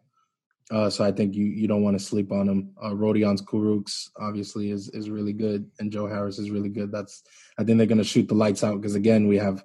Uh, 0.70 0.90
so 0.90 1.04
I 1.04 1.12
think 1.12 1.34
you 1.34 1.44
you 1.44 1.68
don't 1.68 1.82
want 1.82 1.98
to 1.98 2.04
sleep 2.04 2.32
on 2.32 2.48
him. 2.48 2.72
Uh, 2.82 2.90
Rodions 2.90 3.42
Kurucs 3.42 4.10
obviously 4.18 4.70
is 4.70 4.88
is 4.90 5.10
really 5.10 5.32
good, 5.32 5.70
and 5.78 5.92
Joe 5.92 6.06
Harris 6.06 6.38
is 6.38 6.50
really 6.50 6.68
good. 6.68 6.90
That's 6.90 7.22
I 7.58 7.64
think 7.64 7.78
they're 7.78 7.86
going 7.86 7.98
to 7.98 8.04
shoot 8.04 8.28
the 8.28 8.34
lights 8.34 8.64
out 8.64 8.80
because 8.80 8.94
again 8.94 9.28
we 9.28 9.36
have 9.38 9.64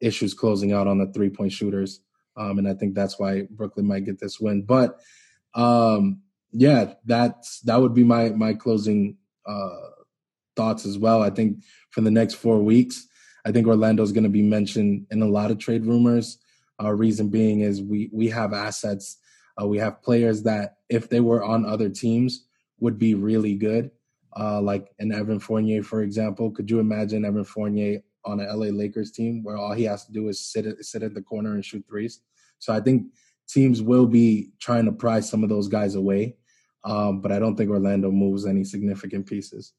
issues 0.00 0.34
closing 0.34 0.72
out 0.72 0.88
on 0.88 0.98
the 0.98 1.06
three 1.12 1.30
point 1.30 1.52
shooters, 1.52 2.00
um, 2.36 2.58
and 2.58 2.68
I 2.68 2.74
think 2.74 2.94
that's 2.94 3.18
why 3.18 3.46
Brooklyn 3.50 3.86
might 3.86 4.04
get 4.04 4.18
this 4.18 4.40
win. 4.40 4.62
But 4.62 5.00
um, 5.54 6.22
yeah, 6.50 6.94
that's 7.04 7.60
that 7.60 7.80
would 7.80 7.94
be 7.94 8.04
my 8.04 8.30
my 8.30 8.54
closing 8.54 9.16
uh, 9.46 9.90
thoughts 10.56 10.86
as 10.86 10.98
well. 10.98 11.22
I 11.22 11.30
think 11.30 11.62
for 11.90 12.00
the 12.00 12.10
next 12.10 12.34
four 12.34 12.62
weeks, 12.62 13.06
I 13.44 13.52
think 13.52 13.66
Orlando 13.66 14.02
is 14.02 14.12
going 14.12 14.24
to 14.24 14.30
be 14.30 14.42
mentioned 14.42 15.06
in 15.10 15.22
a 15.22 15.28
lot 15.28 15.50
of 15.50 15.58
trade 15.58 15.84
rumors. 15.84 16.38
Uh, 16.82 16.92
reason 16.92 17.28
being 17.28 17.60
is 17.60 17.82
we 17.82 18.10
we 18.12 18.28
have 18.28 18.52
assets, 18.52 19.18
uh, 19.60 19.66
we 19.66 19.78
have 19.78 20.02
players 20.02 20.42
that 20.44 20.76
if 20.88 21.08
they 21.08 21.20
were 21.20 21.44
on 21.44 21.64
other 21.64 21.88
teams 21.88 22.46
would 22.80 22.98
be 22.98 23.14
really 23.14 23.54
good, 23.54 23.90
uh, 24.38 24.60
like 24.60 24.92
an 24.98 25.12
Evan 25.12 25.38
Fournier, 25.38 25.82
for 25.82 26.02
example. 26.02 26.50
Could 26.50 26.70
you 26.70 26.80
imagine 26.80 27.24
Evan 27.24 27.44
Fournier 27.44 28.00
on 28.24 28.40
an 28.40 28.48
LA 28.48 28.66
Lakers 28.66 29.12
team 29.12 29.42
where 29.42 29.56
all 29.56 29.72
he 29.72 29.84
has 29.84 30.04
to 30.06 30.12
do 30.12 30.28
is 30.28 30.40
sit 30.40 30.66
sit 30.84 31.02
at 31.02 31.14
the 31.14 31.22
corner 31.22 31.54
and 31.54 31.64
shoot 31.64 31.84
threes? 31.88 32.20
So 32.58 32.72
I 32.72 32.80
think 32.80 33.06
teams 33.48 33.82
will 33.82 34.06
be 34.06 34.50
trying 34.60 34.86
to 34.86 34.92
pry 34.92 35.20
some 35.20 35.42
of 35.42 35.48
those 35.48 35.68
guys 35.68 35.94
away, 35.94 36.36
um, 36.84 37.20
but 37.20 37.32
I 37.32 37.38
don't 37.38 37.56
think 37.56 37.70
Orlando 37.70 38.10
moves 38.10 38.46
any 38.46 38.64
significant 38.64 39.26
pieces. 39.26 39.72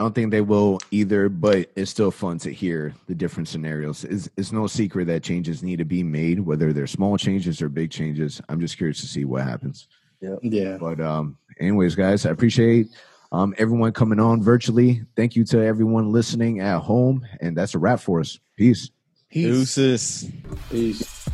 I 0.00 0.02
don't 0.02 0.14
think 0.14 0.30
they 0.30 0.40
will 0.40 0.78
either, 0.90 1.28
but 1.28 1.70
it's 1.76 1.90
still 1.90 2.10
fun 2.10 2.38
to 2.38 2.50
hear 2.50 2.94
the 3.06 3.14
different 3.14 3.48
scenarios. 3.48 4.02
It's, 4.04 4.30
it's 4.34 4.50
no 4.50 4.66
secret 4.66 5.08
that 5.08 5.22
changes 5.22 5.62
need 5.62 5.76
to 5.76 5.84
be 5.84 6.02
made, 6.02 6.40
whether 6.40 6.72
they're 6.72 6.86
small 6.86 7.18
changes 7.18 7.60
or 7.60 7.68
big 7.68 7.90
changes. 7.90 8.40
I'm 8.48 8.62
just 8.62 8.78
curious 8.78 9.02
to 9.02 9.06
see 9.06 9.26
what 9.26 9.42
happens. 9.42 9.88
Yeah. 10.22 10.36
Yeah. 10.40 10.78
But 10.78 11.02
um, 11.02 11.36
anyways, 11.60 11.96
guys, 11.96 12.24
I 12.24 12.30
appreciate 12.30 12.88
um, 13.30 13.54
everyone 13.58 13.92
coming 13.92 14.18
on 14.18 14.42
virtually. 14.42 15.02
Thank 15.16 15.36
you 15.36 15.44
to 15.44 15.62
everyone 15.62 16.10
listening 16.12 16.60
at 16.60 16.78
home, 16.78 17.26
and 17.42 17.54
that's 17.54 17.74
a 17.74 17.78
wrap 17.78 18.00
for 18.00 18.20
us. 18.20 18.38
Peace. 18.56 18.88
He's 19.28 19.44
Deuces. 19.48 20.30
Peace. 20.70 21.28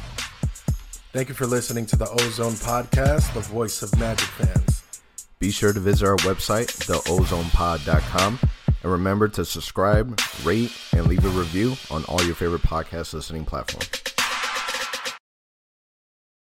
Thank 1.13 1.29
you 1.29 1.37
for 1.37 1.47
listening 1.47 1.87
to 1.87 1.95
the 1.95 2.11
Ozone 2.11 2.55
Podcast, 2.55 3.33
the 3.33 3.41
voice 3.43 3.83
of 3.83 3.97
Magic 3.97 4.27
fans. 4.27 4.83
Be 5.39 5.51
sure 5.51 5.73
to 5.73 5.81
visit 5.81 6.07
our 6.07 6.17
website, 6.17 6.67
theozonepod.com, 6.87 8.39
and 8.87 8.93
remember 8.93 9.27
to 9.27 9.45
subscribe, 9.45 10.17
rate, 10.45 10.71
and 10.93 11.09
leave 11.09 11.25
a 11.25 11.29
review 11.31 11.75
on 11.91 12.05
all 12.05 12.23
your 12.23 12.37
favorite 12.37 12.63
podcast 12.63 13.15
listening 13.15 13.45
platforms. 13.45 14.16